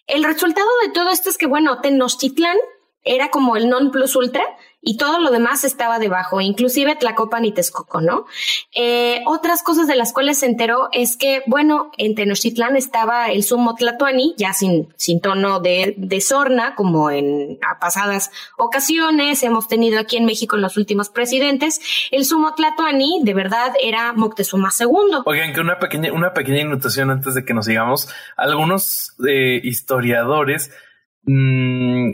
El 0.06 0.24
resultado 0.24 0.68
de 0.82 0.90
todo 0.90 1.10
esto 1.10 1.30
es 1.30 1.38
que, 1.38 1.46
bueno, 1.46 1.80
Tenochtitlan 1.80 2.56
era 3.04 3.30
como 3.30 3.56
el 3.56 3.68
non 3.68 3.90
plus 3.90 4.16
ultra 4.16 4.44
y 4.80 4.96
todo 4.96 5.18
lo 5.18 5.30
demás 5.30 5.64
estaba 5.64 5.98
debajo, 5.98 6.40
inclusive 6.40 6.96
Tlacopan 6.96 7.44
y 7.44 7.52
Texcoco, 7.52 8.00
¿no? 8.00 8.26
Eh, 8.74 9.22
otras 9.26 9.62
cosas 9.62 9.88
de 9.88 9.96
las 9.96 10.12
cuales 10.12 10.38
se 10.38 10.46
enteró 10.46 10.88
es 10.92 11.16
que, 11.16 11.42
bueno, 11.46 11.90
en 11.98 12.14
Tenochtitlán 12.14 12.76
estaba 12.76 13.30
el 13.30 13.42
sumo 13.42 13.74
Tlatuani, 13.74 14.34
ya 14.36 14.52
sin, 14.52 14.88
sin 14.96 15.20
tono 15.20 15.60
de, 15.60 15.94
de 15.96 16.20
sorna, 16.20 16.74
como 16.74 17.10
en 17.10 17.58
pasadas 17.80 18.30
ocasiones 18.56 19.42
hemos 19.42 19.68
tenido 19.68 19.98
aquí 19.98 20.16
en 20.16 20.24
México 20.24 20.56
en 20.56 20.62
los 20.62 20.76
últimos 20.76 21.08
presidentes, 21.08 21.80
el 22.12 22.24
sumo 22.24 22.54
Tlatuani 22.54 23.20
de 23.24 23.34
verdad 23.34 23.72
era 23.82 24.12
Moctezuma 24.12 24.70
II. 24.78 25.22
Oigan, 25.24 25.52
que 25.52 25.60
una 25.60 25.78
pequeña, 25.78 26.12
una 26.12 26.32
pequeña 26.32 26.62
anotación 26.62 27.10
antes 27.10 27.34
de 27.34 27.44
que 27.44 27.54
nos 27.54 27.66
sigamos, 27.66 28.08
algunos 28.36 29.16
eh, 29.28 29.60
historiadores 29.62 30.70
mmm, 31.24 32.12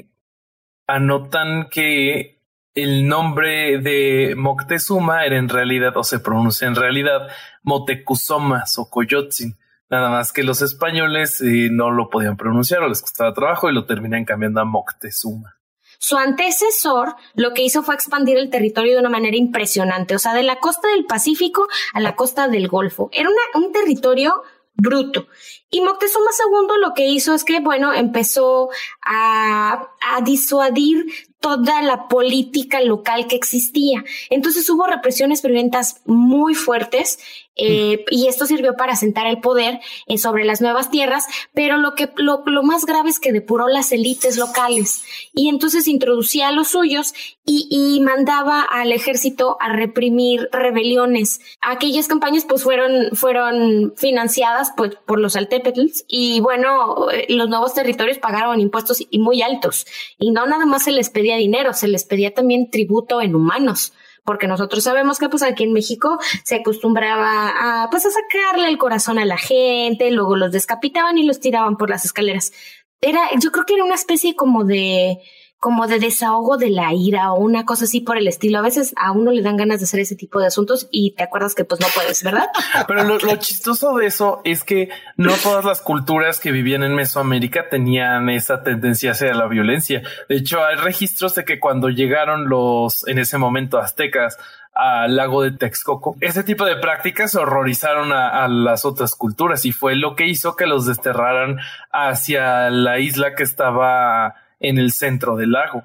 anotan 0.86 1.68
que 1.70 2.33
el 2.74 3.06
nombre 3.06 3.78
de 3.78 4.34
Moctezuma 4.36 5.24
era 5.24 5.36
en 5.36 5.48
realidad, 5.48 5.96
o 5.96 6.02
se 6.02 6.18
pronuncia 6.18 6.66
en 6.66 6.74
realidad, 6.74 7.28
Motecuzoma 7.62 8.64
o 8.76 8.90
Coyotzin. 8.90 9.56
Nada 9.88 10.10
más 10.10 10.32
que 10.32 10.42
los 10.42 10.60
españoles 10.60 11.40
eh, 11.40 11.68
no 11.70 11.90
lo 11.90 12.10
podían 12.10 12.36
pronunciar 12.36 12.82
o 12.82 12.88
les 12.88 13.00
costaba 13.00 13.32
trabajo 13.32 13.70
y 13.70 13.74
lo 13.74 13.86
terminan 13.86 14.24
cambiando 14.24 14.60
a 14.60 14.64
Moctezuma. 14.64 15.56
Su 15.98 16.16
antecesor 16.16 17.14
lo 17.34 17.54
que 17.54 17.62
hizo 17.62 17.82
fue 17.82 17.94
expandir 17.94 18.36
el 18.36 18.50
territorio 18.50 18.94
de 18.94 19.00
una 19.00 19.08
manera 19.08 19.36
impresionante, 19.36 20.16
o 20.16 20.18
sea, 20.18 20.34
de 20.34 20.42
la 20.42 20.56
costa 20.56 20.88
del 20.88 21.06
Pacífico 21.06 21.68
a 21.92 22.00
la 22.00 22.16
costa 22.16 22.48
del 22.48 22.66
Golfo. 22.68 23.08
Era 23.12 23.30
un 23.54 23.72
territorio 23.72 24.42
bruto. 24.74 25.28
Y 25.70 25.80
Moctezuma 25.80 26.30
II 26.32 26.80
lo 26.80 26.92
que 26.94 27.06
hizo 27.06 27.32
es 27.32 27.44
que, 27.44 27.60
bueno, 27.60 27.92
empezó 27.92 28.70
a 29.02 29.86
disuadir 30.24 31.06
toda 31.44 31.82
la 31.82 32.08
política 32.08 32.80
local 32.80 33.26
que 33.26 33.36
existía. 33.36 34.02
Entonces 34.30 34.70
hubo 34.70 34.86
represiones 34.86 35.42
violentas 35.42 36.00
muy 36.06 36.54
fuertes 36.54 37.18
eh, 37.56 38.04
y 38.10 38.26
esto 38.26 38.46
sirvió 38.46 38.74
para 38.74 38.96
sentar 38.96 39.26
el 39.26 39.40
poder 39.40 39.80
eh, 40.06 40.18
sobre 40.18 40.44
las 40.44 40.60
nuevas 40.60 40.90
tierras, 40.90 41.26
pero 41.52 41.76
lo 41.76 41.94
que 41.94 42.10
lo, 42.16 42.42
lo, 42.46 42.62
más 42.64 42.84
grave 42.84 43.10
es 43.10 43.20
que 43.20 43.32
depuró 43.32 43.68
las 43.68 43.92
élites 43.92 44.36
locales. 44.36 45.04
Y 45.34 45.48
entonces 45.48 45.86
introducía 45.86 46.48
a 46.48 46.52
los 46.52 46.68
suyos 46.68 47.14
y, 47.46 48.00
mandaba 48.04 48.62
al 48.62 48.92
ejército 48.92 49.56
a 49.60 49.68
reprimir 49.68 50.48
rebeliones. 50.52 51.40
Aquellas 51.60 52.08
campañas 52.08 52.44
pues 52.44 52.62
fueron 52.62 53.14
fueron 53.14 53.94
financiadas 53.96 54.72
pues, 54.76 54.96
por 55.06 55.18
los 55.20 55.36
altepetls 55.36 56.04
y 56.08 56.40
bueno, 56.40 57.10
eh, 57.10 57.26
los 57.28 57.48
nuevos 57.48 57.74
territorios 57.74 58.18
pagaron 58.18 58.60
impuestos 58.60 59.02
y 59.08 59.18
muy 59.18 59.42
altos. 59.42 59.86
Y 60.18 60.32
no 60.32 60.46
nada 60.46 60.66
más 60.66 60.84
se 60.84 60.92
les 60.92 61.10
pedía 61.10 61.36
dinero, 61.36 61.72
se 61.72 61.88
les 61.88 62.04
pedía 62.04 62.34
también 62.34 62.70
tributo 62.70 63.20
en 63.20 63.34
humanos 63.34 63.92
porque 64.24 64.46
nosotros 64.46 64.84
sabemos 64.84 65.18
que 65.18 65.28
pues 65.28 65.42
aquí 65.42 65.64
en 65.64 65.72
México 65.72 66.18
se 66.42 66.56
acostumbraba 66.56 67.84
a 67.84 67.90
pues 67.90 68.06
a 68.06 68.10
sacarle 68.10 68.68
el 68.68 68.78
corazón 68.78 69.18
a 69.18 69.24
la 69.24 69.38
gente, 69.38 70.10
luego 70.10 70.36
los 70.36 70.52
descapitaban 70.52 71.18
y 71.18 71.24
los 71.24 71.40
tiraban 71.40 71.76
por 71.76 71.90
las 71.90 72.04
escaleras. 72.04 72.52
Era, 73.00 73.28
yo 73.38 73.52
creo 73.52 73.66
que 73.66 73.74
era 73.74 73.84
una 73.84 73.94
especie 73.94 74.34
como 74.34 74.64
de 74.64 75.18
como 75.64 75.86
de 75.86 75.98
desahogo 75.98 76.58
de 76.58 76.68
la 76.68 76.92
ira 76.92 77.32
o 77.32 77.38
una 77.38 77.64
cosa 77.64 77.86
así 77.86 78.02
por 78.02 78.18
el 78.18 78.28
estilo. 78.28 78.58
A 78.58 78.60
veces 78.60 78.92
a 78.98 79.12
uno 79.12 79.32
le 79.32 79.40
dan 79.40 79.56
ganas 79.56 79.80
de 79.80 79.84
hacer 79.84 79.98
ese 79.98 80.14
tipo 80.14 80.38
de 80.38 80.48
asuntos 80.48 80.88
y 80.90 81.12
te 81.12 81.22
acuerdas 81.22 81.54
que 81.54 81.64
pues 81.64 81.80
no 81.80 81.86
puedes, 81.94 82.22
¿verdad? 82.22 82.48
Pero 82.86 83.02
lo, 83.02 83.36
chistoso 83.36 83.96
de 83.96 84.04
eso 84.04 84.42
es 84.44 84.62
que 84.62 84.90
no 85.16 85.32
todas 85.42 85.64
las 85.64 85.80
culturas 85.80 86.38
que 86.38 86.52
vivían 86.52 86.82
en 86.82 86.94
Mesoamérica 86.94 87.70
tenían 87.70 88.28
esa 88.28 88.62
tendencia 88.62 89.12
hacia 89.12 89.32
la 89.32 89.46
violencia. 89.46 90.02
De 90.28 90.36
hecho, 90.36 90.62
hay 90.62 90.76
registros 90.76 91.34
de 91.34 91.46
que 91.46 91.58
cuando 91.58 91.88
llegaron 91.88 92.50
los, 92.50 93.08
en 93.08 93.18
ese 93.18 93.38
momento, 93.38 93.78
aztecas 93.78 94.36
al 94.74 95.16
lago 95.16 95.40
de 95.40 95.52
Texcoco. 95.52 96.14
Ese 96.20 96.44
tipo 96.44 96.66
de 96.66 96.76
prácticas 96.76 97.34
horrorizaron 97.36 98.12
a, 98.12 98.44
a, 98.44 98.48
las 98.48 98.84
otras 98.84 99.14
culturas 99.14 99.64
y 99.64 99.72
fue 99.72 99.96
lo 99.96 100.14
que 100.14 100.26
hizo 100.26 100.56
que 100.56 100.66
los 100.66 100.84
desterraran 100.84 101.56
hacia 101.90 102.68
la 102.68 102.98
isla 102.98 103.34
que 103.34 103.44
estaba 103.44 104.43
en 104.60 104.78
el 104.78 104.92
centro 104.92 105.36
del 105.36 105.52
lago. 105.52 105.84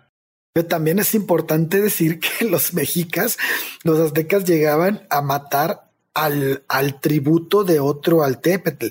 Pero 0.54 0.68
también 0.68 1.00
es 1.00 1.14
importante 1.16 1.82
decir 1.82 2.20
que 2.20 2.46
los 2.46 2.74
mexicas, 2.74 3.38
los 3.84 4.00
aztecas 4.00 4.46
llegaban 4.46 5.06
a 5.10 5.22
matar 5.22 5.92
al, 6.14 6.64
al 6.68 7.00
tributo 7.00 7.64
de 7.64 7.80
otro 7.80 8.24
altépetl. 8.24 8.88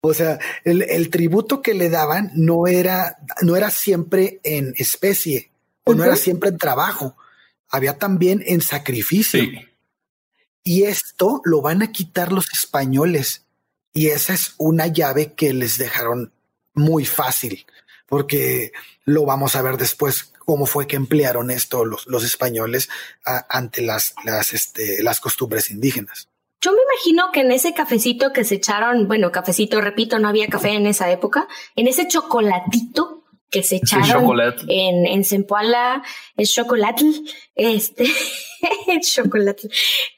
O 0.00 0.12
sea, 0.12 0.38
el, 0.64 0.82
el, 0.82 1.08
tributo 1.08 1.62
que 1.62 1.72
le 1.72 1.88
daban 1.88 2.30
no 2.34 2.66
era, 2.66 3.16
no 3.40 3.56
era 3.56 3.70
siempre 3.70 4.38
en 4.44 4.74
especie 4.76 5.50
o 5.84 5.92
uh 5.92 5.94
-huh. 5.94 5.96
no 5.96 6.04
era 6.04 6.16
siempre 6.16 6.50
en 6.50 6.58
trabajo. 6.58 7.16
Había 7.70 7.96
también 7.96 8.42
en 8.46 8.60
sacrificio. 8.60 9.40
Sí. 9.40 9.58
Y 10.62 10.82
esto 10.82 11.40
lo 11.44 11.62
van 11.62 11.82
a 11.82 11.90
quitar 11.90 12.32
los 12.32 12.52
españoles. 12.52 13.44
Y 13.94 14.08
esa 14.08 14.34
es 14.34 14.54
una 14.58 14.88
llave 14.88 15.32
que 15.32 15.54
les 15.54 15.78
dejaron 15.78 16.32
muy 16.74 17.06
fácil 17.06 17.64
porque 18.06 18.72
lo 19.04 19.24
vamos 19.24 19.56
a 19.56 19.62
ver 19.62 19.76
después 19.76 20.32
cómo 20.44 20.66
fue 20.66 20.86
que 20.86 20.96
emplearon 20.96 21.50
esto 21.50 21.84
los, 21.84 22.06
los 22.06 22.24
españoles 22.24 22.88
ante 23.24 23.82
las, 23.82 24.14
las, 24.24 24.52
este, 24.52 25.02
las 25.02 25.20
costumbres 25.20 25.70
indígenas. 25.70 26.28
Yo 26.60 26.72
me 26.72 26.78
imagino 26.92 27.30
que 27.32 27.40
en 27.40 27.52
ese 27.52 27.74
cafecito 27.74 28.32
que 28.32 28.44
se 28.44 28.54
echaron, 28.54 29.06
bueno, 29.06 29.30
cafecito, 29.32 29.80
repito, 29.80 30.18
no 30.18 30.28
había 30.28 30.48
café 30.48 30.70
en 30.70 30.86
esa 30.86 31.10
época, 31.10 31.46
en 31.76 31.88
ese 31.88 32.08
chocolatito 32.08 33.23
que 33.54 33.62
se 33.62 33.76
echaron 33.76 34.28
en, 34.66 35.06
en 35.06 35.22
Zempoala, 35.22 36.02
el 36.36 36.44
chocolate, 36.44 37.04
este, 37.54 38.04
el 38.88 39.00
chocolate. 39.00 39.68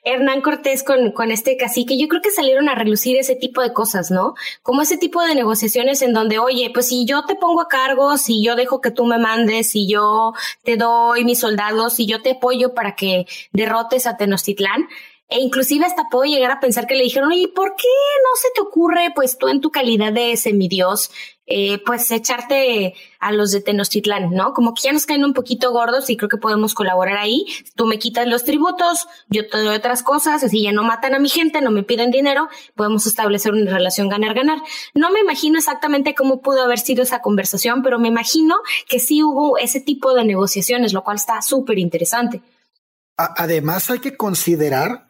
Hernán 0.02 0.40
Cortés 0.40 0.82
con, 0.82 1.12
con 1.12 1.30
este 1.30 1.58
cacique, 1.58 1.98
yo 1.98 2.08
creo 2.08 2.22
que 2.22 2.30
salieron 2.30 2.70
a 2.70 2.74
relucir 2.74 3.18
ese 3.18 3.36
tipo 3.36 3.60
de 3.60 3.74
cosas, 3.74 4.10
¿no? 4.10 4.32
Como 4.62 4.80
ese 4.80 4.96
tipo 4.96 5.22
de 5.22 5.34
negociaciones 5.34 6.00
en 6.00 6.14
donde, 6.14 6.38
oye, 6.38 6.70
pues 6.72 6.88
si 6.88 7.04
yo 7.04 7.26
te 7.26 7.34
pongo 7.34 7.60
a 7.60 7.68
cargo, 7.68 8.16
si 8.16 8.42
yo 8.42 8.56
dejo 8.56 8.80
que 8.80 8.90
tú 8.90 9.04
me 9.04 9.18
mandes, 9.18 9.68
si 9.68 9.86
yo 9.86 10.32
te 10.64 10.78
doy 10.78 11.26
mis 11.26 11.40
soldados, 11.40 11.92
si 11.92 12.06
yo 12.06 12.22
te 12.22 12.30
apoyo 12.30 12.72
para 12.72 12.96
que 12.96 13.26
derrotes 13.52 14.06
a 14.06 14.16
Tenochtitlán, 14.16 14.88
e 15.28 15.40
inclusive 15.40 15.84
hasta 15.84 16.08
puedo 16.10 16.24
llegar 16.24 16.50
a 16.50 16.60
pensar 16.60 16.86
que 16.86 16.94
le 16.94 17.02
dijeron, 17.02 17.32
¿y 17.32 17.48
por 17.48 17.74
qué 17.74 17.88
no 18.22 18.30
se 18.40 18.48
te 18.54 18.60
ocurre, 18.60 19.10
pues 19.14 19.38
tú 19.38 19.48
en 19.48 19.60
tu 19.60 19.70
calidad 19.70 20.12
de 20.12 20.36
semidios, 20.36 21.10
eh, 21.48 21.80
pues 21.84 22.10
echarte 22.10 22.94
a 23.20 23.32
los 23.32 23.52
de 23.52 23.60
Tenochtitlán, 23.60 24.30
¿no? 24.30 24.52
Como 24.52 24.74
que 24.74 24.82
ya 24.82 24.92
nos 24.92 25.06
caen 25.06 25.24
un 25.24 25.32
poquito 25.32 25.72
gordos 25.72 26.10
y 26.10 26.16
creo 26.16 26.28
que 26.28 26.38
podemos 26.38 26.74
colaborar 26.74 27.18
ahí. 27.18 27.46
Tú 27.74 27.86
me 27.86 27.98
quitas 27.98 28.26
los 28.26 28.44
tributos, 28.44 29.06
yo 29.28 29.48
te 29.48 29.58
doy 29.58 29.76
otras 29.76 30.02
cosas, 30.02 30.42
así 30.42 30.62
ya 30.62 30.72
no 30.72 30.82
matan 30.82 31.14
a 31.14 31.18
mi 31.18 31.28
gente, 31.28 31.60
no 31.60 31.70
me 31.70 31.82
piden 31.84 32.10
dinero, 32.10 32.48
podemos 32.74 33.06
establecer 33.06 33.52
una 33.52 33.70
relación 33.70 34.08
ganar-ganar. 34.08 34.58
No 34.94 35.10
me 35.10 35.20
imagino 35.20 35.58
exactamente 35.58 36.14
cómo 36.14 36.40
pudo 36.40 36.62
haber 36.62 36.78
sido 36.78 37.02
esa 37.02 37.20
conversación, 37.20 37.82
pero 37.82 37.98
me 37.98 38.08
imagino 38.08 38.56
que 38.88 38.98
sí 38.98 39.22
hubo 39.22 39.58
ese 39.58 39.80
tipo 39.80 40.14
de 40.14 40.24
negociaciones, 40.24 40.92
lo 40.92 41.04
cual 41.04 41.16
está 41.16 41.42
súper 41.42 41.78
interesante. 41.78 42.42
Además 43.16 43.88
hay 43.88 44.00
que 44.00 44.16
considerar 44.16 45.05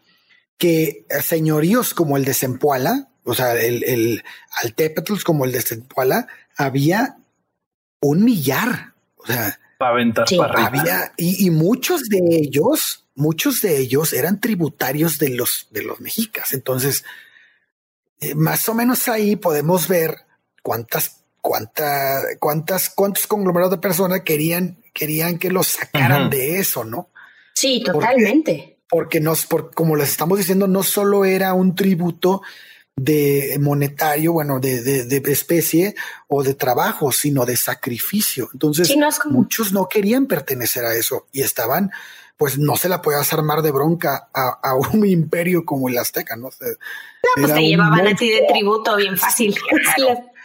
que 0.59 1.07
señoríos 1.23 1.95
como 1.95 2.17
el 2.17 2.25
de 2.25 2.35
Zempoala, 2.35 3.09
o 3.25 3.35
sea, 3.35 3.55
el, 3.55 3.85
el 3.85 4.25
Altepetl 4.63 5.15
como 5.25 5.45
el 5.45 5.53
de 5.53 5.63
Zempoala, 5.63 6.29
había 6.57 7.17
un 8.01 8.25
millar. 8.25 8.95
O 9.17 9.27
sea, 9.27 9.59
para 9.79 9.93
aventar 9.93 10.29
sí, 10.29 10.37
para 10.37 10.67
había, 10.67 11.13
y, 11.17 11.47
y, 11.47 11.51
muchos 11.51 12.09
de 12.09 12.21
ellos, 12.31 13.05
muchos 13.15 13.61
de 13.61 13.79
ellos 13.79 14.13
eran 14.13 14.41
tributarios 14.41 15.19
de 15.19 15.31
los, 15.31 15.69
de 15.71 15.83
los 15.83 16.01
mexicas. 16.01 16.55
Entonces, 16.55 17.05
eh, 18.21 18.35
más 18.35 18.69
o 18.69 18.75
menos 18.75 19.09
ahí 19.09 19.37
podemos 19.37 19.89
ver 19.89 20.17
cuántas, 20.63 21.25
cuántas, 21.41 22.37
cuántas, 22.39 22.91
cuántos 22.91 23.27
conglomerados 23.27 23.73
de 23.73 23.79
personas 23.79 24.23
querían, 24.23 24.83
querían 24.95 25.39
que 25.39 25.51
los 25.51 25.67
sacaran 25.67 26.23
uh 26.23 26.27
-huh. 26.27 26.31
de 26.31 26.59
eso, 26.59 26.85
¿no? 26.85 27.11
Sí, 27.55 27.83
totalmente. 27.85 28.53
Porque, 28.53 28.76
porque 28.89 29.21
nos, 29.21 29.47
por, 29.47 29.73
como 29.75 29.97
les 29.97 30.11
estamos 30.11 30.39
diciendo, 30.39 30.67
no 30.69 30.83
solo 30.83 31.25
era 31.25 31.55
un 31.55 31.75
tributo 31.75 32.43
de 32.97 33.59
monetario, 33.61 34.33
bueno, 34.33 34.59
de, 34.59 34.83
de, 34.83 35.05
de 35.05 35.33
especie 35.33 35.95
o 36.29 36.43
de 36.43 36.55
trabajo, 36.55 37.13
sino 37.13 37.45
de 37.45 37.57
sacrificio. 37.57 38.49
Entonces, 38.53 38.89
sí, 38.89 38.97
no 38.97 39.09
es 39.09 39.19
como... 39.19 39.41
muchos 39.41 39.73
no 39.73 39.87
querían 39.89 40.27
pertenecer 40.27 40.85
a 40.85 40.95
eso 40.95 41.27
y 41.31 41.43
estaban, 41.43 41.91
pues 42.39 42.59
no 42.59 42.77
se 42.77 42.89
la 42.89 43.03
podías 43.03 43.31
armar 43.33 43.61
de 43.61 43.71
bronca 43.71 44.29
a, 44.33 44.59
a 44.63 44.75
un 44.75 45.07
imperio 45.07 45.65
como 45.65 45.89
el 45.89 45.99
azteca, 45.99 46.37
¿no? 46.37 46.49
no, 46.49 46.67
pues 47.35 47.55
te 47.55 47.61
llevaban 47.61 48.07
a 48.07 48.15
ti 48.15 48.31
de 48.31 48.47
tributo 48.49 48.97
bien 48.97 49.19
fácil. 49.19 49.55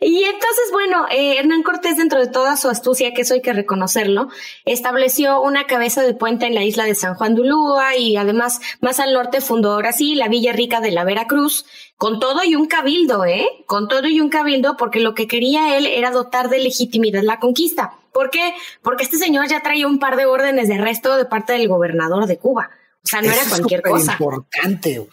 Y 0.00 0.24
entonces, 0.24 0.70
bueno, 0.72 1.06
eh, 1.10 1.38
Hernán 1.38 1.62
Cortés, 1.62 1.96
dentro 1.96 2.20
de 2.20 2.26
toda 2.26 2.56
su 2.56 2.68
astucia, 2.68 3.14
que 3.14 3.22
eso 3.22 3.34
hay 3.34 3.42
que 3.42 3.52
reconocerlo, 3.52 4.28
estableció 4.64 5.40
una 5.40 5.66
cabeza 5.66 6.02
de 6.02 6.14
puente 6.14 6.46
en 6.46 6.54
la 6.54 6.64
isla 6.64 6.84
de 6.84 6.94
San 6.94 7.14
Juan 7.14 7.34
de 7.34 7.42
Ulúa 7.42 7.96
y 7.96 8.16
además 8.16 8.60
más 8.80 9.00
al 9.00 9.14
norte 9.14 9.40
fundó 9.40 9.72
ahora 9.72 9.92
sí 9.92 10.14
la 10.14 10.28
Villa 10.28 10.52
Rica 10.52 10.80
de 10.80 10.90
la 10.90 11.04
Veracruz, 11.04 11.64
con 11.96 12.20
todo 12.20 12.44
y 12.44 12.54
un 12.54 12.66
cabildo, 12.66 13.24
¿eh? 13.24 13.48
Con 13.66 13.88
todo 13.88 14.06
y 14.08 14.20
un 14.20 14.28
cabildo, 14.28 14.76
porque 14.76 15.00
lo 15.00 15.14
que 15.14 15.26
quería 15.26 15.76
él 15.76 15.86
era 15.86 16.10
dotar 16.10 16.50
de 16.50 16.58
legitimidad 16.58 17.22
la 17.22 17.38
conquista. 17.38 17.94
¿Por 18.12 18.30
qué? 18.30 18.54
Porque 18.82 19.04
este 19.04 19.16
señor 19.16 19.48
ya 19.48 19.60
traía 19.60 19.86
un 19.86 19.98
par 19.98 20.16
de 20.16 20.26
órdenes 20.26 20.68
de 20.68 20.74
arresto 20.74 21.16
de 21.16 21.24
parte 21.24 21.52
del 21.54 21.68
gobernador 21.68 22.26
de 22.26 22.38
Cuba. 22.38 22.70
O 23.02 23.06
sea, 23.06 23.20
no 23.20 23.32
era 23.32 23.42
cualquier 23.48 23.80
es 23.84 23.90
cosa. 23.90 24.12
importante. 24.12 25.06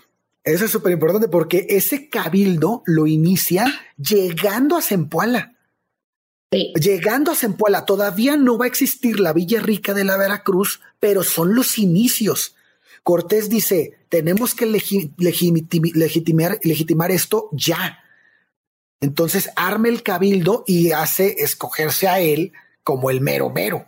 Eso 0.44 0.66
es 0.66 0.72
súper 0.72 0.94
importante 0.94 1.28
porque 1.28 1.68
ese 1.70 2.10
cabildo 2.10 2.82
lo 2.86 3.06
inicia 3.08 3.66
llegando 3.98 4.76
a 4.76 4.82
Zempoala. 4.82 5.54
Sí. 6.52 6.74
Llegando 6.76 7.32
a 7.32 7.36
Zempoala, 7.36 7.86
todavía 7.86 8.36
no 8.38 8.58
va 8.58 8.66
a 8.66 8.68
existir 8.68 9.20
la 9.20 9.34
Villa 9.34 9.62
Rica 9.62 9.94
de 9.94 10.04
la 10.04 10.18
Veracruz, 10.18 10.82
pero 11.00 11.24
son 11.24 11.56
los 11.56 11.78
inicios. 11.78 12.56
Cortés 13.04 13.50
dice, 13.50 13.98
tenemos 14.10 14.54
que 14.54 14.68
legi- 14.68 15.14
legitimar, 15.18 16.60
legitimar 16.64 17.12
esto 17.12 17.50
ya. 17.52 18.00
Entonces 19.00 19.50
arma 19.56 19.88
el 19.88 20.04
cabildo 20.04 20.64
y 20.68 20.92
hace 20.92 21.36
escogerse 21.40 22.08
a 22.08 22.20
él 22.20 22.52
como 22.84 23.10
el 23.10 23.22
mero 23.22 23.50
mero. 23.50 23.86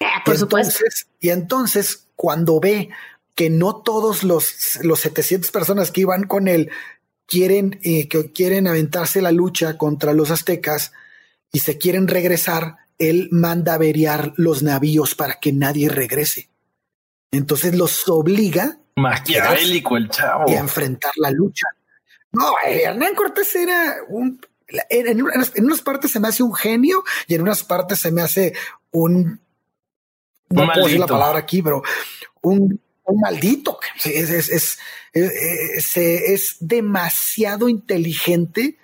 Ah, 0.00 0.22
por 0.24 0.36
supuesto. 0.38 0.84
y 1.20 1.30
entonces, 1.30 2.06
cuando 2.16 2.60
ve 2.60 2.90
que 3.34 3.50
no 3.50 3.76
todos 3.76 4.22
los, 4.22 4.78
los 4.82 5.00
700 5.00 5.50
personas 5.50 5.90
que 5.90 6.02
iban 6.02 6.24
con 6.24 6.48
él 6.48 6.70
quieren, 7.26 7.80
eh, 7.82 8.08
que 8.08 8.32
quieren 8.32 8.66
aventarse 8.66 9.20
la 9.22 9.32
lucha 9.32 9.76
contra 9.76 10.12
los 10.12 10.30
aztecas 10.30 10.92
y 11.52 11.60
se 11.60 11.78
quieren 11.78 12.08
regresar, 12.08 12.76
él 12.98 13.28
manda 13.32 13.74
averiar 13.74 14.32
los 14.36 14.62
navíos 14.62 15.14
para 15.14 15.40
que 15.40 15.52
nadie 15.52 15.88
regrese. 15.88 16.48
Entonces 17.30 17.74
los 17.76 18.08
obliga 18.08 18.78
Maquiavélico 18.96 19.96
el 19.96 20.08
chavo. 20.08 20.44
y 20.48 20.54
a 20.54 20.60
enfrentar 20.60 21.12
la 21.16 21.30
lucha. 21.30 21.66
No, 22.32 22.52
Hernán 22.64 23.14
Cortés 23.14 23.54
era 23.56 23.96
un. 24.08 24.40
En, 24.88 25.06
en 25.06 25.22
unas, 25.22 25.54
en 25.56 25.64
unas 25.66 25.82
partes 25.82 26.10
se 26.10 26.20
me 26.20 26.28
hace 26.28 26.42
un 26.42 26.54
genio 26.54 27.04
y 27.26 27.34
en 27.34 27.42
unas 27.42 27.62
partes 27.64 27.98
se 28.00 28.12
me 28.12 28.22
hace 28.22 28.54
un. 28.90 29.40
No 30.50 30.66
puedo 30.72 30.86
decir 30.86 31.00
la 31.00 31.06
palabra 31.06 31.38
aquí, 31.38 31.62
pero 31.62 31.82
un, 32.42 32.80
un 33.06 33.20
maldito. 33.20 33.78
Es, 34.04 34.30
es, 34.30 34.78
es, 35.12 35.96
es, 35.96 36.56
demasiado 36.60 37.68
inteligente 37.68 38.78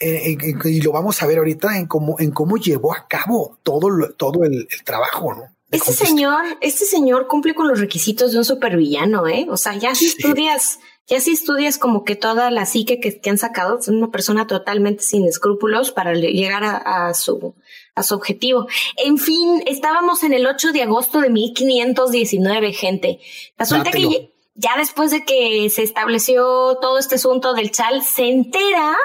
eh, 0.00 0.32
en- 0.32 0.40
en- 0.40 0.60
y 0.64 0.80
lo 0.80 0.92
vamos 0.92 1.22
a 1.22 1.26
ver 1.26 1.38
ahorita 1.38 1.78
en 1.78 1.86
cómo, 1.86 2.16
en 2.18 2.30
cómo 2.32 2.56
llevó 2.56 2.92
a 2.92 3.06
cabo 3.08 3.58
todo, 3.62 3.88
lo- 3.90 4.12
todo 4.14 4.44
el, 4.44 4.66
el 4.70 4.84
trabajo, 4.84 5.34
¿no? 5.34 5.42
Este 5.70 5.86
conquista. 5.86 6.06
señor, 6.06 6.44
este 6.60 6.84
señor 6.84 7.26
cumple 7.28 7.54
con 7.54 7.66
los 7.68 7.80
requisitos 7.80 8.32
de 8.32 8.38
un 8.38 8.44
supervillano, 8.44 9.26
¿eh? 9.26 9.46
O 9.48 9.56
sea, 9.56 9.74
ya 9.76 9.94
si 9.94 10.08
Sí. 10.08 10.16
estudias, 10.18 10.80
ya 11.06 11.18
si 11.20 11.32
estudias 11.32 11.78
como 11.78 12.04
que 12.04 12.14
toda 12.14 12.50
la 12.50 12.66
psique 12.66 13.00
que, 13.00 13.18
que 13.20 13.30
han 13.30 13.38
sacado, 13.38 13.78
es 13.78 13.88
una 13.88 14.10
persona 14.10 14.46
totalmente 14.46 15.02
sin 15.02 15.24
escrúpulos 15.26 15.90
para 15.92 16.12
le- 16.12 16.32
llegar 16.32 16.62
a, 16.64 17.08
a 17.08 17.14
su 17.14 17.54
a 17.94 18.02
su 18.02 18.14
objetivo. 18.14 18.66
En 18.96 19.18
fin, 19.18 19.62
estábamos 19.66 20.22
en 20.22 20.32
el 20.32 20.46
8 20.46 20.72
de 20.72 20.82
agosto 20.82 21.20
de 21.20 21.30
1519, 21.30 22.72
gente. 22.72 23.20
Resulta 23.58 23.84
Dátelo. 23.84 24.10
que 24.10 24.32
ya 24.54 24.76
después 24.76 25.10
de 25.10 25.24
que 25.24 25.68
se 25.70 25.82
estableció 25.82 26.76
todo 26.80 26.98
este 26.98 27.16
asunto 27.16 27.54
del 27.54 27.70
chal, 27.70 28.02
se 28.02 28.28
entera 28.28 28.96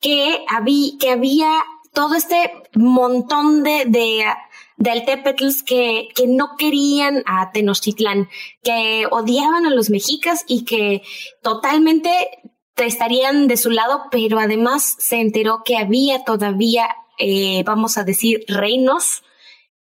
que 0.00 0.44
había, 0.48 0.92
que 0.98 1.10
había 1.10 1.64
todo 1.92 2.14
este 2.14 2.52
montón 2.74 3.62
de, 3.62 3.84
de, 3.86 4.24
de 4.76 4.90
altépetls 4.90 5.62
que, 5.62 6.08
que 6.14 6.26
no 6.26 6.56
querían 6.58 7.22
a 7.26 7.52
Tenochtitlán, 7.52 8.28
que 8.62 9.06
odiaban 9.10 9.66
a 9.66 9.70
los 9.70 9.90
mexicas 9.90 10.44
y 10.46 10.64
que 10.64 11.02
totalmente 11.42 12.10
estarían 12.76 13.48
de 13.48 13.56
su 13.56 13.70
lado, 13.70 14.04
pero 14.10 14.38
además 14.38 14.96
se 14.98 15.20
enteró 15.20 15.62
que 15.64 15.76
había 15.76 16.24
todavía, 16.24 16.88
eh, 17.18 17.62
vamos 17.64 17.98
a 17.98 18.04
decir, 18.04 18.44
reinos 18.48 19.22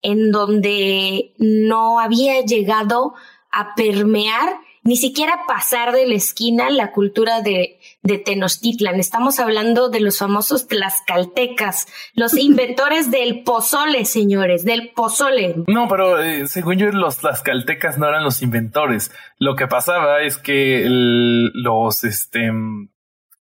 en 0.01 0.31
donde 0.31 1.33
no 1.37 1.99
había 1.99 2.41
llegado 2.41 3.13
a 3.51 3.75
permear 3.75 4.57
ni 4.81 4.95
siquiera 4.95 5.41
pasar 5.45 5.91
de 5.91 6.07
la 6.07 6.15
esquina 6.15 6.69
la 6.69 6.91
cultura 6.93 7.41
de, 7.41 7.79
de 8.01 8.17
Tenochtitlan. 8.17 8.97
Estamos 8.99 9.39
hablando 9.39 9.89
de 9.89 9.99
los 9.99 10.17
famosos 10.19 10.67
tlaxcaltecas, 10.67 11.87
los 12.13 12.33
inventores 12.37 13.11
del 13.11 13.43
pozole, 13.43 14.05
señores, 14.05 14.63
del 14.63 14.91
pozole. 14.93 15.55
No, 15.67 15.87
pero 15.89 16.19
eh, 16.19 16.47
según 16.47 16.77
yo, 16.77 16.91
los 16.91 17.17
tlaxcaltecas 17.17 17.97
no 17.97 18.07
eran 18.07 18.23
los 18.23 18.41
inventores. 18.41 19.11
Lo 19.37 19.55
que 19.57 19.67
pasaba 19.67 20.21
es 20.21 20.37
que 20.37 20.83
el- 20.85 21.51
los 21.53 22.03
este, 22.05 22.49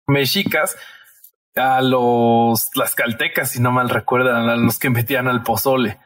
mexicas 0.06 0.76
a 1.58 1.80
los 1.82 2.70
tlaxcaltecas, 2.70 3.50
si 3.50 3.60
no 3.60 3.70
mal 3.72 3.88
recuerdan, 3.88 4.48
a 4.48 4.56
los 4.56 4.78
que 4.78 4.90
metían 4.90 5.28
al 5.28 5.42
pozole. 5.42 5.98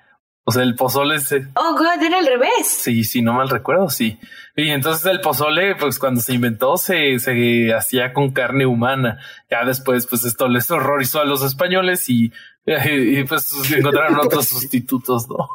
O 0.44 0.50
sea, 0.50 0.64
el 0.64 0.74
pozole 0.74 1.20
se, 1.20 1.46
Oh, 1.54 1.76
God, 1.78 2.02
era 2.02 2.18
al 2.18 2.26
revés. 2.26 2.66
Sí, 2.66 3.04
sí, 3.04 3.22
no 3.22 3.32
mal 3.34 3.48
recuerdo, 3.48 3.88
sí. 3.90 4.18
Y 4.56 4.70
entonces 4.70 5.06
el 5.06 5.20
pozole, 5.20 5.76
pues 5.76 5.98
cuando 6.00 6.20
se 6.20 6.34
inventó, 6.34 6.76
se, 6.76 7.18
se 7.20 7.72
hacía 7.72 8.12
con 8.12 8.32
carne 8.32 8.66
humana. 8.66 9.18
Ya 9.50 9.64
después, 9.64 10.06
pues 10.08 10.24
esto 10.24 10.48
les 10.48 10.68
horrorizó 10.70 11.20
a 11.20 11.24
los 11.24 11.44
españoles 11.44 12.08
y, 12.08 12.32
y, 12.66 13.22
pues 13.24 13.52
encontraron 13.72 14.18
otros 14.18 14.46
sustitutos, 14.48 15.28
¿no? 15.28 15.48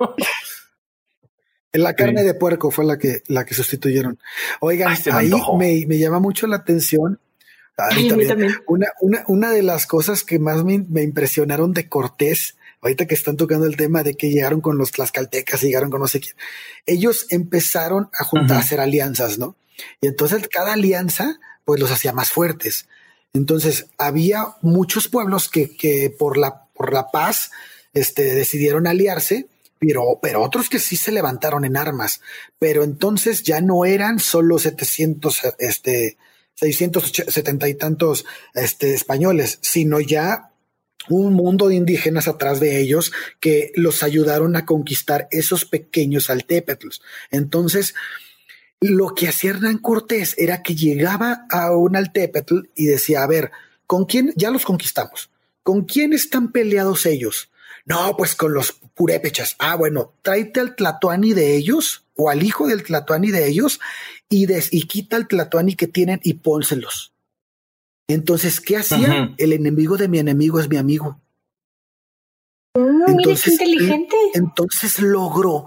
La 1.73 1.93
carne 1.93 2.21
Sí. 2.21 2.27
de 2.27 2.33
puerco 2.33 2.71
fue 2.71 2.85
la 2.85 2.97
que, 2.97 3.21
la 3.27 3.45
que 3.45 3.53
sustituyeron. 3.53 4.17
Oigan, 4.61 4.89
Ay, 4.91 4.95
se 4.95 5.11
me 5.11 5.17
ahí 5.17 5.31
me, 5.57 5.85
me 5.85 5.97
llama 5.99 6.19
mucho 6.19 6.47
la 6.47 6.55
atención. 6.55 7.19
A 7.77 7.87
mí 7.89 8.01
Ay, 8.03 8.09
a 8.09 8.15
mí 8.15 8.27
también. 8.27 8.27
también. 8.27 8.53
Una, 8.67 8.87
una, 9.01 9.23
una 9.27 9.51
de 9.51 9.63
las 9.63 9.85
cosas 9.85 10.23
que 10.23 10.39
más 10.39 10.63
me, 10.63 10.79
me 10.89 11.03
impresionaron 11.03 11.73
de 11.73 11.87
Cortés, 11.87 12.57
ahorita 12.81 13.05
que 13.05 13.15
están 13.15 13.37
tocando 13.37 13.65
el 13.65 13.77
tema 13.77 14.03
de 14.03 14.15
que 14.15 14.29
llegaron 14.29 14.61
con 14.61 14.77
los 14.77 14.91
tlaxcaltecas, 14.91 15.61
llegaron 15.61 15.89
con 15.89 16.01
no 16.01 16.07
sé 16.07 16.19
quién, 16.19 16.35
ellos 16.85 17.27
empezaron 17.29 18.09
a 18.13 18.23
juntar, 18.23 18.57
a 18.57 18.59
hacer 18.61 18.79
alianzas, 18.79 19.37
¿no? 19.37 19.55
Y 20.01 20.07
entonces 20.07 20.47
cada 20.47 20.73
alianza, 20.73 21.39
pues 21.65 21.79
los 21.79 21.91
hacía 21.91 22.13
más 22.13 22.29
fuertes. 22.29 22.87
Entonces 23.33 23.87
había 23.97 24.47
muchos 24.61 25.07
pueblos 25.07 25.49
que, 25.49 25.75
que 25.75 26.09
por 26.09 26.37
la, 26.37 26.65
por 26.73 26.93
la 26.93 27.11
paz, 27.11 27.51
este, 27.93 28.35
decidieron 28.35 28.87
aliarse, 28.87 29.47
pero, 29.79 30.19
pero 30.21 30.41
otros 30.41 30.69
que 30.69 30.79
sí 30.79 30.97
se 30.97 31.11
levantaron 31.11 31.65
en 31.65 31.77
armas. 31.77 32.21
Pero 32.57 32.83
entonces 32.83 33.43
ya 33.43 33.61
no 33.61 33.85
eran 33.85 34.19
solo 34.19 34.57
700, 34.57 35.41
este, 35.59 36.17
670 36.57 37.69
y 37.69 37.73
tantos 37.75 38.25
este, 38.53 38.93
españoles, 38.93 39.59
sino 39.61 39.99
ya 39.99 40.51
un 41.09 41.33
mundo 41.33 41.69
de 41.69 41.75
indígenas 41.75 42.27
atrás 42.27 42.59
de 42.59 42.79
ellos 42.79 43.11
que 43.39 43.71
los 43.75 44.03
ayudaron 44.03 44.55
a 44.55 44.65
conquistar 44.65 45.27
esos 45.31 45.65
pequeños 45.65 46.29
altépetlos. 46.29 47.01
Entonces, 47.31 47.93
lo 48.79 49.15
que 49.15 49.27
hacía 49.27 49.51
Hernán 49.51 49.77
Cortés 49.77 50.35
era 50.37 50.63
que 50.63 50.75
llegaba 50.75 51.45
a 51.49 51.75
un 51.75 51.95
altépetl 51.95 52.69
y 52.75 52.85
decía, 52.85 53.23
a 53.23 53.27
ver, 53.27 53.51
¿con 53.85 54.05
quién 54.05 54.33
ya 54.35 54.51
los 54.51 54.65
conquistamos? 54.65 55.29
¿Con 55.63 55.85
quién 55.85 56.13
están 56.13 56.51
peleados 56.51 57.05
ellos? 57.05 57.49
No, 57.85 58.17
pues 58.17 58.35
con 58.35 58.53
los 58.53 58.73
purépechas. 58.93 59.55
Ah, 59.59 59.75
bueno, 59.75 60.13
tráete 60.21 60.59
al 60.59 60.75
tlatoani 60.75 61.33
de 61.33 61.55
ellos 61.55 62.03
o 62.15 62.29
al 62.29 62.43
hijo 62.43 62.67
del 62.67 62.83
tlatoani 62.83 63.31
de 63.31 63.47
ellos 63.47 63.79
y, 64.29 64.45
des, 64.45 64.73
y 64.73 64.83
quita 64.83 65.17
el 65.17 65.27
tlatoani 65.27 65.75
que 65.75 65.87
tienen 65.87 66.19
y 66.23 66.35
pónselos. 66.35 67.13
Entonces, 68.07 68.61
¿qué 68.61 68.77
hacía? 68.77 69.33
El 69.37 69.53
enemigo 69.53 69.97
de 69.97 70.07
mi 70.07 70.19
enemigo 70.19 70.59
es 70.59 70.69
mi 70.69 70.77
amigo. 70.77 71.19
Mm, 72.75 72.79
mire 72.81 73.05
qué 73.05 73.11
Entonces, 73.11 73.53
inteligente. 73.53 74.15
Entonces 74.33 74.99
logró 74.99 75.65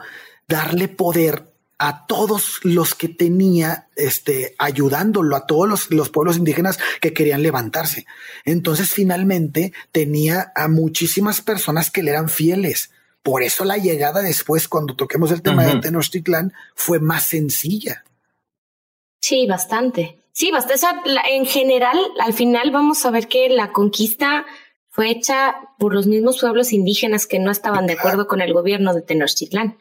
darle 0.49 0.89
poder 0.89 1.51
a 1.79 2.07
todos 2.07 2.61
los 2.63 2.95
que 2.95 3.09
tenía, 3.09 3.89
este, 3.97 4.55
ayudándolo 4.59 5.35
a 5.35 5.47
todos 5.47 5.67
los, 5.67 5.91
los 5.91 6.11
pueblos 6.11 6.37
indígenas 6.37 6.79
que 7.01 7.15
querían 7.15 7.43
levantarse. 7.43 8.07
Entonces 8.45 8.91
finalmente 8.91 9.73
tenía 9.91 10.53
a 10.55 10.69
muchísimas 10.69 11.41
personas 11.41 11.91
que 11.91 12.03
le 12.03 12.11
eran 12.11 12.29
fieles. 12.29 12.91
Por 13.23 13.43
eso 13.43 13.65
la 13.65 13.79
llegada 13.79 14.21
después, 14.21 14.69
cuando 14.69 14.95
toquemos 14.95 15.31
el 15.33 15.41
tema 15.41 15.67
Ujú. 15.67 15.77
de 15.77 15.81
Tenochtitlán, 15.81 16.53
fue 16.75 17.01
más 17.01 17.25
sencilla. 17.25 18.05
Sí, 19.21 19.47
bastante. 19.47 20.19
Sí, 20.33 20.51
bastante. 20.51 20.75
O 20.75 20.79
sea, 20.79 21.03
en 21.31 21.47
general, 21.47 21.99
al 22.21 22.33
final 22.33 22.71
vamos 22.71 23.05
a 23.05 23.11
ver 23.11 23.29
que 23.29 23.49
la 23.49 23.73
conquista 23.73 24.47
fue 24.89 25.11
hecha 25.11 25.57
por 25.79 25.95
los 25.95 26.07
mismos 26.07 26.41
pueblos 26.41 26.73
indígenas 26.73 27.27
que 27.27 27.39
no 27.39 27.51
estaban 27.51 27.87
de 27.87 27.95
acuerdo 27.95 28.27
con 28.27 28.41
el 28.41 28.53
gobierno 28.53 28.93
de 28.93 29.03
Tenochtitlán. 29.03 29.79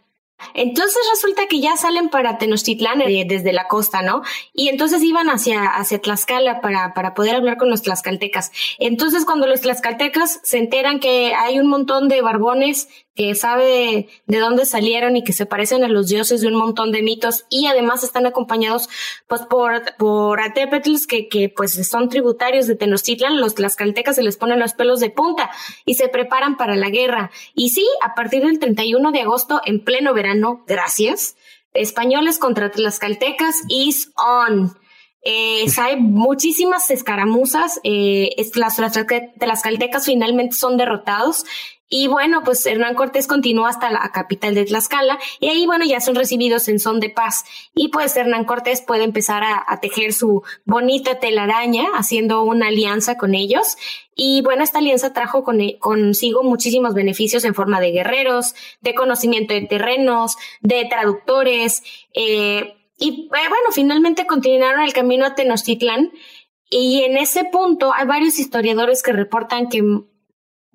Entonces 0.53 0.99
resulta 1.13 1.47
que 1.47 1.59
ya 1.59 1.75
salen 1.75 2.09
para 2.09 2.37
Tenochtitlán 2.37 3.01
eh, 3.01 3.25
desde 3.27 3.51
la 3.51 3.67
costa, 3.67 4.01
¿no? 4.01 4.21
Y 4.53 4.69
entonces 4.69 5.03
iban 5.03 5.29
hacia, 5.29 5.65
hacia 5.65 5.99
Tlaxcala 5.99 6.61
para, 6.61 6.93
para 6.93 7.13
poder 7.13 7.35
hablar 7.35 7.57
con 7.57 7.69
los 7.69 7.81
tlaxcaltecas. 7.81 8.51
Entonces 8.77 9.25
cuando 9.25 9.47
los 9.47 9.61
tlaxcaltecas 9.61 10.39
se 10.43 10.57
enteran 10.57 10.99
que 10.99 11.33
hay 11.33 11.59
un 11.59 11.67
montón 11.67 12.07
de 12.07 12.21
barbones 12.21 12.87
que 13.15 13.35
sabe 13.35 14.07
de 14.27 14.39
dónde 14.39 14.65
salieron 14.65 15.17
y 15.17 15.23
que 15.23 15.33
se 15.33 15.45
parecen 15.45 15.83
a 15.83 15.89
los 15.89 16.07
dioses 16.07 16.41
de 16.41 16.47
un 16.47 16.55
montón 16.55 16.91
de 16.91 17.01
mitos 17.01 17.45
y 17.49 17.67
además 17.67 18.03
están 18.03 18.25
acompañados 18.25 18.89
pues 19.27 19.41
por, 19.41 19.95
por 19.97 20.39
atépetls 20.39 21.05
que, 21.05 21.27
que 21.27 21.49
pues 21.49 21.73
son 21.87 22.09
tributarios 22.09 22.67
de 22.67 22.75
Tenochtitlan, 22.75 23.41
los 23.41 23.55
tlaxcaltecas 23.55 24.15
se 24.15 24.23
les 24.23 24.37
ponen 24.37 24.59
los 24.59 24.73
pelos 24.73 24.99
de 24.99 25.09
punta 25.09 25.49
y 25.85 25.95
se 25.95 26.07
preparan 26.07 26.55
para 26.55 26.75
la 26.75 26.89
guerra. 26.89 27.31
Y 27.53 27.69
sí, 27.69 27.85
a 28.01 28.15
partir 28.15 28.43
del 28.45 28.59
31 28.59 29.11
de 29.11 29.21
agosto, 29.21 29.61
en 29.65 29.83
pleno 29.83 30.13
verano, 30.13 30.63
gracias, 30.67 31.35
españoles 31.73 32.37
contra 32.37 32.71
tlaxcaltecas 32.71 33.63
is 33.69 34.11
on. 34.15 34.77
Eh, 35.21 35.65
muchísimas 35.97 36.89
escaramuzas, 36.91 37.79
eh, 37.83 38.35
las, 38.55 38.79
las 38.79 38.93
tlaxcaltecas 39.37 40.05
finalmente 40.05 40.55
son 40.55 40.77
derrotados 40.77 41.45
y 41.89 42.07
bueno, 42.07 42.43
pues 42.45 42.65
Hernán 42.67 42.93
Cortés 42.93 43.25
continúa 43.25 43.69
hasta 43.69 43.89
la 43.89 44.11
capital 44.11 44.53
de 44.53 44.65
Tlaxcala 44.65 45.17
y 45.39 45.49
ahí, 45.49 45.65
bueno, 45.65 45.85
ya 45.85 45.99
son 45.99 46.13
recibidos 46.13 46.67
en 46.67 46.79
son 46.79 46.99
de 46.99 47.09
paz. 47.09 47.43
Y 47.73 47.87
pues 47.87 48.15
Hernán 48.15 48.45
Cortés 48.45 48.81
puede 48.81 49.03
empezar 49.03 49.43
a, 49.43 49.79
tejer 49.81 50.13
su 50.13 50.43
bonita 50.65 51.19
telaraña 51.19 51.85
haciendo 51.95 52.43
una 52.43 52.67
alianza 52.67 53.17
con 53.17 53.33
ellos. 53.33 53.75
Y 54.15 54.41
bueno, 54.43 54.63
esta 54.63 54.77
alianza 54.77 55.13
trajo 55.13 55.43
con, 55.43 55.59
consigo 55.79 56.43
muchísimos 56.43 56.93
beneficios 56.93 57.43
en 57.43 57.55
forma 57.55 57.81
de 57.81 57.91
guerreros, 57.91 58.53
de 58.81 58.93
conocimiento 58.93 59.55
de 59.55 59.61
terrenos, 59.61 60.35
de 60.61 60.85
traductores. 60.85 61.81
Eh, 62.13 62.75
y 62.99 63.23
eh, 63.23 63.27
bueno, 63.29 63.71
finalmente 63.71 64.27
continuaron 64.27 64.81
el 64.81 64.93
camino 64.93 65.25
a 65.25 65.35
Tenochtitlán. 65.35 66.11
Y 66.69 67.01
en 67.01 67.17
ese 67.17 67.45
punto 67.45 67.93
hay 67.93 68.05
varios 68.05 68.37
historiadores 68.37 69.01
que 69.01 69.13
reportan 69.13 69.69
que 69.69 69.81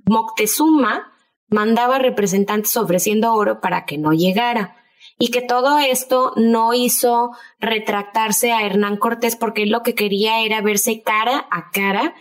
Moctezuma 0.07 1.13
mandaba 1.49 1.99
representantes 1.99 2.77
ofreciendo 2.77 3.33
oro 3.33 3.61
para 3.61 3.85
que 3.85 3.97
no 3.99 4.13
llegara 4.13 4.77
y 5.19 5.31
que 5.31 5.41
todo 5.41 5.79
esto 5.79 6.33
no 6.37 6.75
hizo 6.75 7.31
retractarse 7.61 8.53
a 8.53 8.67
Hernán 8.67 8.97
Cortés 8.97 9.37
porque 9.37 9.67
lo 9.67 9.83
que 9.83 9.95
quería 9.95 10.41
era 10.41 10.63
verse 10.63 11.03
cara 11.03 11.47
a 11.51 11.71
cara 11.71 12.15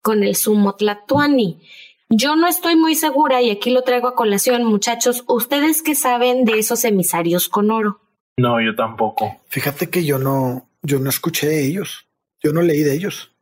con 0.00 0.22
el 0.22 0.36
sumo 0.36 0.74
Tlatuani. 0.74 1.60
Yo 2.08 2.36
no 2.36 2.46
estoy 2.46 2.76
muy 2.76 2.94
segura 2.94 3.42
y 3.42 3.50
aquí 3.50 3.70
lo 3.70 3.82
traigo 3.82 4.08
a 4.08 4.14
colación, 4.14 4.64
muchachos. 4.64 5.24
¿Ustedes 5.26 5.82
qué 5.82 5.94
saben 5.94 6.46
de 6.46 6.58
esos 6.58 6.84
emisarios 6.84 7.50
con 7.50 7.70
oro? 7.70 8.00
No, 8.38 8.60
yo 8.60 8.74
tampoco. 8.74 9.36
Fíjate 9.48 9.90
que 9.90 10.04
yo 10.04 10.18
no, 10.18 10.70
yo 10.82 11.00
no 11.00 11.10
escuché 11.10 11.48
de 11.48 11.66
ellos. 11.66 12.06
Yo 12.40 12.52
no 12.52 12.62
leí 12.62 12.82
de 12.82 12.94
ellos. 12.94 13.32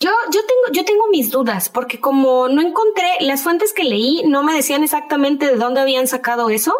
Yo, 0.00 0.10
yo 0.32 0.40
tengo, 0.40 0.72
yo 0.72 0.84
tengo 0.84 1.08
mis 1.10 1.32
dudas, 1.32 1.68
porque 1.68 1.98
como 1.98 2.48
no 2.48 2.62
encontré 2.62 3.08
las 3.20 3.42
fuentes 3.42 3.72
que 3.72 3.82
leí, 3.82 4.22
no 4.24 4.44
me 4.44 4.54
decían 4.54 4.84
exactamente 4.84 5.46
de 5.46 5.56
dónde 5.56 5.80
habían 5.80 6.06
sacado 6.06 6.48
eso. 6.48 6.72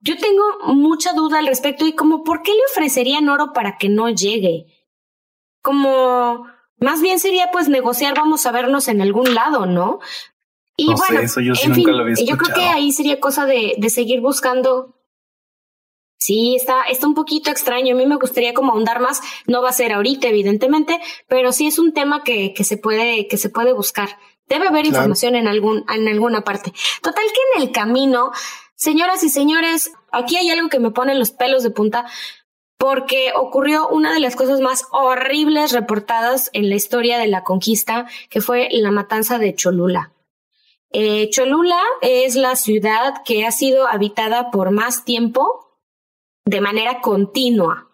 Yo 0.00 0.16
tengo 0.16 0.42
mucha 0.62 1.12
duda 1.12 1.40
al 1.40 1.46
respecto 1.46 1.86
y 1.86 1.92
como, 1.92 2.24
¿por 2.24 2.42
qué 2.42 2.52
le 2.52 2.60
ofrecerían 2.70 3.28
oro 3.28 3.52
para 3.52 3.76
que 3.76 3.90
no 3.90 4.08
llegue? 4.08 4.66
Como, 5.60 6.46
más 6.78 7.02
bien 7.02 7.20
sería 7.20 7.50
pues 7.52 7.68
negociar, 7.68 8.14
vamos 8.16 8.46
a 8.46 8.52
vernos 8.52 8.88
en 8.88 9.02
algún 9.02 9.34
lado, 9.34 9.66
¿no? 9.66 9.98
Y 10.78 10.86
bueno, 10.94 11.20
eso 11.20 11.40
yo 11.40 11.52
en 11.62 11.74
fin, 11.74 11.86
yo 12.24 12.36
creo 12.38 12.54
que 12.54 12.62
ahí 12.62 12.92
sería 12.92 13.20
cosa 13.20 13.44
de, 13.44 13.74
de 13.76 13.90
seguir 13.90 14.20
buscando 14.20 14.97
Sí, 16.28 16.56
está, 16.56 16.82
está 16.82 17.06
un 17.06 17.14
poquito 17.14 17.50
extraño. 17.50 17.94
A 17.94 17.96
mí 17.96 18.04
me 18.04 18.16
gustaría 18.16 18.52
como 18.52 18.72
ahondar 18.72 19.00
más. 19.00 19.22
No 19.46 19.62
va 19.62 19.70
a 19.70 19.72
ser 19.72 19.94
ahorita, 19.94 20.28
evidentemente, 20.28 21.00
pero 21.26 21.52
sí 21.52 21.66
es 21.66 21.78
un 21.78 21.94
tema 21.94 22.22
que, 22.22 22.52
que 22.52 22.64
se 22.64 22.76
puede, 22.76 23.26
que 23.28 23.38
se 23.38 23.48
puede 23.48 23.72
buscar. 23.72 24.10
Debe 24.46 24.68
haber 24.68 24.84
información 24.84 25.36
en 25.36 25.48
algún, 25.48 25.86
en 25.88 26.06
alguna 26.06 26.42
parte. 26.42 26.74
Total 27.00 27.24
que 27.24 27.40
en 27.56 27.62
el 27.62 27.72
camino, 27.72 28.30
señoras 28.74 29.24
y 29.24 29.30
señores, 29.30 29.90
aquí 30.12 30.36
hay 30.36 30.50
algo 30.50 30.68
que 30.68 30.80
me 30.80 30.90
pone 30.90 31.14
los 31.14 31.30
pelos 31.30 31.62
de 31.62 31.70
punta 31.70 32.04
porque 32.76 33.32
ocurrió 33.34 33.88
una 33.88 34.12
de 34.12 34.20
las 34.20 34.36
cosas 34.36 34.60
más 34.60 34.84
horribles 34.90 35.72
reportadas 35.72 36.50
en 36.52 36.68
la 36.68 36.74
historia 36.74 37.16
de 37.16 37.28
la 37.28 37.42
conquista, 37.42 38.06
que 38.28 38.42
fue 38.42 38.68
la 38.70 38.90
matanza 38.90 39.38
de 39.38 39.54
Cholula. 39.54 40.12
Eh, 40.90 41.30
Cholula 41.30 41.80
es 42.02 42.34
la 42.34 42.54
ciudad 42.54 43.22
que 43.24 43.46
ha 43.46 43.50
sido 43.50 43.88
habitada 43.88 44.50
por 44.50 44.72
más 44.72 45.06
tiempo 45.06 45.67
de 46.48 46.62
manera 46.62 47.00
continua 47.02 47.88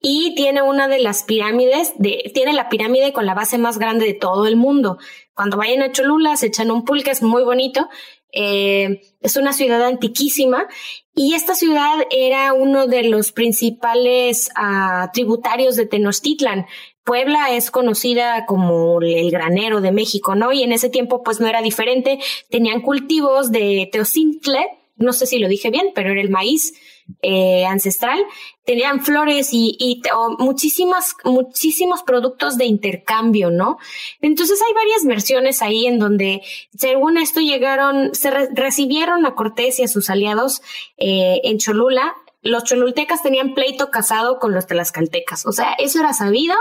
y 0.00 0.34
tiene 0.36 0.62
una 0.62 0.86
de 0.86 1.00
las 1.00 1.24
pirámides, 1.24 1.94
de, 1.98 2.30
tiene 2.32 2.52
la 2.52 2.68
pirámide 2.68 3.12
con 3.12 3.26
la 3.26 3.34
base 3.34 3.58
más 3.58 3.78
grande 3.78 4.06
de 4.06 4.14
todo 4.14 4.46
el 4.46 4.54
mundo. 4.54 4.98
Cuando 5.34 5.56
vayan 5.56 5.82
a 5.82 5.90
Cholula 5.90 6.36
se 6.36 6.46
echan 6.46 6.70
un 6.70 6.84
pulque, 6.84 7.10
es 7.10 7.22
muy 7.22 7.42
bonito. 7.42 7.88
Eh, 8.30 9.00
es 9.20 9.36
una 9.36 9.52
ciudad 9.52 9.82
antiquísima 9.82 10.68
y 11.14 11.34
esta 11.34 11.56
ciudad 11.56 11.94
era 12.10 12.52
uno 12.52 12.86
de 12.86 13.04
los 13.04 13.32
principales 13.32 14.50
uh, 14.56 15.10
tributarios 15.12 15.74
de 15.74 15.86
Tenochtitlan. 15.86 16.66
Puebla 17.02 17.56
es 17.56 17.72
conocida 17.72 18.46
como 18.46 19.00
el 19.00 19.30
granero 19.32 19.80
de 19.80 19.90
México, 19.90 20.36
¿no? 20.36 20.52
Y 20.52 20.62
en 20.62 20.70
ese 20.70 20.90
tiempo 20.90 21.24
pues 21.24 21.40
no 21.40 21.48
era 21.48 21.62
diferente. 21.62 22.20
Tenían 22.50 22.82
cultivos 22.82 23.50
de 23.50 23.88
teocintle, 23.90 24.66
no 24.96 25.12
sé 25.12 25.26
si 25.26 25.40
lo 25.40 25.48
dije 25.48 25.70
bien, 25.70 25.90
pero 25.94 26.12
era 26.12 26.20
el 26.20 26.30
maíz 26.30 26.74
eh, 27.22 27.64
ancestral, 27.66 28.18
tenían 28.64 29.02
flores 29.02 29.48
y, 29.52 29.76
y 29.78 30.02
muchísimas, 30.38 31.14
muchísimos 31.24 32.02
productos 32.02 32.58
de 32.58 32.66
intercambio, 32.66 33.50
¿no? 33.50 33.78
Entonces 34.20 34.60
hay 34.60 34.74
varias 34.74 35.04
versiones 35.04 35.62
ahí 35.62 35.86
en 35.86 35.98
donde, 35.98 36.42
según 36.76 37.16
esto, 37.16 37.40
llegaron, 37.40 38.14
se 38.14 38.30
recibieron 38.30 39.24
a 39.26 39.34
Cortés 39.34 39.78
y 39.78 39.84
a 39.84 39.88
sus 39.88 40.10
aliados 40.10 40.62
eh, 40.98 41.40
en 41.44 41.58
Cholula. 41.58 42.14
Los 42.42 42.64
cholultecas 42.64 43.22
tenían 43.22 43.54
pleito 43.54 43.90
casado 43.90 44.38
con 44.38 44.52
los 44.52 44.66
tlaxcaltecas, 44.66 45.46
o 45.46 45.52
sea, 45.52 45.74
eso 45.78 46.00
era 46.00 46.12
sabido 46.12 46.54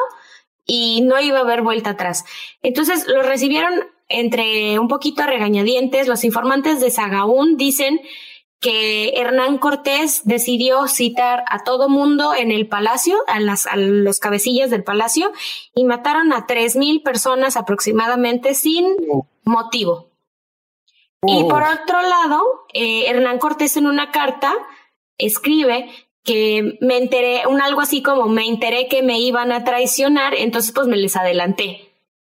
y 0.66 1.02
no 1.02 1.20
iba 1.20 1.40
a 1.40 1.42
haber 1.42 1.62
vuelta 1.62 1.92
atrás. 1.92 2.24
Entonces 2.64 3.08
los 3.08 3.26
recibieron 3.26 3.74
entre 4.08 4.80
un 4.80 4.88
poquito 4.88 5.24
a 5.24 5.28
regañadientes. 5.28 6.08
Los 6.08 6.24
informantes 6.24 6.80
de 6.80 6.92
Sagaún 6.92 7.58
dicen 7.58 8.00
que 8.66 9.10
Hernán 9.10 9.60
Cortés 9.60 10.24
decidió 10.26 10.88
citar 10.88 11.44
a 11.52 11.64
todo 11.64 11.88
mundo 11.88 12.34
en 12.34 12.50
el 12.50 12.68
palacio, 12.68 13.16
a, 13.28 13.40
las, 13.40 13.68
a 13.68 13.76
los 13.76 14.20
cabecillas 14.20 14.72
del 14.72 14.84
palacio, 14.84 15.32
y 15.76 15.84
mataron 15.84 16.34
a 16.34 16.48
tres 16.48 16.76
mil 16.76 17.04
personas 17.04 17.58
aproximadamente 17.58 18.56
sin 18.56 18.88
motivo. 19.44 20.10
Y 21.28 21.44
por 21.44 21.62
otro 21.62 22.02
lado, 22.02 22.66
eh, 22.74 23.06
Hernán 23.06 23.38
Cortés 23.38 23.78
en 23.78 23.86
una 23.86 24.10
carta 24.10 24.52
escribe 25.20 25.88
que 26.24 26.80
me 26.82 26.98
enteré, 26.98 27.46
un 27.46 27.62
algo 27.62 27.82
así 27.82 28.02
como 28.02 28.28
me 28.28 28.48
enteré 28.48 28.88
que 28.88 29.04
me 29.04 29.20
iban 29.20 29.52
a 29.52 29.64
traicionar, 29.64 30.34
entonces 30.34 30.72
pues 30.72 30.88
me 30.88 30.98
les 30.98 31.16
adelanté 31.16 31.85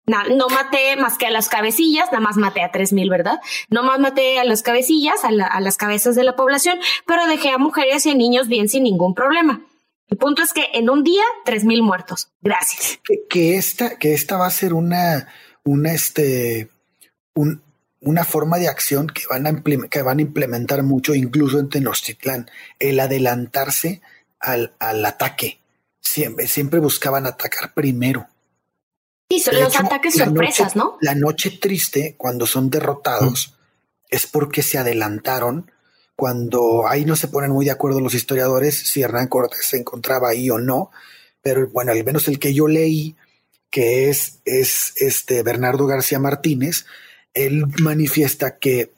no 0.09 0.49
maté 0.49 0.97
más 0.97 1.19
que 1.19 1.27
a 1.27 1.31
las 1.31 1.49
cabecillas, 1.49 2.07
nada 2.07 2.21
más 2.21 2.37
maté 2.37 2.63
a 2.63 2.73
tres 2.73 2.93
mil, 2.93 3.11
¿verdad? 3.11 3.41
No 3.69 3.83
más 3.83 4.01
maté 4.01 4.39
a 4.39 4.45
las 4.45 4.63
cabecillas, 4.63 5.25
a, 5.25 5.61
las 5.61 5.77
cabezas 5.77 6.15
de 6.15 6.25
la 6.25 6.37
población, 6.37 6.79
pero 7.07 7.27
dejé 7.27 7.51
a 7.51 7.59
mujeres 7.59 8.07
y 8.07 8.11
a 8.11 8.15
niños 8.15 8.49
bien 8.49 8.69
sin 8.69 8.85
ningún 8.85 9.15
problema. 9.15 9.63
El 10.09 10.17
punto 10.17 10.43
es 10.43 10.53
que 10.53 10.69
en 10.73 10.89
un 10.89 11.05
día, 11.05 11.23
tres 11.45 11.65
mil 11.65 11.83
muertos. 11.83 12.31
Gracias. 12.41 13.01
Que, 13.29 13.57
esta, 13.57 13.99
que 13.99 14.15
esta 14.15 14.39
va 14.39 14.47
a 14.47 14.51
ser 14.51 14.73
una, 14.73 15.29
una, 15.65 15.93
este, 15.93 16.71
un, 17.35 17.63
una 18.01 18.25
forma 18.25 18.59
de 18.59 18.69
acción 18.69 19.07
que 19.09 19.23
van, 19.29 19.47
a 19.47 19.63
que 19.91 20.03
van 20.03 20.19
a 20.19 20.23
implementar 20.23 20.83
mucho, 20.83 21.15
incluso 21.15 21.59
en 21.59 21.69
Tenochtitlán, 21.69 22.51
el 22.79 23.01
adelantarse 23.01 24.01
al, 24.41 24.73
al 24.79 25.05
ataque. 25.05 25.61
Siempre, 26.01 26.47
siempre 26.47 26.81
buscaban 26.81 27.27
atacar 27.27 27.75
primero. 27.75 28.27
Sí, 29.31 29.41
son 29.41 29.61
los 29.61 29.76
ataques 29.76 30.14
sorpresas, 30.14 30.74
¿no? 30.74 30.97
La 31.03 31.14
noche 31.14 31.51
triste, 31.51 32.14
cuando 32.16 32.47
son 32.47 32.70
derrotados, 32.70 33.55
es 34.09 34.26
porque 34.26 34.62
se 34.62 34.79
adelantaron. 34.79 35.70
Cuando 36.16 36.89
ahí 36.89 37.05
no 37.05 37.14
se 37.14 37.29
ponen 37.29 37.51
muy 37.51 37.66
de 37.66 37.70
acuerdo 37.70 38.01
los 38.01 38.14
historiadores 38.14 38.79
si 38.79 39.03
Hernán 39.03 39.29
Cortés 39.29 39.66
se 39.66 39.76
encontraba 39.76 40.31
ahí 40.31 40.51
o 40.51 40.59
no, 40.59 40.91
pero 41.43 41.68
bueno, 41.68 41.93
al 41.93 42.03
menos 42.05 42.26
el 42.26 42.39
que 42.39 42.55
yo 42.55 42.66
leí, 42.66 43.16
que 43.70 44.09
es, 44.09 44.41
es 44.45 44.95
este 44.97 45.43
Bernardo 45.43 45.87
García 45.87 46.18
Martínez, 46.18 46.87
él 47.35 47.66
manifiesta 47.81 48.59
que 48.59 48.93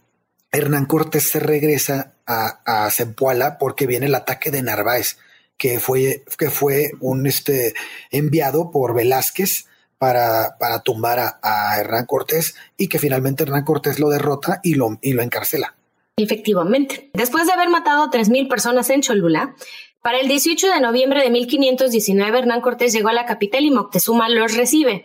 Hernán 0.53 0.87
Cortés 0.87 1.24
se 1.24 1.41
regresa 1.41 2.14
a, 2.24 2.85
a 2.85 2.91
Zempoala 2.91 3.59
porque 3.59 3.87
viene 3.87 4.07
el 4.07 4.14
ataque 4.14 4.51
de 4.51 4.62
Narváez, 4.62 5.18
que 5.59 5.81
fue, 5.81 6.24
que 6.39 6.51
fue 6.51 6.93
un 7.01 7.26
este, 7.26 7.74
enviado 8.11 8.70
por 8.70 8.95
Velázquez 8.95 9.66
para, 10.01 10.57
para 10.59 10.80
tumbar 10.80 11.18
a, 11.42 11.78
Hernán 11.78 12.07
Cortés 12.07 12.55
y 12.78 12.88
que 12.88 12.98
finalmente 12.98 13.42
Hernán 13.42 13.66
Cortés 13.66 14.01
lo 14.01 14.09
derrota 14.09 14.59
y 14.62 14.72
lo, 14.72 14.98
y 15.03 15.12
lo 15.12 15.20
encarcela. 15.20 15.76
Efectivamente. 16.16 17.11
Después 17.12 17.46
de 17.46 17.53
haber 17.53 17.68
matado 17.68 18.05
a 18.05 18.11
3.000 18.11 18.48
personas 18.48 18.88
en 18.88 19.03
Cholula, 19.03 19.55
para 20.01 20.18
el 20.18 20.26
18 20.26 20.68
de 20.68 20.80
noviembre 20.80 21.22
de 21.22 21.28
1519 21.28 22.38
Hernán 22.38 22.62
Cortés 22.62 22.94
llegó 22.94 23.11
a 23.11 23.12
la 23.12 23.26
capital 23.26 23.62
y 23.62 23.70
Moctezuma 23.70 24.30
los 24.30 24.57
recibe. 24.57 25.05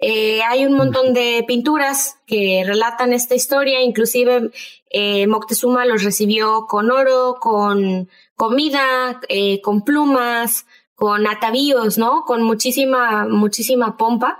Eh, 0.00 0.42
hay 0.42 0.66
un 0.66 0.72
montón 0.72 1.14
de 1.14 1.44
pinturas 1.46 2.18
que 2.26 2.64
relatan 2.66 3.12
esta 3.12 3.36
historia, 3.36 3.82
inclusive 3.82 4.50
eh, 4.90 5.28
Moctezuma 5.28 5.86
los 5.86 6.02
recibió 6.02 6.66
con 6.66 6.90
oro, 6.90 7.36
con 7.40 8.08
comida, 8.34 9.20
eh, 9.28 9.60
con 9.60 9.82
plumas, 9.82 10.66
con 10.94 11.26
atavíos, 11.26 11.98
¿no? 11.98 12.24
Con 12.24 12.42
muchísima, 12.42 13.26
muchísima 13.28 13.96
pompa. 13.96 14.38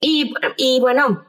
Y, 0.00 0.32
y 0.56 0.80
bueno, 0.80 1.24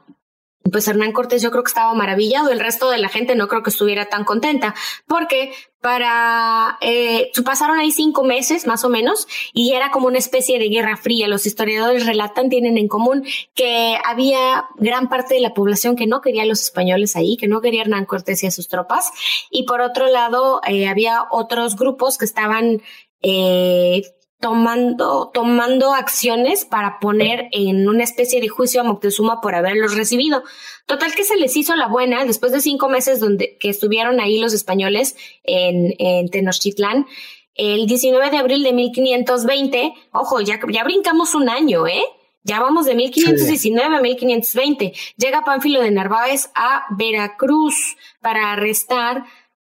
pues 0.70 0.86
Hernán 0.88 1.12
Cortés 1.12 1.42
yo 1.42 1.50
creo 1.50 1.62
que 1.62 1.70
estaba 1.70 1.92
maravillado, 1.94 2.50
el 2.50 2.60
resto 2.60 2.90
de 2.90 2.98
la 2.98 3.08
gente 3.08 3.34
no 3.34 3.48
creo 3.48 3.62
que 3.62 3.70
estuviera 3.70 4.06
tan 4.06 4.24
contenta, 4.24 4.74
porque 5.06 5.52
para, 5.80 6.76
eh, 6.82 7.30
pasaron 7.44 7.78
ahí 7.78 7.90
cinco 7.90 8.22
meses 8.22 8.66
más 8.66 8.84
o 8.84 8.90
menos 8.90 9.26
y 9.54 9.72
era 9.72 9.90
como 9.90 10.06
una 10.06 10.18
especie 10.18 10.58
de 10.58 10.68
guerra 10.68 10.96
fría. 10.96 11.28
Los 11.28 11.46
historiadores 11.46 12.04
relatan, 12.04 12.50
tienen 12.50 12.76
en 12.76 12.88
común 12.88 13.24
que 13.54 13.96
había 14.04 14.66
gran 14.76 15.08
parte 15.08 15.34
de 15.34 15.40
la 15.40 15.54
población 15.54 15.96
que 15.96 16.06
no 16.06 16.20
quería 16.20 16.42
a 16.42 16.46
los 16.46 16.60
españoles 16.60 17.16
ahí, 17.16 17.36
que 17.36 17.48
no 17.48 17.60
quería 17.60 17.82
Hernán 17.82 18.04
Cortés 18.04 18.42
y 18.42 18.46
a 18.46 18.50
sus 18.50 18.68
tropas, 18.68 19.10
y 19.50 19.64
por 19.64 19.80
otro 19.80 20.06
lado 20.08 20.60
eh, 20.66 20.86
había 20.86 21.24
otros 21.30 21.76
grupos 21.76 22.18
que 22.18 22.26
estaban 22.26 22.82
eh, 23.22 24.02
tomando, 24.40 25.30
tomando 25.32 25.92
acciones 25.92 26.64
para 26.64 26.98
poner 26.98 27.48
en 27.52 27.88
una 27.88 28.02
especie 28.02 28.40
de 28.40 28.48
juicio 28.48 28.80
a 28.80 28.84
Moctezuma 28.84 29.40
por 29.40 29.54
haberlos 29.54 29.94
recibido. 29.94 30.42
Total 30.86 31.14
que 31.14 31.24
se 31.24 31.36
les 31.36 31.56
hizo 31.56 31.76
la 31.76 31.86
buena 31.86 32.24
después 32.24 32.50
de 32.52 32.60
cinco 32.60 32.88
meses 32.88 33.20
donde, 33.20 33.58
que 33.58 33.68
estuvieron 33.68 34.18
ahí 34.18 34.38
los 34.38 34.54
españoles 34.54 35.14
en, 35.44 35.94
en 35.98 36.28
Tenochtitlán. 36.28 37.06
El 37.54 37.86
19 37.86 38.30
de 38.30 38.36
abril 38.38 38.62
de 38.62 38.72
1520, 38.72 39.92
ojo, 40.12 40.40
ya, 40.40 40.58
ya 40.70 40.84
brincamos 40.84 41.34
un 41.34 41.50
año, 41.50 41.86
¿eh? 41.86 42.02
Ya 42.42 42.58
vamos 42.58 42.86
de 42.86 42.94
1519 42.94 43.96
a 43.96 44.00
1520. 44.00 44.94
Llega 45.18 45.44
Pánfilo 45.44 45.82
de 45.82 45.90
Narváez 45.90 46.50
a 46.54 46.86
Veracruz 46.96 47.98
para 48.22 48.52
arrestar 48.52 49.24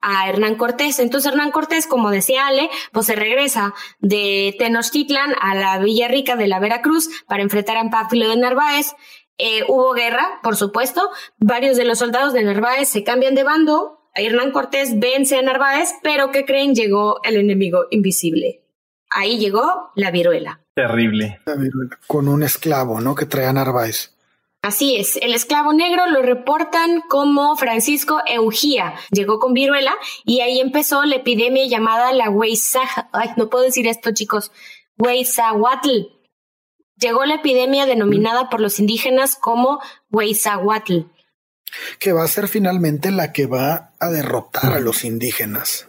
a 0.01 0.29
Hernán 0.29 0.55
Cortés. 0.55 0.99
Entonces 0.99 1.31
Hernán 1.31 1.51
Cortés, 1.51 1.87
como 1.87 2.11
decía 2.11 2.47
Ale, 2.47 2.69
pues 2.91 3.05
se 3.05 3.15
regresa 3.15 3.73
de 3.99 4.55
Tenochtitlan 4.59 5.33
a 5.41 5.55
la 5.55 5.77
Villa 5.79 6.07
Rica 6.07 6.35
de 6.35 6.47
la 6.47 6.59
Veracruz 6.59 7.09
para 7.27 7.43
enfrentar 7.43 7.77
a 7.77 7.89
Pánfilo 7.89 8.29
de 8.29 8.37
Narváez. 8.37 8.93
Eh, 9.37 9.63
hubo 9.67 9.93
guerra, 9.93 10.39
por 10.41 10.55
supuesto. 10.55 11.09
Varios 11.37 11.77
de 11.77 11.85
los 11.85 11.99
soldados 11.99 12.33
de 12.33 12.43
Narváez 12.43 12.89
se 12.89 13.03
cambian 13.03 13.35
de 13.35 13.43
bando. 13.43 14.09
Hernán 14.15 14.51
Cortés 14.51 14.99
vence 14.99 15.37
a 15.37 15.41
Narváez, 15.41 15.93
pero 16.01 16.31
¿qué 16.31 16.43
creen? 16.45 16.73
Llegó 16.73 17.19
el 17.23 17.35
enemigo 17.35 17.85
invisible. 17.91 18.63
Ahí 19.09 19.37
llegó 19.37 19.91
la 19.95 20.11
viruela. 20.11 20.61
Terrible. 20.73 21.39
La 21.45 21.55
viruela. 21.55 21.99
Con 22.07 22.27
un 22.27 22.43
esclavo, 22.43 22.99
¿no? 22.99 23.15
Que 23.15 23.25
trae 23.25 23.45
a 23.45 23.53
Narváez. 23.53 24.16
Así 24.61 24.97
es, 24.97 25.17
el 25.17 25.33
esclavo 25.33 25.71
negro 25.71 26.07
lo 26.07 26.21
reportan 26.21 27.01
como 27.07 27.55
Francisco 27.55 28.21
Eugía. 28.25 28.95
Llegó 29.11 29.39
con 29.39 29.53
viruela 29.53 29.93
y 30.25 30.41
ahí 30.41 30.59
empezó 30.59 31.03
la 31.05 31.17
epidemia 31.17 31.67
llamada 31.67 32.11
la 32.11 32.29
Weisaja. 32.29 33.09
Ay, 33.13 33.29
no 33.37 33.49
puedo 33.49 33.63
decir 33.63 33.87
esto, 33.87 34.11
chicos. 34.11 34.51
Weizahuatl. 34.97 36.07
Llegó 36.99 37.25
la 37.25 37.35
epidemia 37.35 37.85
denominada 37.85 38.49
por 38.49 38.59
los 38.59 38.79
indígenas 38.79 39.35
como 39.35 39.79
Weizahuatl. 40.09 41.01
Que 41.99 42.11
va 42.11 42.23
a 42.23 42.27
ser 42.27 42.47
finalmente 42.47 43.11
la 43.11 43.31
que 43.31 43.45
va 43.45 43.93
a 43.99 44.09
derrotar 44.09 44.73
a 44.73 44.79
los 44.79 45.03
indígenas. 45.03 45.87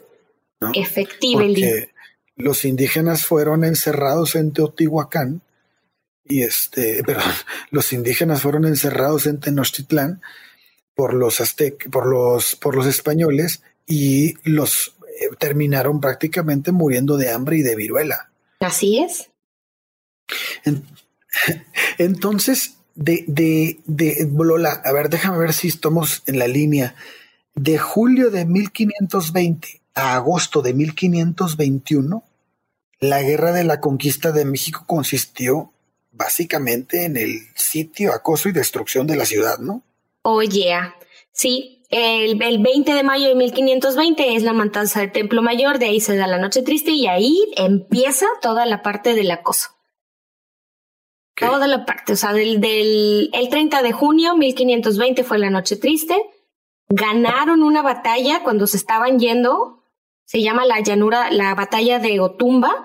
¿no? 0.61 0.73
Efectivamente. 0.75 1.93
los 2.37 2.65
indígenas 2.65 3.25
fueron 3.25 3.65
encerrados 3.65 4.35
en 4.35 4.53
Teotihuacán 4.53 5.43
y 6.29 6.43
este, 6.43 7.03
perdón, 7.07 7.33
los 7.71 7.93
indígenas 7.93 8.43
fueron 8.43 8.65
encerrados 8.67 9.27
en 9.27 9.41
Tenochtitlán 9.41 10.21
por 10.95 11.15
los 11.15 11.41
aztec, 11.41 11.89
por 11.91 12.07
los, 12.07 12.57
por 12.57 12.75
los 12.75 12.87
españoles 12.87 13.63
y 13.87 14.35
los 14.49 14.97
eh, 15.21 15.29
terminaron 15.39 16.01
prácticamente 16.01 16.73
muriendo 16.73 17.17
de 17.17 17.31
hambre 17.31 17.59
y 17.59 17.63
de 17.63 17.77
viruela. 17.77 18.31
Así 18.61 18.99
es. 18.99 19.31
entonces, 21.99 22.79
de, 22.95 23.25
de, 23.29 23.79
de 23.87 24.29
Lola, 24.33 24.83
a 24.85 24.93
ver, 24.93 25.09
déjame 25.09 25.39
ver 25.39 25.53
si 25.53 25.69
estamos 25.69 26.23
en 26.27 26.39
la 26.39 26.49
línea. 26.49 26.97
De 27.55 27.79
julio 27.79 28.31
de 28.31 28.45
1520 28.45 29.81
a 29.95 30.15
agosto 30.17 30.63
de 30.63 30.75
1521, 30.75 32.25
la 33.01 33.23
guerra 33.23 33.53
de 33.53 33.65
la 33.65 33.81
conquista 33.81 34.33
de 34.33 34.45
México 34.45 34.85
consistió 34.87 35.73
básicamente 36.11 37.05
en 37.05 37.17
el 37.17 37.41
sitio, 37.55 38.13
acoso 38.13 38.49
y 38.49 38.53
destrucción 38.53 39.07
de 39.07 39.17
la 39.17 39.25
ciudad, 39.25 39.59
¿no? 39.59 39.83
Oye, 40.23 40.75
sí, 41.33 41.85
el, 41.91 42.43
el, 42.43 42.59
20 42.59 42.93
de 42.93 43.03
mayo 43.03 43.29
de 43.29 43.35
1520 43.35 44.37
es 44.37 44.43
la 44.43 44.53
matanza 44.53 45.01
del 45.01 45.13
Templo 45.13 45.43
Mayor, 45.43 45.79
de 45.79 45.87
ahí 45.87 46.01
se 46.01 46.17
da 46.17 46.27
la 46.27 46.39
Noche 46.39 46.63
Triste 46.63 46.91
y 46.91 47.07
ahí 47.07 47.53
empieza 47.57 48.27
toda 48.43 48.67
la 48.67 48.83
parte 48.83 49.15
del 49.15 49.31
acoso. 49.31 49.71
Toda 51.35 51.69
la 51.69 51.85
parte, 51.87 52.15
o 52.15 52.17
sea, 52.17 52.33
del, 52.33 52.61
del 52.61 53.31
el 53.33 53.49
30 53.49 53.83
de 53.83 53.93
junio 53.93 54.37
1520 54.37 55.23
fue 55.23 55.39
la 55.39 55.51
Noche 55.51 55.77
Triste. 55.77 56.17
Ganaron 56.89 57.63
una 57.63 57.81
batalla 57.81 58.43
cuando 58.43 58.67
se 58.67 58.77
estaban 58.77 59.19
yendo, 59.21 59.85
se 60.25 60.43
llama 60.43 60.67
la 60.67 60.81
llanura, 60.81 61.31
la 61.31 61.55
batalla 61.55 62.01
de 62.01 62.19
Otumba, 62.19 62.85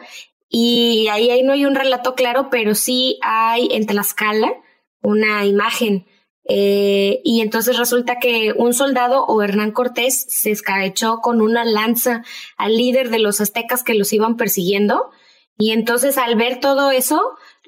y 0.55 1.07
ahí, 1.07 1.31
ahí 1.31 1.41
no 1.41 1.53
hay 1.53 1.65
un 1.65 1.73
relato 1.73 2.13
claro, 2.13 2.49
pero 2.51 2.75
sí 2.75 3.17
hay 3.23 3.69
en 3.71 3.87
Tlaxcala 3.87 4.53
una 5.01 5.43
imagen. 5.45 6.05
Eh, 6.47 7.21
y 7.23 7.41
entonces 7.41 7.79
resulta 7.79 8.19
que 8.19 8.53
un 8.55 8.75
soldado 8.75 9.25
o 9.25 9.41
Hernán 9.41 9.71
Cortés 9.71 10.27
se 10.29 10.51
escabechó 10.51 11.21
con 11.21 11.41
una 11.41 11.65
lanza 11.65 12.23
al 12.55 12.77
líder 12.77 13.09
de 13.09 13.17
los 13.17 13.41
aztecas 13.41 13.81
que 13.83 13.95
los 13.95 14.13
iban 14.13 14.37
persiguiendo. 14.37 15.09
Y 15.57 15.71
entonces 15.71 16.19
al 16.19 16.35
ver 16.35 16.59
todo 16.59 16.91
eso, 16.91 17.19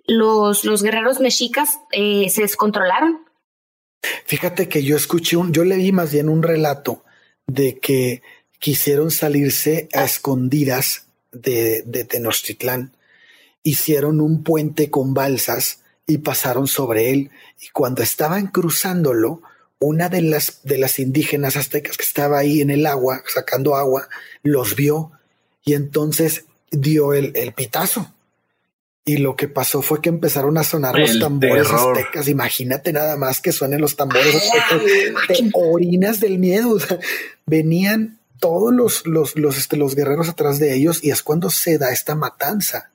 los, 0.05 0.63
los 0.63 0.83
guerreros 0.83 1.19
mexicas 1.19 1.79
eh, 1.91 2.29
se 2.29 2.43
descontrolaron. 2.43 3.25
Fíjate 4.25 4.69
que 4.69 4.83
yo 4.83 4.95
escuché 4.95 5.37
un, 5.37 5.51
yo 5.51 5.63
leí 5.63 5.91
más 5.91 6.11
bien 6.11 6.29
un 6.29 6.43
relato 6.43 7.03
de 7.47 7.79
que 7.79 8.21
quisieron 8.59 9.09
salirse 9.09 9.89
a 9.91 10.03
escondidas 10.03 11.04
de, 11.35 11.83
de 11.85 12.03
Tenochtitlán. 12.03 12.91
Hicieron 13.63 14.21
un 14.21 14.43
puente 14.43 14.89
con 14.89 15.13
balsas 15.13 15.79
y 16.07 16.19
pasaron 16.19 16.67
sobre 16.67 17.11
él. 17.11 17.31
Y 17.61 17.69
cuando 17.69 18.03
estaban 18.03 18.47
cruzándolo, 18.47 19.41
una 19.79 20.09
de 20.09 20.21
las, 20.21 20.61
de 20.63 20.77
las 20.77 20.99
indígenas 20.99 21.57
aztecas 21.57 21.97
que 21.97 22.03
estaba 22.03 22.39
ahí 22.39 22.61
en 22.61 22.69
el 22.69 22.85
agua, 22.85 23.23
sacando 23.27 23.75
agua, 23.75 24.07
los 24.43 24.75
vio 24.75 25.11
y 25.63 25.73
entonces 25.73 26.45
dio 26.71 27.13
el, 27.13 27.31
el 27.35 27.53
pitazo. 27.53 28.11
Y 29.07 29.17
lo 29.17 29.35
que 29.35 29.47
pasó 29.47 29.83
fue 29.83 30.01
que 30.01 30.09
empezaron 30.09 30.57
a 30.57 30.63
sonar 30.63 30.97
los 30.97 31.19
tambores 31.19 31.69
aztecas. 31.69 32.27
Imagínate 32.27 32.91
nada 32.91 33.15
más 33.17 33.39
que 33.39 33.51
suenen 33.51 33.79
los 33.79 33.95
tambores 33.95 34.33
aztecas. 34.35 34.81
Te 35.27 35.51
orinas 35.53 36.19
del 36.19 36.39
miedo. 36.39 36.79
venían 37.45 38.17
todos 38.39 38.73
los, 38.73 39.05
los, 39.05 39.35
los, 39.37 39.57
este, 39.57 39.77
los 39.77 39.95
guerreros 39.95 40.29
atrás 40.29 40.59
de 40.59 40.75
ellos 40.75 41.03
y 41.03 41.11
es 41.11 41.23
cuando 41.23 41.49
se 41.49 41.77
da 41.77 41.91
esta 41.91 42.15
matanza. 42.15 42.91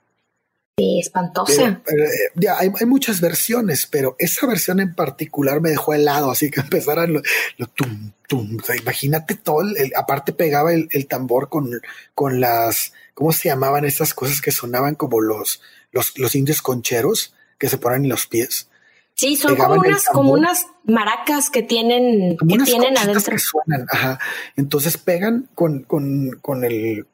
Sí, 0.77 0.99
espantosa. 0.99 1.81
Eh, 1.85 2.07
ya, 2.35 2.57
hay, 2.57 2.71
hay, 2.79 2.85
muchas 2.85 3.21
versiones, 3.21 3.85
pero 3.85 4.15
esa 4.19 4.47
versión 4.47 4.79
en 4.79 4.95
particular 4.95 5.61
me 5.61 5.69
dejó 5.69 5.93
helado, 5.93 6.31
así 6.31 6.49
que 6.49 6.59
empezaran 6.61 7.13
lo, 7.13 7.21
lo 7.57 7.67
tum, 7.67 8.13
tum. 8.27 8.57
imagínate 8.79 9.35
todo, 9.35 9.61
el, 9.61 9.91
aparte 9.95 10.33
pegaba 10.33 10.73
el, 10.73 10.87
el, 10.91 11.07
tambor 11.07 11.49
con, 11.49 11.81
con 12.15 12.39
las, 12.39 12.93
¿cómo 13.13 13.31
se 13.31 13.49
llamaban 13.49 13.85
esas 13.85 14.13
cosas 14.13 14.41
que 14.41 14.51
sonaban 14.51 14.95
como 14.95 15.21
los, 15.21 15.61
los, 15.91 16.17
los 16.17 16.35
indios 16.35 16.61
concheros 16.61 17.33
que 17.59 17.69
se 17.69 17.77
ponen 17.77 18.03
en 18.03 18.09
los 18.09 18.25
pies? 18.25 18.67
Sí, 19.15 19.35
son 19.35 19.55
como 19.55 19.75
unas, 19.75 20.05
como 20.05 20.33
unas 20.33 20.65
maracas 20.83 21.49
que 21.49 21.61
tienen, 21.61 22.37
que 22.37 22.57
tienen 22.63 22.97
adentro. 22.97 23.37
suenan, 23.37 23.85
ajá. 23.91 24.19
Entonces 24.55 24.97
pegan 24.97 25.49
con, 25.53 25.83
con, 25.83 26.39
con 26.41 26.63
el 26.63 27.05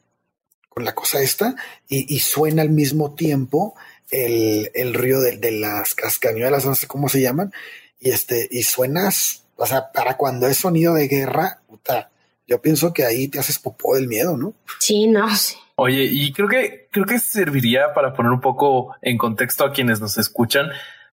con 0.70 0.86
la 0.86 0.94
cosa 0.94 1.22
esta 1.24 1.56
y, 1.90 2.14
y 2.14 2.20
suena 2.20 2.62
al 2.62 2.70
mismo 2.70 3.16
tiempo 3.16 3.76
el, 4.12 4.70
el 4.76 4.94
río 4.94 5.20
de, 5.22 5.38
de, 5.38 5.52
las 5.52 5.96
cascañuelas, 5.96 6.68
no 6.68 6.76
sé 6.76 6.86
cómo 6.86 7.10
se 7.10 7.20
llaman, 7.20 7.52
y 8.00 8.12
este, 8.12 8.48
y 8.52 8.62
suenas, 8.62 9.44
o 9.56 9.66
sea, 9.66 9.92
para 9.92 10.18
cuando 10.18 10.46
es 10.46 10.58
sonido 10.58 10.94
de 10.94 11.08
guerra, 11.08 11.62
puta, 11.68 12.12
yo 12.48 12.62
pienso 12.62 12.94
que 12.94 13.06
ahí 13.06 13.28
te 13.28 13.40
haces 13.40 13.58
popó 13.58 13.96
del 13.96 14.08
miedo, 14.08 14.38
¿no? 14.38 14.54
Sí, 14.80 15.08
no, 15.08 15.36
sí. 15.36 15.56
Oye, 15.76 16.04
y 16.04 16.32
creo 16.32 16.48
que 16.48 16.88
creo 16.92 17.06
que 17.06 17.20
serviría 17.20 17.94
para 17.94 18.14
poner 18.14 18.32
un 18.32 18.42
poco 18.42 18.96
en 19.02 19.18
contexto 19.18 19.66
a 19.66 19.74
quienes 19.74 20.00
nos 20.00 20.18
escuchan. 20.18 20.68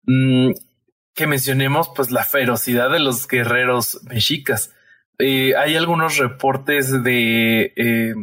Mmm, 0.04 0.52
que 1.14 1.26
mencionemos 1.26 1.90
pues 1.94 2.10
la 2.10 2.24
ferocidad 2.24 2.90
de 2.90 3.00
los 3.00 3.26
guerreros 3.26 4.00
mexicas. 4.04 4.74
eh, 5.18 5.54
hay 5.56 5.76
algunos 5.76 6.16
reportes 6.16 7.02
de, 7.02 7.74
eh, 7.76 8.14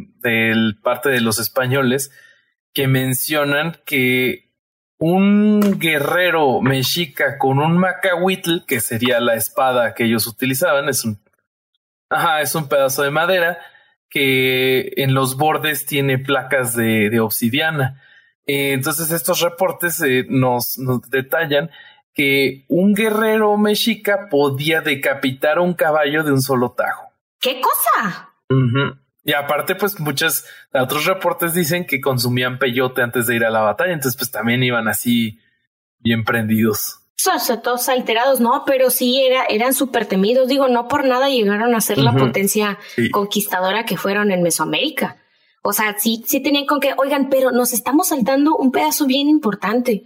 parte 0.81 1.09
de 1.09 1.21
los 1.21 1.39
españoles 1.39 2.11
que 2.73 2.87
mencionan 2.87 3.77
que 3.85 4.51
un 4.99 5.79
guerrero 5.79 6.61
mexica 6.61 7.37
con 7.37 7.59
un 7.59 7.77
macahuitl, 7.77 8.65
que 8.65 8.79
sería 8.79 9.19
la 9.19 9.35
espada 9.35 9.93
que 9.93 10.05
ellos 10.05 10.25
utilizaban, 10.25 10.89
es 10.89 11.05
un, 11.05 11.19
ajá, 12.09 12.41
es 12.41 12.55
un 12.55 12.67
pedazo 12.67 13.03
de 13.03 13.11
madera 13.11 13.59
que 14.09 14.93
en 14.97 15.13
los 15.13 15.37
bordes 15.37 15.85
tiene 15.85 16.17
placas 16.17 16.75
de, 16.75 17.19
obsidiana. 17.19 18.01
Eh, 18.47 18.73
entonces 18.73 19.11
estos 19.11 19.41
reportes 19.41 20.01
nos, 20.29 20.77
nos 20.79 21.01
detallan 21.09 21.69
que 22.17 22.65
un 22.67 22.95
guerrero 22.95 23.55
mexica 23.57 24.27
podía 24.27 24.81
decapitar 24.81 25.59
a 25.59 25.61
un 25.61 25.75
caballo 25.75 26.23
de 26.23 26.31
un 26.31 26.41
solo 26.41 26.71
tajo. 26.71 27.11
¿Qué 27.39 27.61
cosa? 27.61 28.33
Y 29.23 29.33
aparte, 29.33 29.75
pues 29.75 29.99
muchos 29.99 30.43
otros 30.73 31.05
reportes 31.05 31.53
dicen 31.53 31.85
que 31.85 32.01
consumían 32.01 32.57
peyote 32.57 33.03
antes 33.03 33.27
de 33.27 33.35
ir 33.35 33.45
a 33.45 33.51
la 33.51 33.61
batalla, 33.61 33.93
entonces 33.93 34.17
pues 34.17 34.31
también 34.31 34.63
iban 34.63 34.87
así 34.87 35.39
bien 35.99 36.23
prendidos. 36.23 37.01
O 37.35 37.39
sea, 37.39 37.61
todos 37.61 37.87
alterados, 37.87 38.39
no, 38.39 38.63
pero 38.65 38.89
sí 38.89 39.21
era, 39.21 39.43
eran 39.47 39.75
súper 39.75 40.07
temidos. 40.07 40.47
Digo, 40.47 40.67
no 40.69 40.87
por 40.87 41.05
nada 41.05 41.29
llegaron 41.29 41.75
a 41.75 41.81
ser 41.81 41.99
la 41.99 42.13
potencia 42.13 42.79
conquistadora 43.11 43.85
que 43.85 43.97
fueron 43.97 44.31
en 44.31 44.41
Mesoamérica. 44.41 45.17
O 45.61 45.73
sea, 45.73 45.95
sí, 45.99 46.23
sí 46.25 46.41
tenían 46.41 46.65
con 46.65 46.79
que, 46.79 46.93
oigan, 46.97 47.29
pero 47.29 47.51
nos 47.51 47.73
estamos 47.73 48.07
saltando 48.07 48.55
un 48.55 48.71
pedazo 48.71 49.05
bien 49.05 49.29
importante 49.29 50.05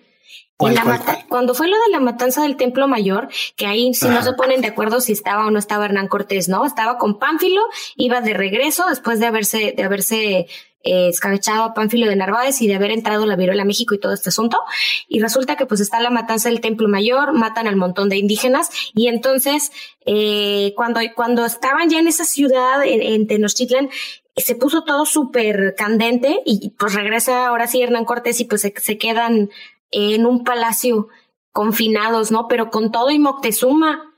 cuando 1.28 1.54
fue 1.54 1.68
lo 1.68 1.76
de 1.76 1.92
la 1.92 2.00
matanza 2.00 2.44
del 2.44 2.56
Templo 2.56 2.88
Mayor, 2.88 3.30
que 3.56 3.66
ahí 3.66 3.94
si 3.94 4.08
no 4.08 4.22
se 4.22 4.34
ponen 4.34 4.62
de 4.62 4.68
acuerdo 4.68 5.02
si 5.02 5.12
estaba 5.12 5.48
o 5.48 5.52
no 5.52 5.60
estaba 5.60 5.86
Hernán 5.86 6.08
Cortés, 6.08 6.50
¿no? 6.50 6.66
Estaba 6.66 6.98
con 6.98 7.18
Pánfilo, 7.18 7.62
iba 7.96 8.22
de 8.22 8.34
regreso 8.34 8.86
después 8.88 9.20
de 9.20 9.26
haberse, 9.26 9.74
de 9.76 9.84
haberse 9.84 10.48
eh, 10.84 11.10
escabechado 11.10 11.64
a 11.64 11.74
Pánfilo 11.74 12.08
de 12.08 12.16
Narváez 12.16 12.62
y 12.62 12.68
de 12.68 12.76
haber 12.76 12.92
entrado 12.92 13.26
la 13.26 13.36
viruela 13.36 13.62
a 13.62 13.66
México 13.66 13.94
y 13.94 14.00
todo 14.00 14.14
este 14.14 14.30
asunto. 14.30 14.60
Y 15.08 15.20
resulta 15.20 15.56
que 15.56 15.66
pues 15.66 15.80
está 15.80 16.00
la 16.00 16.10
matanza 16.10 16.50
del 16.50 16.62
Templo 16.62 16.88
Mayor, 16.88 17.34
matan 17.34 17.68
al 17.68 17.76
montón 17.76 18.10
de 18.10 18.18
indígenas 18.18 18.70
y 18.96 19.08
entonces 19.08 19.72
eh, 20.06 20.74
cuando, 20.76 21.00
cuando 21.16 21.46
estaban 21.46 21.90
ya 21.90 22.00
en 22.00 22.08
esa 22.08 22.26
ciudad, 22.26 22.84
en, 22.84 23.02
en 23.02 23.28
Tenochtitlan, 23.28 23.90
se 24.36 24.56
puso 24.56 24.84
todo 24.84 25.06
súper 25.06 25.76
candente 25.76 26.42
y 26.46 26.72
pues 26.80 26.94
regresa 26.94 27.48
ahora 27.48 27.68
sí 27.68 27.82
Hernán 27.82 28.06
Cortés 28.06 28.40
y 28.40 28.46
pues 28.46 28.62
se, 28.62 28.74
se 28.78 28.98
quedan 28.98 29.50
en 29.92 30.26
un 30.26 30.44
palacio 30.44 31.10
confinados, 31.52 32.32
¿no? 32.32 32.48
Pero 32.48 32.70
con 32.70 32.92
todo 32.92 33.10
y 33.12 33.20
Moctezuma. 33.20 34.14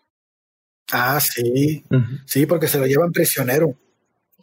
Ah, 0.91 1.19
sí, 1.19 1.83
sí, 2.25 2.45
porque 2.45 2.67
se 2.67 2.77
lo 2.77 2.85
llevan 2.85 3.11
prisionero. 3.11 3.75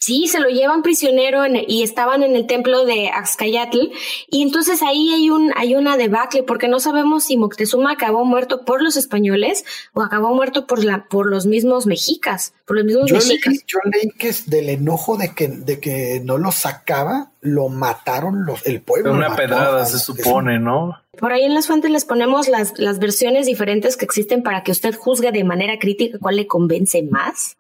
Sí, 0.03 0.29
se 0.29 0.41
lo 0.41 0.49
llevan 0.49 0.81
prisionero 0.83 1.43
y 1.47 1.83
estaban 1.83 2.23
en 2.23 2.35
el 2.35 2.47
templo 2.47 2.87
de 2.87 3.11
Axcayatl. 3.11 3.91
Y 4.31 4.41
entonces 4.41 4.83
ahí 4.83 5.13
hay 5.13 5.29
un, 5.29 5.53
hay 5.57 5.75
una 5.75 5.99
debacle 5.99 6.43
porque 6.43 6.69
no 6.69 6.81
sabemos 6.81 7.25
si 7.25 7.37
Moctezuma 7.37 7.93
acabó 7.93 8.25
muerto 8.25 8.65
por 8.65 8.83
los 8.83 8.97
españoles 8.97 9.67
o 9.93 10.01
acabó 10.01 10.35
muerto 10.35 10.67
por 10.67 10.83
la, 10.83 11.05
por 11.05 11.27
los 11.27 11.45
mismos 11.45 11.85
mexicas, 11.85 12.55
por 12.65 12.77
los 12.77 12.87
mismos 12.87 13.11
yo 13.11 13.17
mexicas. 13.17 13.53
Leí, 13.53 13.63
yo 13.67 13.79
leí 13.93 14.11
que 14.13 14.31
es 14.31 14.49
del 14.49 14.71
enojo 14.71 15.19
de 15.19 15.35
que, 15.35 15.49
de 15.49 15.81
que 15.81 16.23
no 16.25 16.39
lo 16.39 16.51
sacaba, 16.51 17.33
lo 17.43 17.69
mataron 17.69 18.47
los, 18.47 18.65
el 18.67 18.81
pueblo. 18.81 19.13
Una 19.13 19.37
pedrada 19.37 19.85
se 19.85 19.99
supone, 19.99 20.59
¿no? 20.59 20.97
Por 21.19 21.33
ahí 21.33 21.45
en 21.45 21.53
las 21.53 21.67
fuentes 21.67 21.91
les 21.91 22.07
ponemos 22.07 22.49
las, 22.49 22.79
las 22.79 22.99
versiones 23.01 23.45
diferentes 23.45 23.99
que 23.99 24.07
existen 24.07 24.43
para 24.43 24.63
que 24.63 24.73
usted 24.73 24.95
juzgue 24.95 25.31
de 25.31 25.45
manera 25.45 25.79
crítica 25.79 26.19
cuál 26.19 26.37
le 26.37 26.47
convence 26.47 27.03
más. 27.03 27.59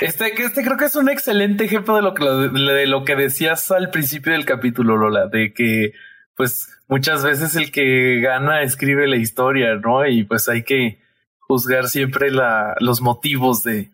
Este, 0.00 0.34
este 0.42 0.62
creo 0.64 0.76
que 0.76 0.86
es 0.86 0.96
un 0.96 1.08
excelente 1.08 1.64
ejemplo 1.64 1.94
de 1.96 2.86
lo 2.86 3.04
que 3.04 3.16
decías 3.16 3.70
al 3.70 3.90
principio 3.90 4.32
del 4.32 4.44
capítulo, 4.44 4.96
Lola, 4.96 5.28
de 5.28 5.54
que 5.54 5.92
pues 6.36 6.68
muchas 6.88 7.24
veces 7.24 7.56
el 7.56 7.70
que 7.70 8.20
gana 8.20 8.62
escribe 8.62 9.06
la 9.06 9.16
historia, 9.16 9.74
¿no? 9.76 10.06
Y 10.06 10.24
pues 10.24 10.48
hay 10.48 10.64
que 10.64 10.98
juzgar 11.38 11.88
siempre 11.88 12.30
los 12.30 13.00
motivos 13.00 13.62
de, 13.62 13.90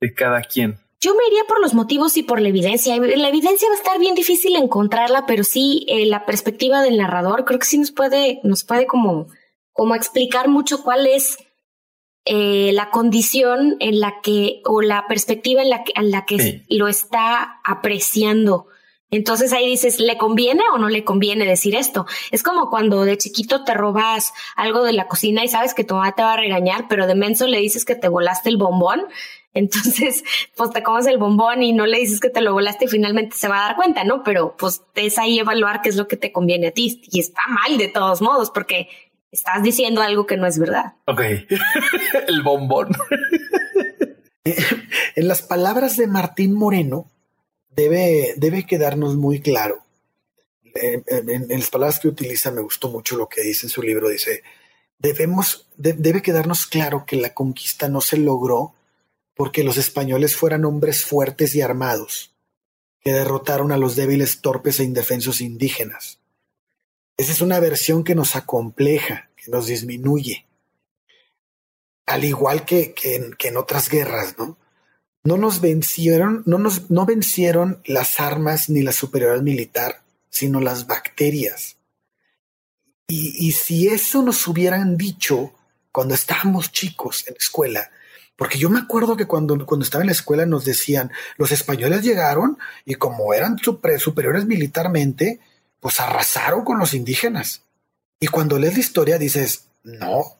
de 0.00 0.14
cada 0.14 0.42
quien. 0.42 0.78
Yo 1.00 1.14
me 1.14 1.26
iría 1.28 1.44
por 1.48 1.60
los 1.60 1.72
motivos 1.72 2.16
y 2.18 2.22
por 2.22 2.40
la 2.40 2.48
evidencia. 2.48 2.94
La 2.96 3.28
evidencia 3.28 3.68
va 3.68 3.74
a 3.74 3.78
estar 3.78 3.98
bien 3.98 4.14
difícil 4.14 4.54
encontrarla, 4.56 5.24
pero 5.26 5.44
sí 5.44 5.86
eh, 5.88 6.04
la 6.04 6.26
perspectiva 6.26 6.82
del 6.82 6.98
narrador 6.98 7.44
creo 7.46 7.58
que 7.58 7.66
sí 7.66 7.78
nos 7.78 7.90
puede, 7.90 8.40
nos 8.42 8.64
puede 8.64 8.86
como, 8.86 9.28
como 9.72 9.94
explicar 9.94 10.48
mucho 10.48 10.82
cuál 10.82 11.06
es 11.06 11.38
eh, 12.24 12.70
la 12.74 12.90
condición 12.90 13.76
en 13.80 14.00
la 14.00 14.20
que, 14.22 14.60
o 14.64 14.82
la 14.82 15.06
perspectiva 15.06 15.62
en 15.62 15.70
la 15.70 15.84
que, 15.84 15.92
en 15.96 16.10
la 16.10 16.26
que 16.26 16.64
lo 16.68 16.88
está 16.88 17.60
apreciando. 17.64 18.66
Entonces 19.10 19.52
ahí 19.52 19.66
dices, 19.66 19.98
¿le 19.98 20.16
conviene 20.16 20.62
o 20.72 20.78
no 20.78 20.88
le 20.88 21.02
conviene 21.02 21.44
decir 21.44 21.74
esto? 21.74 22.06
Es 22.30 22.42
como 22.42 22.70
cuando 22.70 23.04
de 23.04 23.18
chiquito 23.18 23.64
te 23.64 23.74
robas 23.74 24.32
algo 24.54 24.84
de 24.84 24.92
la 24.92 25.08
cocina 25.08 25.42
y 25.42 25.48
sabes 25.48 25.74
que 25.74 25.82
tu 25.82 25.94
mamá 25.94 26.12
te 26.12 26.22
va 26.22 26.34
a 26.34 26.36
regañar, 26.36 26.86
pero 26.88 27.06
de 27.06 27.16
menso 27.16 27.46
le 27.46 27.58
dices 27.58 27.84
que 27.84 27.96
te 27.96 28.08
volaste 28.08 28.50
el 28.50 28.56
bombón. 28.56 29.02
Entonces, 29.52 30.22
pues 30.56 30.70
te 30.70 30.84
comes 30.84 31.06
el 31.06 31.18
bombón 31.18 31.64
y 31.64 31.72
no 31.72 31.84
le 31.84 31.98
dices 31.98 32.20
que 32.20 32.30
te 32.30 32.40
lo 32.40 32.52
volaste 32.52 32.84
y 32.84 32.88
finalmente 32.88 33.36
se 33.36 33.48
va 33.48 33.64
a 33.64 33.66
dar 33.68 33.76
cuenta, 33.76 34.04
¿no? 34.04 34.22
Pero 34.22 34.54
pues 34.56 34.84
es 34.94 35.18
ahí 35.18 35.40
evaluar 35.40 35.82
qué 35.82 35.88
es 35.88 35.96
lo 35.96 36.06
que 36.06 36.16
te 36.16 36.30
conviene 36.30 36.68
a 36.68 36.70
ti. 36.70 37.02
Y 37.10 37.18
está 37.18 37.42
mal 37.48 37.76
de 37.76 37.88
todos 37.88 38.22
modos, 38.22 38.52
porque 38.52 38.88
estás 39.30 39.62
diciendo 39.62 40.02
algo 40.02 40.26
que 40.26 40.36
no 40.36 40.46
es 40.46 40.58
verdad. 40.58 40.94
Ok, 41.06 41.20
el 42.28 42.42
bombón. 42.42 42.88
en 44.44 45.28
las 45.28 45.42
palabras 45.42 45.96
de 45.96 46.06
Martín 46.06 46.54
Moreno, 46.54 47.10
debe, 47.70 48.34
debe 48.36 48.66
quedarnos 48.66 49.16
muy 49.16 49.40
claro. 49.40 49.84
En, 50.74 51.48
las 51.48 51.70
palabras 51.70 51.98
que 51.98 52.08
utiliza 52.08 52.50
me 52.52 52.60
gustó 52.60 52.90
mucho 52.90 53.16
lo 53.16 53.28
que 53.28 53.42
dice 53.42 53.66
en 53.66 53.70
su 53.70 53.82
libro. 53.82 54.08
Dice, 54.08 54.42
debemos, 54.98 55.68
debe 55.76 56.22
quedarnos 56.22 56.66
claro 56.66 57.04
que 57.06 57.16
la 57.16 57.34
conquista 57.34 57.88
no 57.88 58.00
se 58.00 58.16
logró 58.16 58.74
porque 59.34 59.64
los 59.64 59.78
españoles 59.78 60.36
fueran 60.36 60.64
hombres 60.64 61.04
fuertes 61.04 61.54
y 61.54 61.62
armados, 61.62 62.34
que 63.00 63.12
derrotaron 63.12 63.72
a 63.72 63.78
los 63.78 63.96
débiles, 63.96 64.42
torpes 64.42 64.80
e 64.80 64.84
indefensos 64.84 65.40
indígenas 65.40 66.19
esa 67.20 67.32
es 67.32 67.40
una 67.42 67.60
versión 67.60 68.02
que 68.02 68.14
nos 68.14 68.34
acompleja, 68.34 69.28
que 69.36 69.50
nos 69.50 69.66
disminuye. 69.66 70.46
Al 72.06 72.24
igual 72.24 72.64
que, 72.64 72.94
en, 73.04 73.56
otras 73.56 73.90
guerras, 73.90 74.36
¿no? 74.38 74.56
No 75.22 75.36
nos 75.36 75.60
vencieron, 75.60 76.42
no 76.46 76.58
no 76.88 77.06
vencieron 77.06 77.82
las 77.84 78.20
armas 78.20 78.70
ni 78.70 78.82
la 78.82 78.92
superioridad 78.92 79.42
militar, 79.42 80.02
sino 80.30 80.60
las 80.60 80.86
bacterias. 80.86 81.76
Y, 83.06 83.46
y 83.46 83.52
si 83.52 83.88
eso 83.88 84.22
nos 84.22 84.48
hubieran 84.48 84.96
dicho 84.96 85.52
cuando 85.92 86.14
estábamos 86.14 86.72
chicos 86.72 87.24
en 87.26 87.34
la 87.34 87.38
escuela, 87.38 87.90
porque 88.40 88.56
yo 88.56 88.70
me 88.70 88.78
acuerdo 88.78 89.18
que 89.18 89.26
cuando, 89.26 89.66
cuando 89.66 89.84
estaba 89.84 90.02
en 90.02 90.06
la 90.06 90.14
escuela 90.14 90.46
nos 90.46 90.64
decían, 90.64 91.12
los 91.36 91.52
españoles 91.52 92.02
llegaron 92.02 92.56
y 92.86 92.94
como 92.94 93.34
eran 93.34 93.58
superiores 93.58 94.46
militarmente, 94.46 95.40
pues 95.80 95.98
arrasaron 96.00 96.64
con 96.64 96.78
los 96.78 96.94
indígenas. 96.94 97.62
Y 98.20 98.28
cuando 98.28 98.58
lees 98.58 98.74
la 98.74 98.80
historia 98.80 99.18
dices, 99.18 99.64
no, 99.82 100.38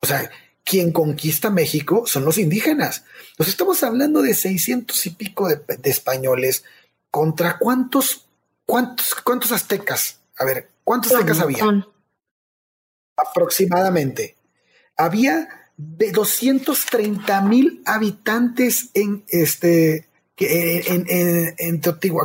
o 0.00 0.06
sea, 0.06 0.30
quien 0.64 0.92
conquista 0.92 1.50
México 1.50 2.06
son 2.06 2.24
los 2.24 2.38
indígenas. 2.38 3.04
Nos 3.38 3.48
estamos 3.48 3.82
hablando 3.82 4.22
de 4.22 4.34
seiscientos 4.34 5.04
y 5.06 5.10
pico 5.10 5.48
de, 5.48 5.60
españoles 5.84 6.64
contra 7.10 7.58
cuántos, 7.58 8.26
cuántos, 8.66 9.14
cuántos 9.14 9.52
aztecas. 9.52 10.20
A 10.38 10.44
ver, 10.44 10.70
¿cuántos 10.82 11.12
aztecas 11.12 11.40
había? 11.40 11.64
Aproximadamente. 13.16 14.36
Había 14.96 15.70
de 15.76 16.12
230 16.12 17.40
mil 17.42 17.82
habitantes 17.84 18.90
en 18.94 19.24
este 19.28 20.08
en, 20.36 21.06
en, 21.08 21.54
en, 21.58 21.80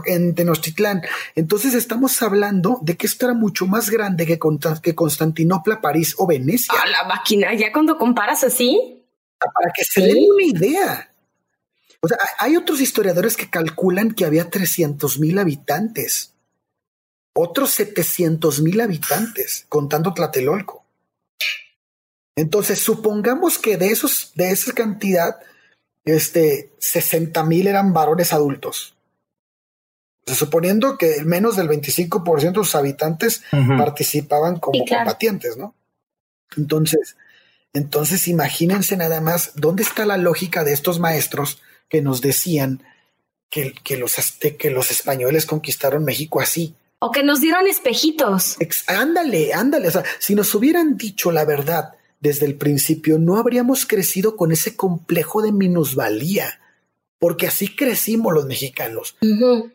en 0.06 0.36
Tenochtitlán. 0.36 1.02
Entonces 1.36 1.74
estamos 1.74 2.22
hablando 2.22 2.80
de 2.82 2.98
que 2.98 3.08
esto 3.08 3.26
era 3.26 3.36
mucho 3.36 3.68
más 3.68 3.90
grande 3.90 4.26
que, 4.26 4.40
que 4.82 4.96
Constantinopla, 4.96 5.82
París 5.82 6.16
o 6.18 6.28
Venecia. 6.28 6.74
A 6.82 6.88
la 6.88 7.04
máquina, 7.04 7.54
ya 7.54 7.72
cuando 7.72 7.98
comparas 7.98 8.44
así. 8.44 9.06
Para 9.40 9.72
que 9.74 9.84
se 9.84 10.02
den 10.02 10.26
una 10.30 10.44
idea. 10.44 11.14
O 12.02 12.08
sea, 12.08 12.18
hay 12.40 12.56
otros 12.56 12.82
historiadores 12.82 13.36
que 13.36 13.50
calculan 13.50 14.14
que 14.14 14.26
había 14.26 14.50
300 14.50 15.20
mil 15.20 15.38
habitantes, 15.38 16.34
otros 17.34 17.72
700 17.72 18.62
mil 18.62 18.80
habitantes, 18.80 19.66
contando 19.68 20.14
Tlatelolco. 20.14 20.86
Entonces, 22.36 22.80
supongamos 22.80 23.60
que 23.60 23.76
de 23.76 23.88
esos, 23.88 24.32
de 24.36 24.52
esa 24.52 24.72
cantidad, 24.72 25.40
este, 26.16 26.72
60 26.80 27.44
mil 27.44 27.68
eran 27.68 27.94
varones 27.94 28.34
adultos. 28.34 28.96
suponiendo 30.26 30.98
que 30.98 31.24
menos 31.24 31.56
del 31.56 31.68
25% 31.68 32.40
de 32.52 32.54
sus 32.54 32.76
habitantes 32.76 33.42
participaban 33.78 34.60
como 34.60 34.86
combatientes, 34.86 35.58
¿no? 35.58 35.74
Entonces, 36.56 37.16
Entonces 37.74 38.28
imagínense 38.28 38.98
nada 38.98 39.22
más 39.22 39.52
dónde 39.56 39.84
está 39.84 40.06
la 40.06 40.18
lógica 40.18 40.64
de 40.64 40.74
estos 40.74 41.00
maestros 41.00 41.62
que 41.88 42.02
nos 42.02 42.22
decían 42.22 42.84
que, 43.50 43.74
que 43.84 43.98
los, 43.98 44.16
que 44.58 44.70
los 44.70 44.92
españoles 44.92 45.46
conquistaron 45.46 46.06
México 46.06 46.42
así. 46.42 46.76
O 47.00 47.12
que 47.12 47.24
nos 47.24 47.42
dieron 47.42 47.68
espejitos. 47.68 48.58
ándale, 48.88 49.54
ándale. 49.54 49.88
O 49.88 49.92
sea, 49.92 50.04
si 50.20 50.36
nos 50.36 50.54
hubieran 50.54 50.98
dicho 50.98 51.32
la 51.32 51.46
verdad 51.46 51.94
desde 52.20 52.46
el 52.46 52.56
principio, 52.56 53.18
no 53.18 53.38
habríamos 53.38 53.86
crecido 53.86 54.36
con 54.36 54.52
ese 54.52 54.76
complejo 54.76 55.42
de 55.42 55.52
minusvalía, 55.52 56.60
porque 57.18 57.48
así 57.48 57.76
crecimos 57.76 58.34
los 58.34 58.46
mexicanos. 58.46 59.18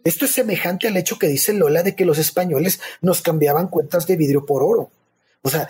Esto 0.05 0.25
es 0.25 0.31
semejante 0.31 0.89
al 0.89 0.97
hecho 0.97 1.19
que 1.19 1.27
dice 1.27 1.53
Lola 1.53 1.83
de 1.83 1.95
que 1.95 2.05
los 2.05 2.19
españoles 2.19 2.81
nos 3.01 3.23
cambiaban 3.23 3.69
cuentas 3.69 4.07
de 4.07 4.17
vidrio 4.17 4.45
por 4.47 4.63
oro. 4.63 4.91
O 5.43 5.51
sea, 5.51 5.69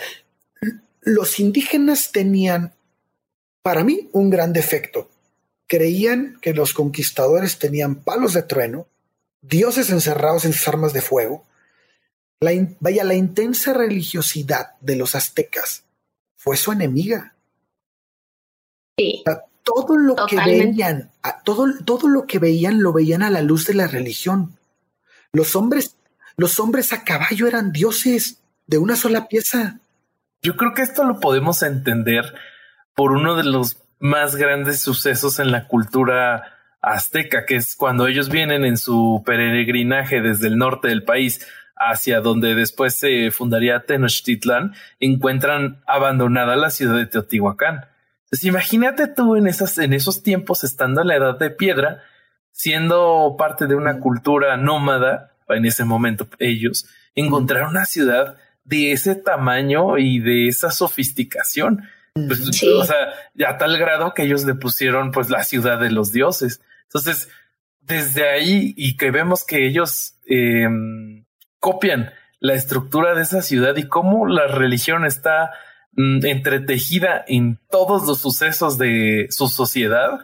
los 1.01 1.39
indígenas 1.39 2.12
tenían, 2.12 2.72
para 3.62 3.85
mí, 3.85 4.09
un 4.12 4.31
gran 4.31 4.53
defecto. 4.53 5.09
Creían 5.66 6.39
que 6.41 6.55
los 6.55 6.75
conquistadores 6.75 7.59
tenían 7.59 7.97
palos 7.97 8.35
de 8.35 8.43
trueno, 8.43 8.87
dioses 9.43 9.91
encerrados 9.91 10.45
en 10.45 10.53
sus 10.53 10.66
armas 10.68 10.93
de 10.93 11.01
fuego. 11.01 11.45
La 12.41 12.53
vaya, 12.81 13.05
la 13.05 13.14
intensa 13.14 13.72
religiosidad 13.72 14.72
de 14.81 14.97
los 14.97 15.14
aztecas 15.14 15.85
fue 16.45 16.59
su 16.59 16.72
enemiga. 16.72 17.32
Sí. 18.99 19.24
todo 19.64 19.97
lo 19.97 20.14
que 20.26 20.36
veían, 20.36 21.11
todo, 21.42 21.66
todo 21.84 22.07
lo 22.07 22.26
que 22.26 22.38
veían 22.38 22.82
lo 22.82 22.92
veían 22.92 23.22
a 23.22 23.30
la 23.30 23.40
luz 23.40 23.66
de 23.66 23.72
la 23.72 23.88
religión. 23.88 24.57
Los 25.32 25.57
hombres, 25.57 25.97
los 26.36 26.61
hombres 26.61 26.92
a 26.92 27.03
caballo 27.03 27.49
eran 27.49 27.72
dioses 27.72 28.42
de 28.66 28.76
una 28.76 28.95
sola 28.95 29.26
pieza. 29.26 29.80
Yo 30.42 30.57
creo 30.57 30.74
que 30.74 30.82
esto 30.82 31.03
lo 31.05 31.18
podemos 31.18 31.62
entender 31.62 32.34
por 32.95 33.12
uno 33.12 33.36
de 33.36 33.45
los 33.45 33.78
más 33.99 34.36
grandes 34.36 34.82
sucesos 34.82 35.38
en 35.38 35.51
la 35.51 35.66
cultura 35.66 36.53
azteca, 36.82 37.47
que 37.47 37.57
es 37.57 37.74
cuando 37.74 38.07
ellos 38.07 38.28
vienen 38.28 38.66
en 38.66 38.76
su 38.76 39.22
peregrinaje 39.24 40.20
desde 40.20 40.49
el 40.49 40.59
norte 40.59 40.88
del 40.88 41.05
país 41.05 41.49
hacia 41.77 42.20
donde 42.20 42.55
después 42.55 42.95
se 42.95 43.31
fundaría 43.31 43.85
Tenochtitlan, 43.85 44.75
encuentran 45.01 45.83
abandonada 45.87 46.57
la 46.57 46.70
ciudad 46.70 46.97
de 46.97 47.07
Teotihuacán. 47.07 47.87
Entonces, 48.25 48.45
imagínate 48.45 49.09
tú 49.09 49.37
en, 49.37 49.47
esas, 49.47 49.79
en 49.79 49.93
esos 49.93 50.22
tiempos, 50.22 50.64
estando 50.64 51.03
en 51.03 51.09
la 51.09 51.16
edad 51.16 51.39
de 51.39 51.51
piedra, 51.51 52.03
siendo 52.53 53.37
parte 53.39 53.66
de 53.66 53.75
una 53.75 54.01
cultura 54.01 54.57
nómada, 54.57 55.33
en 55.49 55.64
ese 55.66 55.85
momento 55.85 56.29
ellos, 56.39 56.87
encontrar 57.14 57.64
una 57.68 57.85
ciudad 57.85 58.37
de 58.64 58.93
ese 58.93 59.14
tamaño 59.14 59.99
y 59.99 60.20
de 60.20 60.49
esa 60.49 60.70
sofisticación. 60.70 61.89
Pues, 62.14 62.62
o 62.62 62.85
sea, 62.85 63.12
ya 63.35 63.51
a 63.51 63.59
tal 63.59 63.77
grado 63.77 64.14
que 64.14 64.22
ellos 64.22 64.45
le 64.45 64.55
pusieron 64.55 65.11
pues 65.11 65.31
la 65.31 65.43
ciudad 65.45 65.81
de 65.81 65.91
los 65.91 66.12
dioses. 66.12 66.61
Entonces, 66.85 67.29
desde 67.81 68.29
ahí 68.29 68.72
y 68.77 68.97
que 68.97 69.11
vemos 69.11 69.45
que 69.45 69.66
ellos 69.66 70.16
em, 70.27 71.24
copian 71.65 72.12
la 72.41 72.53
estructura 72.53 73.15
de 73.15 73.23
esa 73.23 73.41
ciudad 73.41 73.75
y 73.77 73.89
cómo 73.89 74.27
la 74.27 74.47
religión 74.47 75.07
está 75.07 75.51
mm, 75.93 76.27
entretejida 76.27 77.25
en 77.27 77.59
todos 77.71 78.07
los 78.07 78.21
sucesos 78.21 78.77
de 78.77 79.29
su 79.31 79.49
sociedad, 79.49 80.21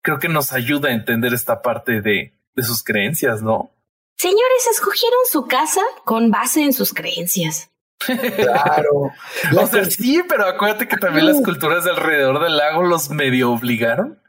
creo 0.00 0.18
que 0.18 0.30
nos 0.30 0.54
ayuda 0.54 0.88
a 0.88 0.92
entender 0.92 1.34
esta 1.34 1.60
parte 1.60 2.00
de, 2.00 2.32
de 2.56 2.62
sus 2.62 2.82
creencias, 2.82 3.42
¿no? 3.42 3.70
Señores, 4.16 4.66
escogieron 4.72 5.18
su 5.30 5.46
casa 5.46 5.82
con 6.06 6.30
base 6.30 6.62
en 6.62 6.72
sus 6.72 6.94
creencias. 6.94 7.70
Claro. 7.98 9.12
o 9.60 9.66
sea, 9.66 9.84
sí, 9.84 10.22
pero 10.26 10.46
acuérdate 10.46 10.88
que 10.88 10.96
también 10.96 11.26
las 11.26 11.42
culturas 11.42 11.84
de 11.84 11.90
alrededor 11.90 12.42
del 12.42 12.56
lago 12.56 12.82
los 12.82 13.10
medio 13.10 13.52
obligaron. 13.52 14.22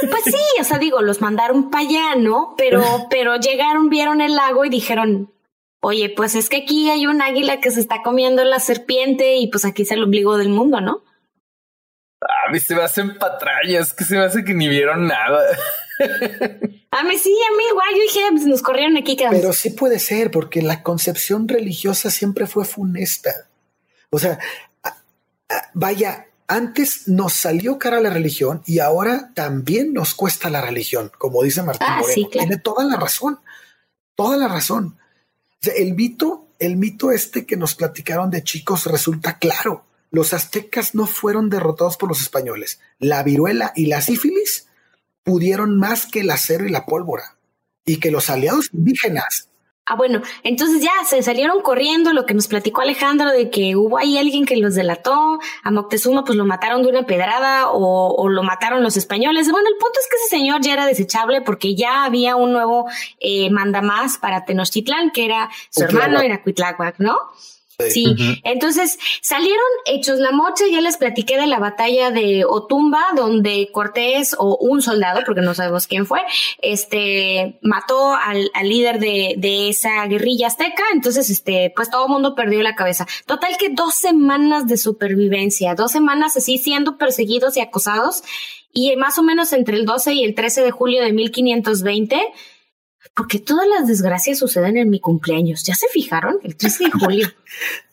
Pues 0.00 0.24
sí, 0.24 0.42
o 0.58 0.64
sea, 0.64 0.78
digo, 0.78 1.02
los 1.02 1.20
mandaron 1.20 1.70
para 1.70 1.86
allá, 1.86 2.14
¿no? 2.16 2.54
Pero, 2.56 2.82
pero 3.10 3.36
llegaron, 3.36 3.90
vieron 3.90 4.22
el 4.22 4.36
lago 4.36 4.64
y 4.64 4.70
dijeron, 4.70 5.30
oye, 5.82 6.12
pues 6.16 6.34
es 6.34 6.48
que 6.48 6.58
aquí 6.58 6.88
hay 6.90 7.06
un 7.06 7.20
águila 7.20 7.60
que 7.60 7.70
se 7.70 7.80
está 7.80 8.02
comiendo 8.02 8.44
la 8.44 8.60
serpiente 8.60 9.36
y 9.36 9.48
pues 9.48 9.64
aquí 9.64 9.82
es 9.82 9.90
el 9.90 10.02
ombligo 10.02 10.38
del 10.38 10.48
mundo, 10.48 10.80
¿no? 10.80 11.02
A 12.20 12.50
mí 12.50 12.60
se 12.60 12.76
me 12.76 12.82
hacen 12.82 13.18
patrañas, 13.18 13.92
que 13.92 14.04
se 14.04 14.16
me 14.16 14.24
hace 14.24 14.44
que 14.44 14.54
ni 14.54 14.68
vieron 14.68 15.08
nada. 15.08 15.42
A 16.94 17.02
mí 17.04 17.16
sí, 17.16 17.34
a 17.34 17.56
mí 17.56 17.64
igual, 17.70 17.88
yo 17.94 18.02
dije, 18.02 18.20
pues 18.30 18.44
nos 18.44 18.62
corrieron 18.62 18.96
aquí. 18.96 19.16
Pero 19.30 19.52
sí 19.52 19.70
puede 19.70 19.98
ser, 19.98 20.30
porque 20.30 20.62
la 20.62 20.82
concepción 20.82 21.48
religiosa 21.48 22.10
siempre 22.10 22.46
fue 22.46 22.64
funesta. 22.64 23.30
O 24.10 24.18
sea, 24.18 24.38
vaya, 25.74 26.26
antes 26.46 27.08
nos 27.08 27.32
salió 27.32 27.78
cara 27.78 28.00
la 28.00 28.10
religión 28.10 28.62
y 28.66 28.78
ahora 28.78 29.30
también 29.34 29.92
nos 29.92 30.14
cuesta 30.14 30.50
la 30.50 30.60
religión, 30.60 31.10
como 31.18 31.42
dice 31.42 31.62
Martín 31.62 31.88
ah, 31.90 32.00
Moreno. 32.00 32.28
Tiene 32.30 32.56
toda 32.58 32.84
la 32.84 32.96
razón, 32.96 33.40
toda 34.14 34.36
la 34.36 34.48
razón. 34.48 34.98
El 35.70 35.94
mito, 35.94 36.48
el 36.58 36.76
mito 36.76 37.12
este 37.12 37.46
que 37.46 37.56
nos 37.56 37.74
platicaron 37.74 38.30
de 38.30 38.42
chicos 38.42 38.86
resulta 38.86 39.38
claro. 39.38 39.84
Los 40.10 40.34
aztecas 40.34 40.94
no 40.94 41.06
fueron 41.06 41.48
derrotados 41.48 41.96
por 41.96 42.08
los 42.08 42.20
españoles. 42.20 42.80
La 42.98 43.22
viruela 43.22 43.72
y 43.74 43.86
la 43.86 44.02
sífilis 44.02 44.66
pudieron 45.22 45.78
más 45.78 46.06
que 46.06 46.20
el 46.20 46.30
acero 46.30 46.66
y 46.66 46.70
la 46.70 46.84
pólvora 46.84 47.36
y 47.84 47.98
que 47.98 48.10
los 48.10 48.28
aliados 48.28 48.68
indígenas 48.72 49.48
Ah, 49.84 49.96
bueno, 49.96 50.22
entonces 50.44 50.80
ya 50.80 50.92
se 51.04 51.22
salieron 51.24 51.60
corriendo, 51.60 52.12
lo 52.12 52.24
que 52.24 52.34
nos 52.34 52.46
platicó 52.46 52.82
Alejandro 52.82 53.30
de 53.30 53.50
que 53.50 53.74
hubo 53.74 53.98
ahí 53.98 54.16
alguien 54.16 54.46
que 54.46 54.56
los 54.56 54.76
delató, 54.76 55.40
a 55.64 55.70
Moctezuma 55.72 56.24
pues 56.24 56.38
lo 56.38 56.44
mataron 56.44 56.84
de 56.84 56.88
una 56.88 57.02
pedrada 57.02 57.68
o, 57.68 58.28
lo 58.28 58.42
mataron 58.44 58.84
los 58.84 58.96
españoles. 58.96 59.50
Bueno, 59.50 59.68
el 59.68 59.74
punto 59.74 59.98
es 59.98 60.06
que 60.08 60.16
ese 60.18 60.36
señor 60.36 60.60
ya 60.60 60.74
era 60.74 60.86
desechable 60.86 61.40
porque 61.40 61.74
ya 61.74 62.04
había 62.04 62.36
un 62.36 62.52
nuevo 62.52 62.86
eh, 63.18 63.50
mandamás 63.50 64.18
para 64.18 64.44
Tenochtitlán, 64.44 65.10
que 65.10 65.24
era 65.24 65.50
su 65.70 65.82
hermano, 65.82 66.20
era 66.20 66.42
Cuitláhuac, 66.42 67.00
¿no? 67.00 67.18
Sí, 67.78 68.14
entonces 68.44 68.98
salieron 69.22 69.58
hechos 69.86 70.18
la 70.18 70.30
mocha, 70.30 70.64
ya 70.70 70.80
les 70.80 70.96
platiqué 70.96 71.38
de 71.38 71.46
la 71.46 71.58
batalla 71.58 72.10
de 72.10 72.44
Otumba, 72.44 73.02
donde 73.16 73.70
Cortés 73.72 74.36
o 74.38 74.56
un 74.56 74.82
soldado, 74.82 75.22
porque 75.24 75.40
no 75.40 75.54
sabemos 75.54 75.86
quién 75.86 76.06
fue, 76.06 76.20
este, 76.60 77.58
mató 77.62 78.14
al, 78.14 78.50
líder 78.62 78.98
de, 78.98 79.34
de, 79.38 79.68
esa 79.68 80.06
guerrilla 80.06 80.46
azteca, 80.48 80.82
entonces, 80.92 81.30
este, 81.30 81.72
pues 81.74 81.90
todo 81.90 82.06
el 82.06 82.12
mundo 82.12 82.34
perdió 82.34 82.62
la 82.62 82.74
cabeza. 82.74 83.06
Total 83.26 83.56
que 83.58 83.70
dos 83.70 83.94
semanas 83.94 84.66
de 84.66 84.76
supervivencia, 84.76 85.74
dos 85.74 85.92
semanas 85.92 86.36
así 86.36 86.58
siendo 86.58 86.98
perseguidos 86.98 87.56
y 87.56 87.60
acosados, 87.60 88.22
y 88.72 88.96
más 88.96 89.18
o 89.18 89.22
menos 89.22 89.52
entre 89.52 89.76
el 89.76 89.84
12 89.84 90.14
y 90.14 90.24
el 90.24 90.34
13 90.34 90.62
de 90.62 90.70
julio 90.70 91.02
de 91.02 91.12
1520, 91.12 92.32
porque 93.14 93.38
todas 93.38 93.66
las 93.68 93.86
desgracias 93.86 94.38
suceden 94.38 94.76
en 94.76 94.90
mi 94.90 95.00
cumpleaños. 95.00 95.64
¿Ya 95.64 95.74
se 95.74 95.88
fijaron? 95.88 96.38
El 96.42 96.56
13 96.56 96.84
de 96.84 96.90
julio. 96.90 97.28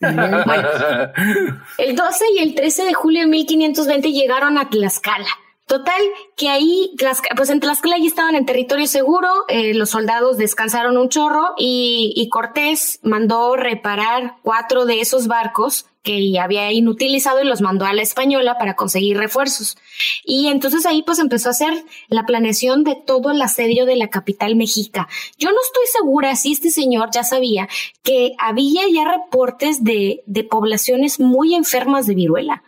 el 1.78 1.96
12 1.96 2.24
y 2.36 2.38
el 2.38 2.54
13 2.54 2.84
de 2.84 2.94
julio 2.94 3.20
de 3.22 3.26
1520 3.26 4.12
llegaron 4.12 4.56
a 4.58 4.70
Tlaxcala. 4.70 5.28
Total, 5.70 6.02
que 6.36 6.48
ahí, 6.48 6.96
pues 7.36 7.48
en 7.48 7.60
Tlaxcala 7.60 7.96
ya 7.96 8.08
estaban 8.08 8.34
en 8.34 8.44
territorio 8.44 8.88
seguro, 8.88 9.28
eh, 9.46 9.72
los 9.72 9.90
soldados 9.90 10.36
descansaron 10.36 10.96
un 10.96 11.08
chorro 11.08 11.54
y, 11.56 12.12
y 12.16 12.28
Cortés 12.28 12.98
mandó 13.04 13.54
reparar 13.54 14.38
cuatro 14.42 14.84
de 14.84 15.00
esos 15.00 15.28
barcos 15.28 15.86
que 16.02 16.36
había 16.40 16.72
inutilizado 16.72 17.40
y 17.40 17.46
los 17.46 17.60
mandó 17.60 17.84
a 17.84 17.92
la 17.92 18.02
española 18.02 18.58
para 18.58 18.74
conseguir 18.74 19.16
refuerzos. 19.16 19.78
Y 20.24 20.48
entonces 20.48 20.86
ahí 20.86 21.04
pues 21.04 21.20
empezó 21.20 21.50
a 21.50 21.52
hacer 21.52 21.84
la 22.08 22.26
planeación 22.26 22.82
de 22.82 22.96
todo 22.96 23.30
el 23.30 23.40
asedio 23.40 23.86
de 23.86 23.94
la 23.94 24.10
capital 24.10 24.56
mexica. 24.56 25.06
Yo 25.38 25.52
no 25.52 25.58
estoy 25.64 25.84
segura 25.92 26.34
si 26.34 26.50
este 26.50 26.70
señor 26.70 27.10
ya 27.12 27.22
sabía 27.22 27.68
que 28.02 28.32
había 28.40 28.82
ya 28.92 29.04
reportes 29.04 29.84
de, 29.84 30.24
de 30.26 30.42
poblaciones 30.42 31.20
muy 31.20 31.54
enfermas 31.54 32.08
de 32.08 32.16
viruela. 32.16 32.64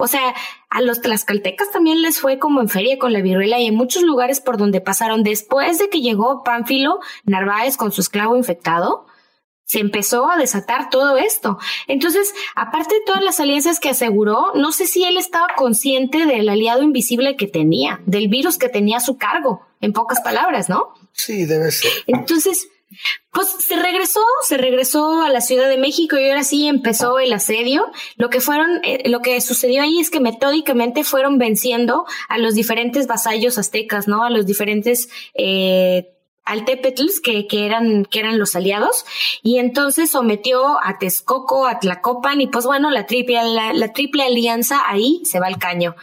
O 0.00 0.06
sea, 0.06 0.34
a 0.68 0.80
los 0.80 1.00
tlaxcaltecas 1.00 1.70
también 1.70 2.02
les 2.02 2.20
fue 2.20 2.38
como 2.38 2.60
en 2.60 2.68
feria 2.68 2.98
con 2.98 3.12
la 3.12 3.20
viruela 3.20 3.58
y 3.58 3.66
en 3.66 3.74
muchos 3.74 4.02
lugares 4.02 4.40
por 4.40 4.56
donde 4.56 4.80
pasaron 4.80 5.22
después 5.22 5.78
de 5.78 5.88
que 5.88 6.00
llegó 6.00 6.42
Pánfilo 6.42 7.00
Narváez 7.24 7.76
con 7.76 7.92
su 7.92 8.00
esclavo 8.00 8.36
infectado 8.36 9.06
se 9.70 9.78
empezó 9.78 10.28
a 10.28 10.36
desatar 10.36 10.90
todo 10.90 11.16
esto. 11.16 11.56
Entonces, 11.86 12.34
aparte 12.56 12.92
de 12.92 13.02
todas 13.06 13.22
las 13.22 13.38
alianzas 13.38 13.78
que 13.78 13.90
aseguró, 13.90 14.50
no 14.56 14.72
sé 14.72 14.88
si 14.88 15.04
él 15.04 15.16
estaba 15.16 15.46
consciente 15.56 16.26
del 16.26 16.48
aliado 16.48 16.82
invisible 16.82 17.36
que 17.36 17.46
tenía, 17.46 18.00
del 18.04 18.26
virus 18.26 18.58
que 18.58 18.68
tenía 18.68 18.96
a 18.96 19.00
su 19.00 19.16
cargo, 19.16 19.64
en 19.80 19.92
pocas 19.92 20.22
palabras, 20.22 20.68
¿no? 20.68 20.92
Sí, 21.12 21.44
debe 21.44 21.70
ser. 21.70 21.92
Entonces, 22.08 22.66
pues 23.32 23.48
se 23.48 23.76
regresó, 23.76 24.20
se 24.46 24.56
regresó 24.56 25.22
a 25.22 25.30
la 25.30 25.40
Ciudad 25.40 25.68
de 25.68 25.78
México 25.78 26.18
y 26.18 26.28
ahora 26.28 26.44
sí 26.44 26.66
empezó 26.66 27.18
el 27.18 27.32
asedio. 27.32 27.86
Lo 28.16 28.30
que 28.30 28.40
fueron, 28.40 28.80
eh, 28.84 29.08
lo 29.08 29.20
que 29.20 29.40
sucedió 29.40 29.82
ahí 29.82 30.00
es 30.00 30.10
que 30.10 30.20
metódicamente 30.20 31.04
fueron 31.04 31.38
venciendo 31.38 32.04
a 32.28 32.38
los 32.38 32.54
diferentes 32.54 33.06
vasallos 33.06 33.58
aztecas, 33.58 34.08
¿no? 34.08 34.24
A 34.24 34.30
los 34.30 34.46
diferentes 34.46 35.08
eh, 35.34 36.10
que, 37.22 37.46
que, 37.46 37.66
eran, 37.66 38.04
que 38.04 38.20
eran 38.20 38.38
los 38.38 38.56
aliados, 38.56 39.04
y 39.42 39.58
entonces 39.58 40.10
sometió 40.10 40.78
a 40.82 40.98
Texcoco, 40.98 41.66
a 41.66 41.78
Tlacopan, 41.78 42.40
y 42.40 42.46
pues 42.46 42.66
bueno, 42.66 42.90
la 42.90 43.06
triple, 43.06 43.40
la, 43.44 43.92
triple 43.92 44.24
alianza 44.24 44.82
ahí 44.86 45.22
se 45.24 45.40
va 45.40 45.46
al 45.46 45.58
caño. 45.58 45.94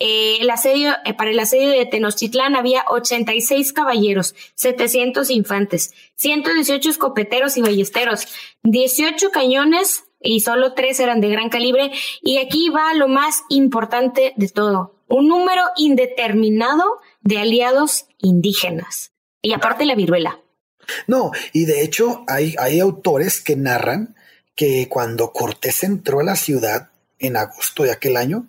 Eh, 0.00 0.38
el 0.40 0.50
asedio, 0.50 0.92
eh, 1.04 1.14
para 1.14 1.30
el 1.30 1.40
asedio 1.40 1.70
de 1.70 1.86
Tenochtitlán 1.86 2.54
había 2.54 2.84
86 2.88 3.72
caballeros, 3.72 4.34
700 4.54 5.30
infantes, 5.30 5.92
118 6.16 6.90
escopeteros 6.90 7.56
y 7.56 7.62
ballesteros, 7.62 8.28
18 8.62 9.30
cañones 9.30 10.04
y 10.20 10.40
solo 10.40 10.74
tres 10.74 11.00
eran 11.00 11.20
de 11.20 11.30
gran 11.30 11.48
calibre. 11.48 11.90
Y 12.22 12.38
aquí 12.38 12.68
va 12.68 12.94
lo 12.94 13.08
más 13.08 13.42
importante 13.48 14.34
de 14.36 14.48
todo, 14.48 14.94
un 15.08 15.28
número 15.28 15.62
indeterminado 15.76 16.84
de 17.20 17.38
aliados 17.38 18.06
indígenas. 18.18 19.12
Y 19.42 19.52
aparte 19.52 19.84
la 19.84 19.94
viruela. 19.94 20.40
No, 21.06 21.32
y 21.52 21.64
de 21.64 21.82
hecho 21.82 22.24
hay, 22.28 22.54
hay 22.58 22.80
autores 22.80 23.40
que 23.40 23.56
narran 23.56 24.16
que 24.54 24.88
cuando 24.88 25.32
Cortés 25.32 25.84
entró 25.84 26.20
a 26.20 26.24
la 26.24 26.36
ciudad 26.36 26.90
en 27.18 27.36
agosto 27.36 27.82
de 27.82 27.92
aquel 27.92 28.16
año, 28.16 28.48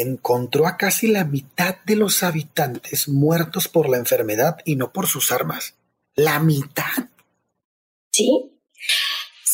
encontró 0.00 0.66
a 0.66 0.76
casi 0.76 1.08
la 1.08 1.24
mitad 1.24 1.76
de 1.84 1.96
los 1.96 2.22
habitantes 2.22 3.08
muertos 3.08 3.68
por 3.68 3.88
la 3.88 3.98
enfermedad 3.98 4.58
y 4.64 4.76
no 4.76 4.92
por 4.92 5.06
sus 5.06 5.32
armas. 5.32 5.74
La 6.14 6.40
mitad. 6.40 7.08
Sí, 8.10 8.56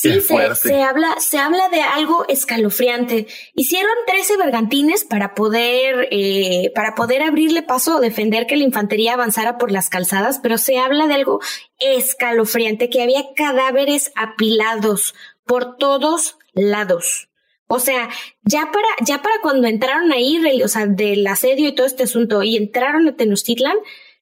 Sí, 0.02 0.20
se, 0.20 0.82
habla, 0.82 1.20
se 1.20 1.38
habla 1.38 1.68
de 1.68 1.80
algo 1.80 2.26
escalofriante. 2.26 3.28
Hicieron 3.54 3.92
13 4.08 4.36
bergantines 4.36 5.04
para 5.04 5.32
poder, 5.32 6.08
eh, 6.10 6.72
para 6.74 6.96
poder 6.96 7.22
abrirle 7.22 7.62
paso 7.62 7.98
o 7.98 8.00
defender 8.00 8.48
que 8.48 8.56
la 8.56 8.64
infantería 8.64 9.12
avanzara 9.12 9.58
por 9.58 9.70
las 9.70 9.90
calzadas, 9.90 10.40
pero 10.42 10.58
se 10.58 10.76
habla 10.76 11.06
de 11.06 11.14
algo 11.14 11.38
escalofriante, 11.78 12.90
que 12.90 13.00
había 13.00 13.22
cadáveres 13.36 14.10
apilados 14.16 15.14
por 15.44 15.76
todos 15.76 16.36
lados. 16.52 17.28
O 17.74 17.78
sea, 17.78 18.10
ya 18.42 18.70
para, 18.70 18.86
ya 19.02 19.22
para 19.22 19.36
cuando 19.40 19.66
entraron 19.66 20.12
ahí, 20.12 20.62
o 20.62 20.68
sea, 20.68 20.86
del 20.86 21.26
asedio 21.26 21.68
y 21.68 21.74
todo 21.74 21.86
este 21.86 22.02
asunto, 22.02 22.42
y 22.42 22.58
entraron 22.58 23.08
a 23.08 23.16
Tenochtitlan, 23.16 23.78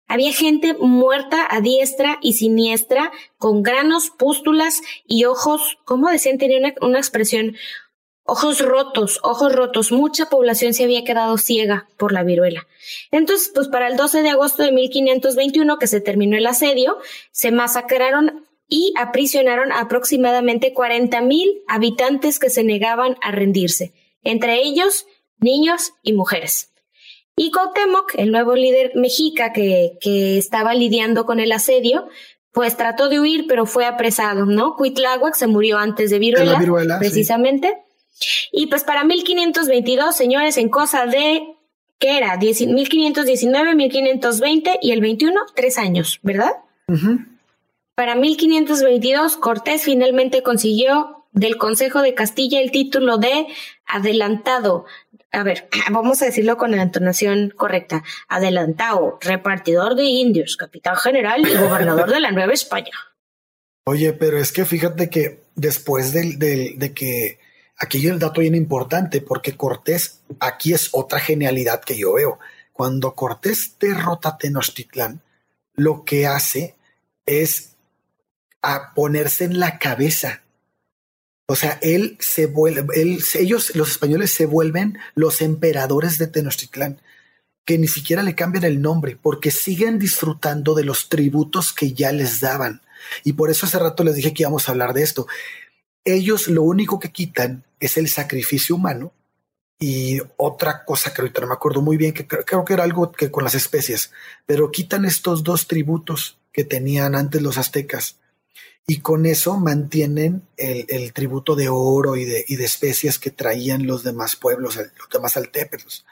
había 0.07 0.33
gente 0.33 0.75
muerta 0.75 1.49
a 1.51 1.61
diestra 1.61 2.19
y 2.23 2.35
siniestra, 2.35 3.11
con 3.39 3.65
granos, 3.65 4.11
pústulas 4.17 4.83
y 5.05 5.25
ojos, 5.25 5.79
¿cómo 5.85 6.09
decían? 6.09 6.39
Tenía 6.39 6.75
una, 6.81 6.99
expresión, 6.99 7.57
ojos 8.23 8.61
rotos, 8.61 9.19
ojos 9.25 9.53
rotos. 9.53 9.91
Mucha 9.91 10.27
población 10.27 10.73
se 10.73 10.85
había 10.85 11.03
quedado 11.03 11.37
ciega 11.37 11.89
por 11.97 12.13
la 12.13 12.23
viruela. 12.23 12.69
Entonces, 13.11 13.51
pues 13.53 13.67
para 13.67 13.89
el 13.89 13.97
12 13.97 14.23
de 14.23 14.31
agosto 14.31 14.63
de 14.63 14.71
1521, 14.71 15.77
que 15.77 15.89
se 15.89 16.01
terminó 16.01 16.37
el 16.37 16.47
asedio, 16.47 16.99
se 17.33 17.51
masacraron 17.51 18.47
y 18.71 18.95
aprisionaron 18.97 19.73
aproximadamente 19.73 20.73
40 20.73 21.21
mil 21.21 21.63
habitantes 21.69 22.39
que 22.39 22.49
se 22.49 22.65
negaban 22.65 23.17
a 23.21 23.33
rendirse, 23.33 23.93
entre 24.23 24.63
ellos 24.63 25.07
niños 25.39 25.93
y 26.03 26.15
mujeres. 26.15 26.73
Y 27.37 27.51
Cuauhtémoc, 27.51 28.15
el 28.17 28.31
nuevo 28.31 28.55
líder 28.55 28.93
mexica 28.95 29.53
que, 29.53 29.99
que 30.01 30.39
estaba 30.39 30.75
lidiando 30.75 31.27
con 31.27 31.41
el 31.41 31.53
asedio, 31.53 32.09
pues 32.53 32.77
trató 32.77 33.09
de 33.09 33.21
huir, 33.21 33.47
pero 33.49 33.67
fue 33.67 33.87
apresado, 33.87 34.47
¿no? 34.47 34.77
Cuitláhuac 34.77 35.35
se 35.35 35.47
murió 35.47 35.79
antes 35.79 36.11
de 36.11 36.19
viruela, 36.19 36.99
precisamente. 36.99 37.79
Y 38.53 38.67
pues 38.67 38.85
para 38.85 39.05
1522, 39.05 40.15
señores, 40.15 40.59
en 40.59 40.69
cosa 40.69 41.07
de, 41.07 41.57
¿qué 41.99 42.19
era? 42.19 42.37
1519, 42.37 43.75
1520 43.75 44.79
y 44.83 44.91
el 44.93 45.01
21, 45.01 45.41
tres 45.55 45.79
años, 45.79 46.21
¿verdad? 46.23 46.53
Para 48.01 48.15
1522, 48.15 49.37
Cortés 49.37 49.83
finalmente 49.83 50.43
consiguió 50.43 51.27
del 51.33 51.59
Consejo 51.59 52.01
de 52.01 52.15
Castilla 52.15 52.59
el 52.59 52.71
título 52.71 53.19
de 53.19 53.47
adelantado 53.85 54.87
a 55.31 55.43
ver, 55.43 55.69
vamos 55.91 56.23
a 56.23 56.25
decirlo 56.25 56.57
con 56.57 56.71
la 56.71 56.81
entonación 56.81 57.53
correcta. 57.55 58.03
Adelantado, 58.27 59.19
repartidor 59.21 59.97
de 59.97 60.05
indios, 60.05 60.57
capitán 60.57 60.97
general 60.97 61.47
y 61.47 61.55
gobernador 61.55 62.11
de 62.11 62.21
la 62.21 62.31
Nueva 62.31 62.55
España. 62.55 62.91
Oye, 63.85 64.15
pero 64.15 64.39
es 64.39 64.51
que 64.51 64.65
fíjate 64.65 65.11
que 65.11 65.43
después 65.55 66.15
de, 66.15 66.73
de 66.79 66.95
que 66.95 67.39
aquí 67.77 68.07
el 68.07 68.19
dato 68.19 68.41
bien 68.41 68.55
importante, 68.55 69.21
porque 69.21 69.59
Cortés, 69.59 70.23
aquí 70.41 70.73
es 70.73 70.89
otra 70.93 71.21
genialidad 71.21 71.83
que 71.83 71.99
yo 71.99 72.15
veo. 72.15 72.39
Cuando 72.73 73.15
Cortés 73.15 73.77
derrota 73.79 74.31
a 74.31 74.39
Tenochtitlán, 74.39 75.21
lo 75.75 76.03
que 76.07 76.27
hace 76.27 76.77
es 77.27 77.70
a 78.63 78.95
ponerse 78.95 79.45
en 79.45 79.59
la 79.59 79.79
cabeza 79.79 80.43
o 81.51 81.57
sea, 81.57 81.81
él 81.83 82.17
se 82.21 82.47
vuelve, 82.47 82.87
ellos, 83.35 83.75
los 83.75 83.91
españoles, 83.91 84.31
se 84.31 84.47
vuelven 84.47 85.01
los 85.17 85.41
emperadores 85.41 86.17
de 86.17 86.29
Tenochtitlán, 86.29 87.01
que 87.65 87.77
ni 87.77 87.89
siquiera 87.89 88.23
le 88.23 88.37
cambian 88.37 88.63
el 88.63 88.81
nombre, 88.81 89.19
porque 89.21 89.51
siguen 89.51 89.99
disfrutando 89.99 90.77
de 90.77 90.85
los 90.85 91.09
tributos 91.09 91.73
que 91.73 91.93
ya 91.93 92.13
les 92.13 92.39
daban. 92.39 92.83
Y 93.25 93.33
por 93.33 93.51
eso 93.51 93.67
hace 93.67 93.81
rato 93.81 94.05
les 94.05 94.15
dije 94.15 94.33
que 94.33 94.45
íbamos 94.45 94.69
a 94.69 94.71
hablar 94.71 94.95
de 94.95 95.03
esto. 95.03 95.27
Ellos 96.05 96.47
lo 96.47 96.63
único 96.63 97.01
que 97.01 97.11
quitan 97.11 97.65
es 97.81 97.97
el 97.97 98.07
sacrificio 98.07 98.77
humano 98.77 99.13
y 99.77 100.21
otra 100.37 100.85
cosa 100.85 101.13
que 101.13 101.21
ahorita 101.21 101.41
no 101.41 101.49
me 101.49 101.55
acuerdo 101.55 101.83
muy 101.83 101.97
bien, 101.97 102.15
que 102.15 102.29
creo 102.29 102.65
que 102.65 102.75
era 102.75 102.85
algo 102.85 103.11
que 103.11 103.33
con 103.33 103.43
las 103.43 103.57
especies, 103.57 104.13
pero 104.47 104.71
quitan 104.71 105.05
estos 105.05 105.43
dos 105.43 105.67
tributos 105.67 106.39
que 106.53 106.63
tenían 106.63 107.17
antes 107.17 107.43
los 107.43 107.59
aztecas 107.59 108.21
y 108.87 109.01
con 109.01 109.25
eso 109.27 109.57
mantienen 109.57 110.43
el, 110.57 111.13
tributo 111.13 111.55
de 111.55 111.69
oro 111.69 112.17
y 112.17 112.25
de, 112.25 112.45
y 112.49 112.61
especies 112.63 113.19
que 113.19 113.31
traían 113.31 113.87
los 113.87 114.03
demás 114.03 114.37
pueblos, 114.37 114.77
los 114.77 115.09
demás 115.13 115.37
altépetlos. 115.37 116.05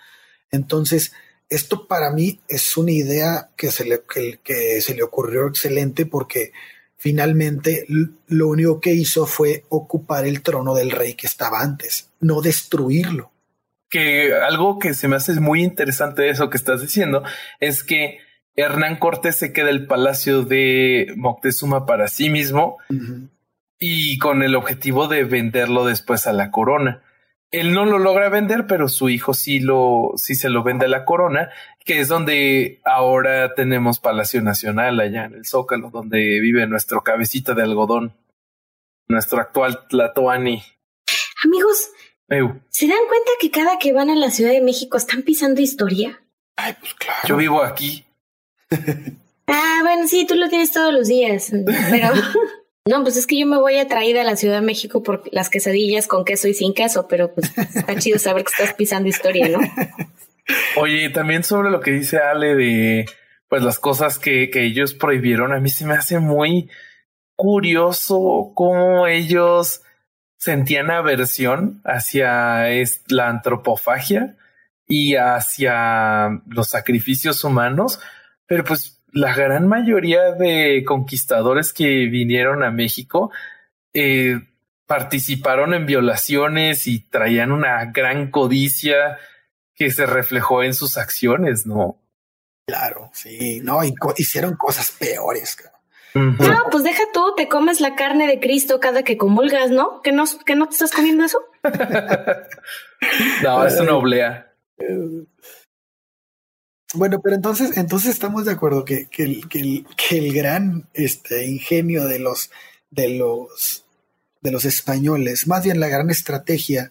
Entonces, 0.51 1.13
esto 1.49 1.87
para 1.87 2.11
mí 2.11 2.41
es 2.49 2.77
una 2.77 2.93
idea 2.93 3.51
que 3.57 3.71
se 3.71 3.85
le, 3.85 4.03
que, 4.45 4.81
se 4.81 4.95
le 4.95 5.03
ocurrió 5.03 5.49
excelente 5.49 6.07
porque 6.07 6.53
finalmente 6.97 7.87
lo 8.29 8.49
único 8.49 8.81
que 8.81 8.93
hizo 8.93 9.27
fue 9.27 9.65
ocupar 9.69 10.27
el 10.27 10.43
trono 10.43 10.75
del 10.75 10.91
rey 10.91 11.15
que 11.15 11.27
estaba 11.27 11.61
antes, 11.61 12.11
no 12.21 12.41
destruirlo. 12.41 13.33
Que 13.89 14.35
algo 14.35 14.79
que 14.79 14.93
se 14.93 15.09
me 15.09 15.17
hace 15.17 15.33
muy 15.41 15.65
interesante 15.65 16.23
de 16.23 16.31
eso 16.31 16.51
que 16.51 16.59
estás 16.59 16.83
diciendo 16.83 17.23
es 17.59 17.83
que 17.83 18.19
Hernán 18.59 18.97
Cortés 18.97 19.39
se 19.39 19.53
queda 19.53 19.71
el 19.71 19.87
palacio 19.87 20.43
de 20.43 21.15
Moctezuma 21.17 21.87
para 21.87 22.09
sí 22.09 22.29
mismo 22.29 22.79
y 23.79 24.19
con 24.19 24.43
el 24.43 24.57
objetivo 24.57 25.07
de 25.07 25.23
venderlo 25.23 25.85
después 25.85 26.27
a 26.27 26.33
la 26.33 26.51
corona. 26.51 27.05
Él 27.53 27.73
no 27.73 27.87
lo 27.87 28.01
logra 28.01 28.29
vender, 28.29 28.67
pero 28.67 28.89
su 28.89 29.11
hijo 29.11 29.33
sí 29.33 29.61
lo, 29.61 30.11
sí 30.17 30.35
se 30.35 30.49
lo 30.49 30.65
vende 30.65 30.87
a 30.87 30.89
la 30.89 31.05
corona, 31.05 31.51
que 31.85 32.01
es 32.01 32.09
donde 32.09 32.81
ahora 32.85 33.55
tenemos 33.55 34.01
Palacio 34.01 34.43
Nacional 34.43 34.99
allá 34.99 35.27
en 35.27 35.35
el 35.35 35.47
Zócalo, 35.47 35.91
donde 35.91 36.19
vive 36.41 36.67
nuestro 36.67 37.03
cabecita 37.03 37.55
de 37.55 37.63
algodón, 37.63 38.13
nuestro 39.07 39.41
actual 39.41 39.87
Tlatoani. 39.89 40.65
Amigos, 41.45 41.91
¿se 42.71 42.89
dan 42.89 43.07
cuenta 43.09 43.31
que 43.41 43.53
cada 43.53 43.79
que 43.79 43.93
van 43.93 44.11
a 44.11 44.17
la 44.17 44.33
Ciudad 44.33 44.51
de 44.51 44.63
México 44.63 44.97
están 44.97 45.23
pisando 45.23 45.61
historia? 45.61 46.21
Ay, 46.57 46.75
pues 46.81 46.93
claro. 46.95 47.21
Yo 47.29 47.37
vivo 47.37 47.63
aquí. 47.63 48.05
Ah, 49.47 49.81
bueno, 49.83 50.09
sí, 50.09 50.27
tú 50.27 50.35
lo 50.35 50.49
tienes 50.49 50.73
todos 50.73 50.93
los 50.93 51.09
días, 51.09 51.53
pero 51.91 52.09
no, 52.87 53.03
pues 53.03 53.17
es 53.17 53.27
que 53.27 53.39
yo 53.39 53.47
me 53.47 53.59
voy 53.59 53.79
a 53.79 53.89
traer 53.89 54.19
a 54.19 54.25
la 54.25 54.37
Ciudad 54.37 54.57
de 54.57 54.67
México 54.67 55.03
por 55.03 55.23
las 55.33 55.51
quesadillas 55.51 56.07
con 56.07 56.25
queso 56.25 56.49
y 56.49 56.55
sin 56.55 56.75
queso, 56.75 57.07
pero 57.09 57.35
pues 57.35 57.53
está 57.57 57.97
chido 57.97 58.19
saber 58.19 58.45
que 58.45 58.51
estás 58.51 58.75
pisando 58.75 59.09
historia, 59.09 59.49
¿no? 59.49 59.59
Oye, 60.77 61.11
también 61.11 61.45
sobre 61.45 61.71
lo 61.71 61.81
que 61.81 61.91
dice 61.91 62.19
Ale 62.19 62.55
de 62.55 63.07
pues 63.49 63.63
las 63.63 63.79
cosas 63.79 64.19
que, 64.19 64.51
que 64.51 64.65
ellos 64.65 64.95
prohibieron, 64.95 65.53
a 65.53 65.61
mí 65.61 65.71
se 65.71 65.87
me 65.87 65.95
hace 65.95 66.19
muy 66.19 66.71
curioso 67.35 68.53
cómo 68.55 69.07
ellos 69.07 69.83
sentían 70.39 70.91
aversión 70.91 71.81
hacia 71.85 72.67
la 73.09 73.29
antropofagia 73.29 74.37
y 74.87 75.17
hacia 75.17 76.41
los 76.47 76.69
sacrificios 76.69 77.45
humanos, 77.45 78.01
pero 78.49 78.65
pues 78.65 79.01
la 79.13 79.35
gran 79.35 79.69
mayoría 79.69 80.33
de 80.33 80.83
conquistadores 80.85 81.73
que 81.73 82.07
vinieron 82.07 82.65
a 82.65 82.73
México 82.73 83.31
eh, 83.95 84.41
participaron 84.87 85.75
en 85.75 85.87
violaciones 85.87 86.87
y 86.87 87.01
traían 87.01 87.53
una 87.53 87.85
gran 87.93 88.31
codicia 88.31 89.19
que 89.75 89.91
se 89.91 90.07
reflejó 90.07 90.63
en 90.65 90.75
sus 90.75 90.97
acciones, 90.97 91.67
¿no? 91.67 92.01
Claro, 92.67 93.11
sí, 93.13 93.61
no, 93.63 93.81
hicieron 94.17 94.57
cosas 94.57 94.91
peores. 94.91 95.57
No, 96.15 96.65
pues 96.71 96.85
deja 96.85 97.03
tú, 97.13 97.35
te 97.37 97.49
comes 97.49 97.81
la 97.81 97.95
carne 97.95 98.27
de 98.27 98.41
Cristo 98.41 98.81
cada 98.81 99.03
que 99.03 99.17
comulgas, 99.17 99.71
¿no? 99.71 100.01
¿Que 100.03 100.11
no, 100.11 100.25
que 100.45 100.55
no 100.55 100.67
te 100.67 100.73
estás 100.73 100.93
comiendo 100.93 101.25
eso? 101.25 101.39
no, 103.43 103.67
es 103.67 103.79
una 103.79 103.95
oblea. 103.95 104.53
Bueno, 106.95 107.21
pero 107.23 107.37
entonces, 107.37 107.77
entonces 107.77 108.11
estamos 108.11 108.47
de 108.47 108.53
acuerdo 108.53 108.85
que, 108.85 109.07
que, 109.07 109.25
el, 109.25 109.49
que, 109.49 110.19
el, 110.19 110.33
gran 110.33 110.89
este, 110.95 111.47
ingenio 111.47 112.07
de 112.07 112.19
los, 112.19 112.51
de 112.91 113.11
los 113.11 113.85
de 114.41 114.51
los 114.51 114.65
españoles, 114.65 115.47
más 115.47 115.65
bien 115.65 115.81
la 115.81 115.89
gran 115.89 116.11
estrategia, 116.11 116.91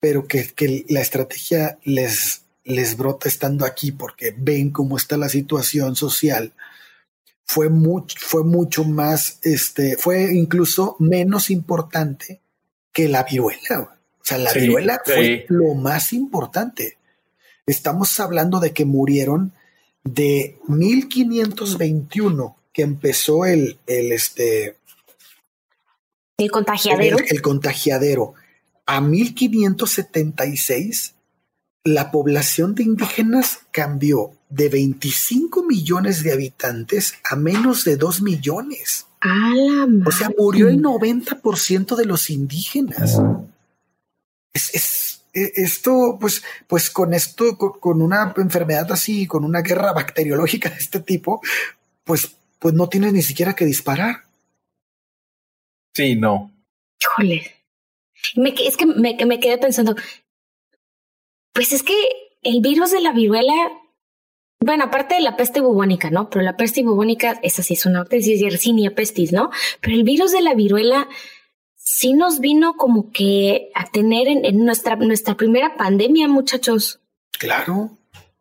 pero 0.00 0.26
que, 0.26 0.52
que 0.52 0.84
la 0.88 1.00
estrategia 1.00 1.78
les, 1.82 2.42
les 2.64 2.96
brota 2.96 3.28
estando 3.28 3.64
aquí 3.64 3.92
porque 3.92 4.34
ven 4.36 4.70
cómo 4.70 4.96
está 4.96 5.16
la 5.16 5.28
situación 5.28 5.96
social, 5.96 6.52
fue 7.46 7.68
mucho, 7.68 8.16
fue 8.20 8.44
mucho 8.44 8.84
más, 8.84 9.38
este, 9.42 9.96
fue 9.96 10.34
incluso 10.34 10.96
menos 10.98 11.50
importante 11.50 12.40
que 12.92 13.08
la 13.08 13.24
viruela. 13.24 13.98
O 14.20 14.26
sea, 14.26 14.38
la 14.38 14.52
viruela 14.52 15.00
fue 15.04 15.44
lo 15.48 15.74
más 15.74 16.12
importante. 16.12 16.96
Estamos 17.66 18.20
hablando 18.20 18.60
de 18.60 18.72
que 18.72 18.84
murieron 18.84 19.52
de 20.04 20.58
1521, 20.68 22.56
que 22.72 22.82
empezó 22.82 23.44
el, 23.46 23.78
el, 23.86 24.12
este, 24.12 24.76
el 26.36 26.50
contagiadero. 26.50 27.16
El, 27.26 27.40
contagiadero. 27.42 28.34
A 28.86 29.00
1576, 29.00 31.14
la 31.84 32.10
población 32.10 32.74
de 32.74 32.82
indígenas 32.82 33.60
cambió 33.70 34.32
de 34.48 34.68
25 34.68 35.62
millones 35.62 36.24
de 36.24 36.32
habitantes 36.32 37.14
a 37.24 37.36
menos 37.36 37.84
de 37.84 37.96
2 37.96 38.20
millones. 38.22 39.06
o 40.04 40.10
sea, 40.10 40.30
murió 40.36 40.68
el 40.68 40.82
90% 40.82 41.94
de 41.96 42.04
los 42.04 42.28
indígenas. 42.30 43.22
Es, 44.52 44.74
e, 44.74 45.13
esto, 45.34 46.16
pues, 46.20 46.42
pues 46.66 46.90
con 46.90 47.12
esto, 47.12 47.58
con, 47.58 48.00
una 48.00 48.32
enfermedad 48.36 48.90
así, 48.92 49.26
con 49.26 49.44
una 49.44 49.62
guerra 49.62 49.92
bacteriológica 49.92 50.70
de 50.70 50.76
este 50.76 51.00
tipo, 51.00 51.42
pues, 52.04 52.36
pues 52.58 52.74
no 52.74 52.88
tienes 52.88 53.12
ni 53.12 53.22
siquiera 53.22 53.54
que 53.54 53.64
disparar. 53.64 54.24
Sí, 55.94 56.16
no. 56.16 56.52
Híjole. 57.00 57.50
Me, 58.36 58.54
es 58.58 58.76
que 58.76 58.86
me, 58.86 59.16
me 59.26 59.40
quedé 59.40 59.58
pensando, 59.58 59.94
pues 61.52 61.72
es 61.72 61.82
que 61.82 61.94
el 62.42 62.60
virus 62.60 62.92
de 62.92 63.00
la 63.00 63.12
viruela, 63.12 63.54
bueno, 64.60 64.84
aparte 64.84 65.16
de 65.16 65.20
la 65.20 65.36
peste 65.36 65.60
bubónica, 65.60 66.10
¿no? 66.10 66.30
Pero 66.30 66.44
la 66.44 66.56
peste 66.56 66.82
bubónica, 66.82 67.38
esa 67.42 67.62
sí 67.62 67.74
es 67.74 67.86
una 67.86 68.00
bacteria, 68.00 68.36
Yersinia 68.36 68.94
pestis, 68.94 69.32
¿no? 69.32 69.50
Pero 69.80 69.96
el 69.96 70.04
virus 70.04 70.32
de 70.32 70.40
la 70.40 70.54
viruela 70.54 71.08
sí 71.84 72.14
nos 72.14 72.40
vino 72.40 72.74
como 72.74 73.12
que 73.12 73.70
a 73.74 73.84
tener 73.90 74.26
en, 74.26 74.44
en 74.44 74.64
nuestra, 74.64 74.96
nuestra 74.96 75.36
primera 75.36 75.76
pandemia, 75.76 76.26
muchachos. 76.26 77.00
Claro. 77.38 77.96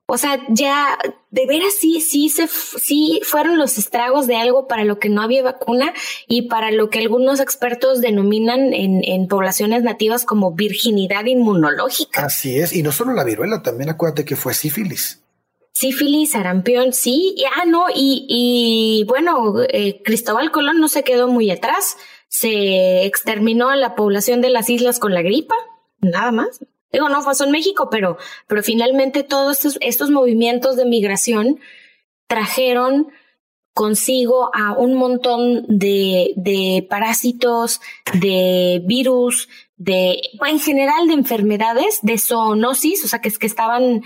O 0.06 0.18
sea, 0.18 0.40
ya 0.50 0.98
de 1.30 1.46
veras 1.46 1.74
sí, 1.80 2.02
sí, 2.02 2.30
se, 2.30 2.48
sí 2.48 3.22
fueron 3.24 3.58
los 3.58 3.78
estragos 3.78 4.28
de 4.28 4.36
algo 4.36 4.68
para 4.68 4.84
lo 4.84 5.00
que 5.00 5.10
no 5.10 5.22
había 5.22 5.44
vacuna 5.44 5.94
y 6.28 6.44
para 6.44 6.72
lo 6.72 6.90
que 6.90 7.00
algunos 7.00 7.40
expertos 7.40 8.02
denominan 8.02 8.74
en, 8.74 9.02
en 9.04 9.28
poblaciones 9.28 9.84
nativas 9.84 10.26
como 10.26 10.54
virginidad 10.54 11.26
inmunológica. 11.26 12.26
Así 12.26 12.58
es, 12.58 12.74
y 12.74 12.84
no 12.84 12.92
solo 12.92 13.14
la 13.14 13.24
viruela, 13.24 13.62
también 13.62 13.90
acuérdate 13.90 14.26
que 14.26 14.36
fue 14.36 14.54
sífilis. 14.54 15.22
Sífilis, 15.74 16.32
sarampión, 16.32 16.94
sí, 16.94 17.36
ah, 17.56 17.66
no, 17.66 17.86
y, 17.94 18.26
y 18.30 19.06
bueno, 19.08 19.56
eh, 19.70 20.02
Cristóbal 20.04 20.52
Colón 20.52 20.80
no 20.80 20.88
se 20.88 21.04
quedó 21.04 21.28
muy 21.28 21.50
atrás, 21.50 21.98
se 22.34 23.06
exterminó 23.06 23.70
a 23.70 23.76
la 23.76 23.94
población 23.94 24.42
de 24.42 24.50
las 24.50 24.68
islas 24.68 24.98
con 24.98 25.14
la 25.14 25.22
gripa, 25.22 25.54
nada 26.02 26.32
más. 26.32 26.66
Digo, 26.92 27.08
no 27.08 27.24
pasó 27.24 27.44
en 27.44 27.52
México, 27.52 27.90
pero, 27.92 28.18
pero 28.48 28.64
finalmente 28.64 29.22
todos 29.22 29.58
estos, 29.58 29.78
estos 29.82 30.10
movimientos 30.10 30.76
de 30.76 30.86
migración 30.86 31.60
trajeron 32.26 33.10
consigo 33.76 34.50
a 34.56 34.74
un 34.74 34.96
montón 34.96 35.66
de, 35.68 36.34
de 36.36 36.88
parásitos, 36.90 37.82
de 38.20 38.82
virus, 38.84 39.48
de, 39.78 40.20
en 40.44 40.60
general 40.60 41.08
de 41.08 41.14
enfermedades, 41.14 42.00
de 42.02 42.18
zoonosis, 42.18 43.06
o 43.06 43.08
sea, 43.08 43.22
que 43.22 43.30
es 43.30 43.38
que 43.38 43.46
estaban 43.46 44.02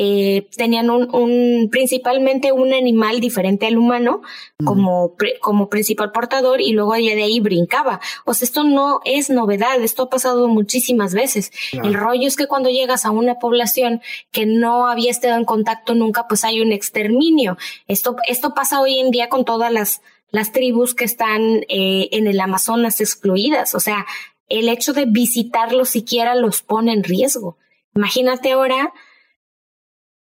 eh, 0.00 0.46
tenían 0.56 0.90
un, 0.90 1.12
un, 1.12 1.70
principalmente 1.72 2.52
un 2.52 2.72
animal 2.72 3.18
diferente 3.18 3.66
al 3.66 3.76
humano 3.76 4.22
como, 4.64 5.16
como 5.40 5.68
principal 5.68 6.12
portador 6.12 6.60
y 6.60 6.70
luego 6.70 6.92
de 6.92 7.20
ahí 7.20 7.40
brincaba. 7.40 7.98
O 8.24 8.32
sea, 8.32 8.46
esto 8.46 8.62
no 8.62 9.00
es 9.04 9.28
novedad, 9.28 9.82
esto 9.82 10.04
ha 10.04 10.08
pasado 10.08 10.46
muchísimas 10.46 11.14
veces. 11.14 11.50
El 11.72 11.94
rollo 11.94 12.28
es 12.28 12.36
que 12.36 12.46
cuando 12.46 12.70
llegas 12.70 13.06
a 13.06 13.10
una 13.10 13.40
población 13.40 14.00
que 14.30 14.46
no 14.46 14.86
había 14.86 15.10
estado 15.10 15.34
en 15.34 15.44
contacto 15.44 15.96
nunca, 15.96 16.28
pues 16.28 16.44
hay 16.44 16.60
un 16.60 16.70
exterminio. 16.70 17.58
Esto, 17.88 18.14
esto 18.28 18.54
pasa 18.54 18.80
hoy 18.80 19.00
en 19.00 19.10
día 19.10 19.28
con 19.28 19.44
todas 19.44 19.72
las, 19.72 20.00
las 20.30 20.52
tribus 20.52 20.94
que 20.94 21.06
están 21.06 21.64
eh, 21.68 22.08
en 22.12 22.28
el 22.28 22.38
Amazonas 22.38 23.00
excluidas. 23.00 23.74
O 23.74 23.80
sea, 23.80 24.06
el 24.48 24.68
hecho 24.68 24.92
de 24.92 25.06
visitarlos 25.06 25.88
siquiera 25.88 26.36
los 26.36 26.62
pone 26.62 26.92
en 26.92 27.02
riesgo. 27.02 27.56
Imagínate 27.96 28.52
ahora 28.52 28.92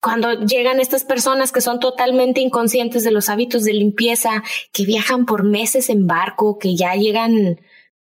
cuando 0.08 0.40
llegan 0.40 0.80
estas 0.80 1.04
personas 1.04 1.52
que 1.52 1.60
son 1.60 1.82
totalmente 1.82 2.40
inconscientes 2.40 3.04
de 3.04 3.12
los 3.12 3.28
hábitos 3.28 3.66
de 3.66 3.74
limpieza, 3.74 4.42
que 4.72 4.86
viajan 4.86 5.26
por 5.26 5.44
meses 5.44 5.90
en 5.90 6.08
barco, 6.08 6.60
que 6.60 6.78
ya 6.78 6.96
llegan 6.96 7.60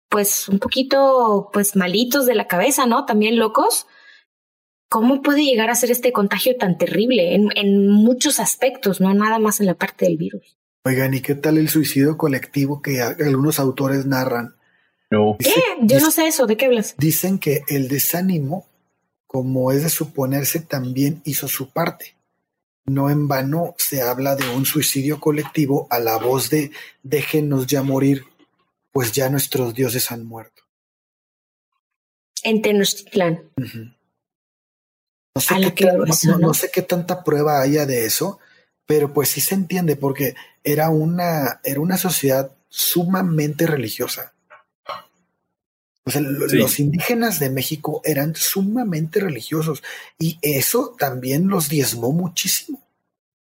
pues 0.07 0.47
un 0.47 0.59
poquito 0.59 1.49
pues 1.51 1.75
malitos 1.75 2.25
de 2.25 2.35
la 2.35 2.47
cabeza, 2.47 2.85
¿no? 2.85 3.03
También 3.03 3.37
locos. 3.37 3.85
¿Cómo 4.87 5.21
puede 5.21 5.43
llegar 5.43 5.69
a 5.69 5.75
ser 5.75 5.91
este 5.91 6.13
contagio 6.13 6.55
tan 6.55 6.77
terrible 6.77 7.35
en, 7.35 7.49
en 7.55 7.89
muchos 7.89 8.39
aspectos, 8.39 9.01
no 9.01 9.13
nada 9.13 9.37
más 9.37 9.59
en 9.59 9.65
la 9.65 9.73
parte 9.73 10.05
del 10.05 10.15
virus? 10.15 10.57
Oigan, 10.85 11.13
¿y 11.13 11.19
qué 11.19 11.35
tal 11.35 11.57
el 11.57 11.67
suicidio 11.67 12.17
colectivo 12.17 12.81
que 12.81 13.01
algunos 13.01 13.59
autores 13.59 14.05
narran? 14.05 14.55
No. 15.11 15.35
¿Qué? 15.37 15.53
Yo 15.81 15.99
no 15.99 16.11
sé 16.11 16.27
eso, 16.27 16.47
¿de 16.47 16.55
qué 16.55 16.67
hablas? 16.67 16.95
Dicen 16.97 17.39
que 17.39 17.63
el 17.67 17.89
desánimo 17.89 18.68
como 19.29 19.71
es 19.71 19.83
de 19.83 19.89
suponerse, 19.89 20.59
también 20.59 21.21
hizo 21.23 21.47
su 21.47 21.69
parte. 21.69 22.15
No 22.87 23.11
en 23.11 23.27
vano 23.27 23.75
se 23.77 24.01
habla 24.01 24.35
de 24.35 24.49
un 24.49 24.65
suicidio 24.65 25.19
colectivo 25.19 25.85
a 25.91 25.99
la 25.99 26.17
voz 26.17 26.49
de 26.49 26.71
déjenos 27.03 27.67
ya 27.67 27.83
morir, 27.83 28.25
pues 28.91 29.11
ya 29.11 29.29
nuestros 29.29 29.75
dioses 29.75 30.11
han 30.11 30.25
muerto. 30.25 30.63
En 32.41 32.63
Tenochtitlan. 32.63 33.51
no, 35.35 35.41
sé 35.41 35.75
qué, 35.75 35.91
no, 36.39 36.53
sé 36.55 36.71
qué 36.73 36.81
tanta 36.81 37.23
prueba 37.23 37.61
haya 37.61 37.85
de 37.85 38.05
eso, 38.05 38.39
pero 38.87 39.13
pues 39.13 39.29
sí 39.29 39.41
se 39.41 39.53
entiende 39.53 39.95
porque 39.95 40.33
era 40.63 40.89
una, 40.89 41.61
era 41.63 41.79
una 41.81 41.97
sociedad 41.97 42.51
sumamente 42.67 43.67
religiosa 43.67 44.33
los 46.15 46.79
indígenas 46.79 47.39
de 47.39 47.49
México 47.49 48.01
eran 48.03 48.35
sumamente 48.35 49.19
religiosos 49.19 49.83
y 50.17 50.37
eso 50.41 50.95
también 50.97 51.47
los 51.47 51.69
diezmó 51.69 52.11
muchísimo. 52.11 52.81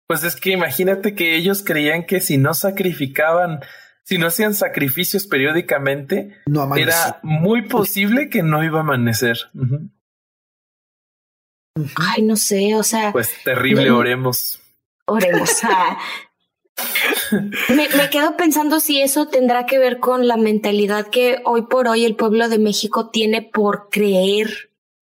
Pues 0.07 0.23
es 0.25 0.37
que 0.37 0.51
imagínate 0.51 1.15
que 1.15 1.37
ellos 1.37 1.63
creían 1.65 2.05
que 2.05 2.21
si 2.21 2.37
no 2.37 2.53
sacrificaban, 2.55 3.61
si 4.03 4.19
no 4.19 4.27
hacían 4.27 4.55
sacrificios 4.55 5.27
periódicamente, 5.27 6.37
era 6.77 7.21
muy 7.23 7.63
posible 7.69 8.29
que 8.29 8.43
no 8.43 8.63
iba 8.63 8.79
a 8.79 8.83
amanecer. 8.83 9.39
Ay, 11.97 12.23
no 12.23 12.37
sé, 12.37 12.77
o 12.77 12.83
sea. 12.83 13.13
Pues 13.13 13.31
terrible, 13.43 13.91
oremos. 13.91 14.61
Oremos. 15.07 15.51
Ah, 16.77 16.85
me, 17.69 18.11
quedo 18.11 18.37
pensando 18.37 18.81
si 18.81 19.01
eso 19.01 19.29
tendrá 19.29 19.67
que 19.67 19.79
ver 19.79 19.99
con 20.01 20.27
la 20.27 20.37
mentalidad 20.37 21.09
que 21.09 21.41
hoy 21.45 21.63
por 21.63 21.89
hoy 21.89 22.05
el 22.05 22.17
pueblo 22.17 22.49
de 22.49 22.59
México 22.59 23.11
tiene 23.11 23.43
por 23.43 23.89
creer 23.91 24.71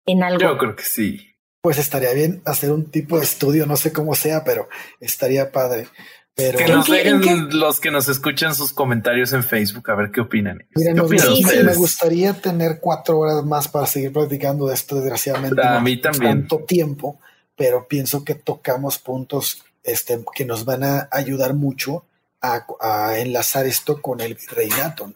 en 0.06 0.24
algo. 0.24 0.40
Yo 0.40 0.58
creo 0.58 0.76
que 0.76 0.84
sí. 0.84 1.32
Pues 1.62 1.80
estaría 1.80 2.14
bien 2.14 2.42
hacer 2.46 2.72
un 2.72 2.92
tipo 2.92 3.18
de 3.18 3.24
estudio, 3.24 3.66
no 3.66 3.76
sé 3.76 3.92
cómo 3.92 4.14
sea, 4.14 4.44
pero 4.44 4.70
estaría 5.00 5.52
padre. 5.52 5.88
Pero 6.36 6.58
que 6.58 6.68
nos 6.68 6.88
dejen 6.88 7.58
los 7.58 7.80
que 7.80 7.92
nos 7.92 8.10
escuchan 8.10 8.54
sus 8.54 8.74
comentarios 8.74 9.32
en 9.32 9.44
Facebook 9.44 9.90
a 9.90 9.96
ver 9.96 10.12
qué 10.12 10.20
opinan. 10.20 10.68
me 10.76 11.76
gustaría 11.76 12.34
tener 12.34 12.80
cuatro 12.82 13.20
horas 13.20 13.46
más 13.46 13.70
para 13.70 13.86
seguir 13.86 14.12
platicando 14.12 14.68
de 14.68 14.74
esto, 14.74 14.98
desgraciadamente. 14.98 15.62
A 15.66 15.80
mí 15.80 16.00
también. 16.00 16.42
Tanto 16.42 16.66
tiempo, 16.66 17.20
pero 17.56 17.88
pienso 17.88 18.26
que 18.26 18.36
tocamos 18.36 19.00
puntos 19.00 19.64
este, 19.86 20.20
que 20.36 20.46
nos 20.46 20.66
van 20.66 20.84
a 20.84 21.08
ayudar 21.12 21.54
mucho 21.54 22.06
a, 22.42 23.18
enlazar 23.18 23.66
esto 23.66 24.02
con 24.02 24.22
el 24.22 24.36
virreinato. 24.36 25.14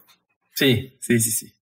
Sí, 0.54 0.96
sí, 1.00 1.20
sí, 1.20 1.30
sí. 1.30 1.54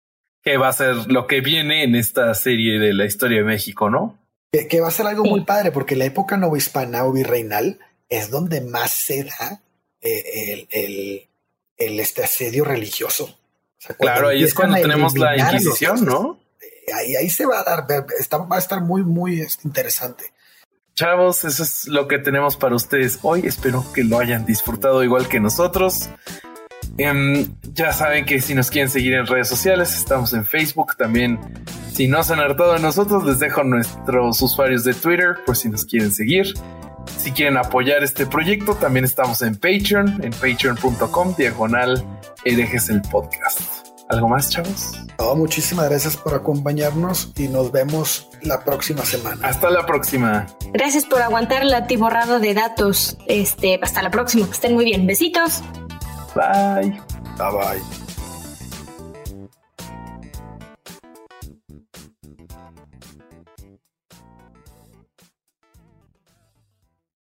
Que 0.43 0.59
va 0.59 0.69
a 0.69 0.73
ser 0.73 1.11
lo 1.11 1.27
que 1.27 1.41
viene 1.41 1.83
en 1.83 1.97
esta 1.97 2.33
serie 2.35 2.79
de 2.79 2.93
la 2.93 3.05
historia 3.05 3.39
de 3.39 3.45
México, 3.45 3.91
¿no? 3.91 4.19
Que, 4.53 4.81
va 4.81 4.89
a 4.89 4.93
ser 4.93 5.07
algo 5.07 5.25
muy 5.25 5.45
padre, 5.45 5.73
porque 5.73 5.97
la 5.97 6.05
época 6.05 6.37
novohispana 6.37 7.05
o 7.05 7.13
virreinal 7.13 7.79
es 8.09 8.31
donde 8.31 8.61
más 8.61 8.93
se 8.93 9.25
da 9.25 9.61
eh, 10.01 10.67
el, 10.71 11.29
el, 11.77 12.01
este 12.01 12.23
asedio 12.23 12.65
religioso. 12.65 13.39
claro, 13.99 14.29
ahí 14.29 14.45
es 14.45 14.55
cuando 14.55 14.77
tenemos 14.77 15.19
la 15.19 15.37
Inquisición, 15.37 16.05
¿no? 16.05 16.41
Ahí, 16.95 17.17
ahí 17.17 17.29
se 17.29 17.45
va 17.45 17.61
a 17.61 17.65
dar, 17.65 17.87
va 17.91 18.57
a 18.57 18.59
estar 18.59 18.81
muy, 18.81 19.03
muy 19.03 19.41
este, 19.41 19.67
interesante. 19.67 20.33
Chavos, 20.97 21.45
eso 21.45 21.63
es 21.63 21.87
lo 21.89 22.09
que 22.09 22.19
tenemos 22.19 22.57
para 22.57 22.75
ustedes 22.75 23.19
hoy. 23.23 23.43
Espero 23.45 23.85
que 23.95 24.03
lo 24.03 24.19
hayan 24.19 24.47
disfrutado 24.47 25.05
igual 25.05 25.29
que 25.29 25.39
nosotros. 25.39 26.09
Em, 26.99 27.55
ya 27.75 27.93
saben 27.93 28.25
que 28.25 28.41
si 28.41 28.55
nos 28.55 28.71
quieren 28.71 28.91
seguir 28.91 29.13
en 29.15 29.27
redes 29.27 29.49
sociales, 29.49 29.95
estamos 29.95 30.33
en 30.33 30.47
Facebook. 30.47 30.97
También, 30.97 31.39
si 31.93 32.09
no 32.09 32.23
se 32.25 32.33
han 32.33 32.41
hartado 32.41 32.73
de 32.73 32.81
nosotros, 32.81 33.25
les 33.25 33.39
dejo 33.39 33.63
nuestros 33.63 34.41
usuarios 34.41 34.85
de 34.85 34.95
Twitter 34.95 35.37
por 35.45 35.57
si 35.57 35.69
nos 35.69 35.85
quieren 35.85 36.11
seguir. 36.11 36.55
Si 37.19 37.31
quieren 37.31 37.59
apoyar 37.59 38.03
este 38.03 38.27
proyecto, 38.27 38.75
también 38.75 39.05
estamos 39.05 39.43
en 39.43 39.55
Patreon, 39.55 40.25
en 40.25 40.33
patreon.com, 40.33 41.35
diagonal 41.37 42.05
herejes 42.45 42.89
el 42.89 43.03
podcast. 43.03 43.76
¿Algo 44.09 44.29
más, 44.29 44.51
chavos? 44.51 44.93
muchísimas 45.35 45.89
gracias 45.89 46.17
por 46.17 46.35
acompañarnos 46.35 47.33
y 47.37 47.49
nos 47.49 47.73
vemos 47.73 48.29
la 48.43 48.61
próxima 48.61 49.05
semana. 49.05 49.49
Hasta 49.49 49.71
la 49.71 49.85
próxima. 49.85 50.47
Gracias 50.73 51.05
por 51.05 51.21
aguantar 51.23 51.63
el 51.63 51.75
atiborrado 51.75 52.39
de 52.39 52.55
datos. 52.55 53.17
Este, 53.27 53.79
hasta 53.83 54.03
la 54.03 54.11
próxima. 54.11 54.47
estén 54.51 54.75
muy 54.75 54.85
bien. 54.85 55.07
Besitos. 55.07 55.63
Bye. 56.35 57.01
Bye 57.39 57.51
bye. 57.51 58.06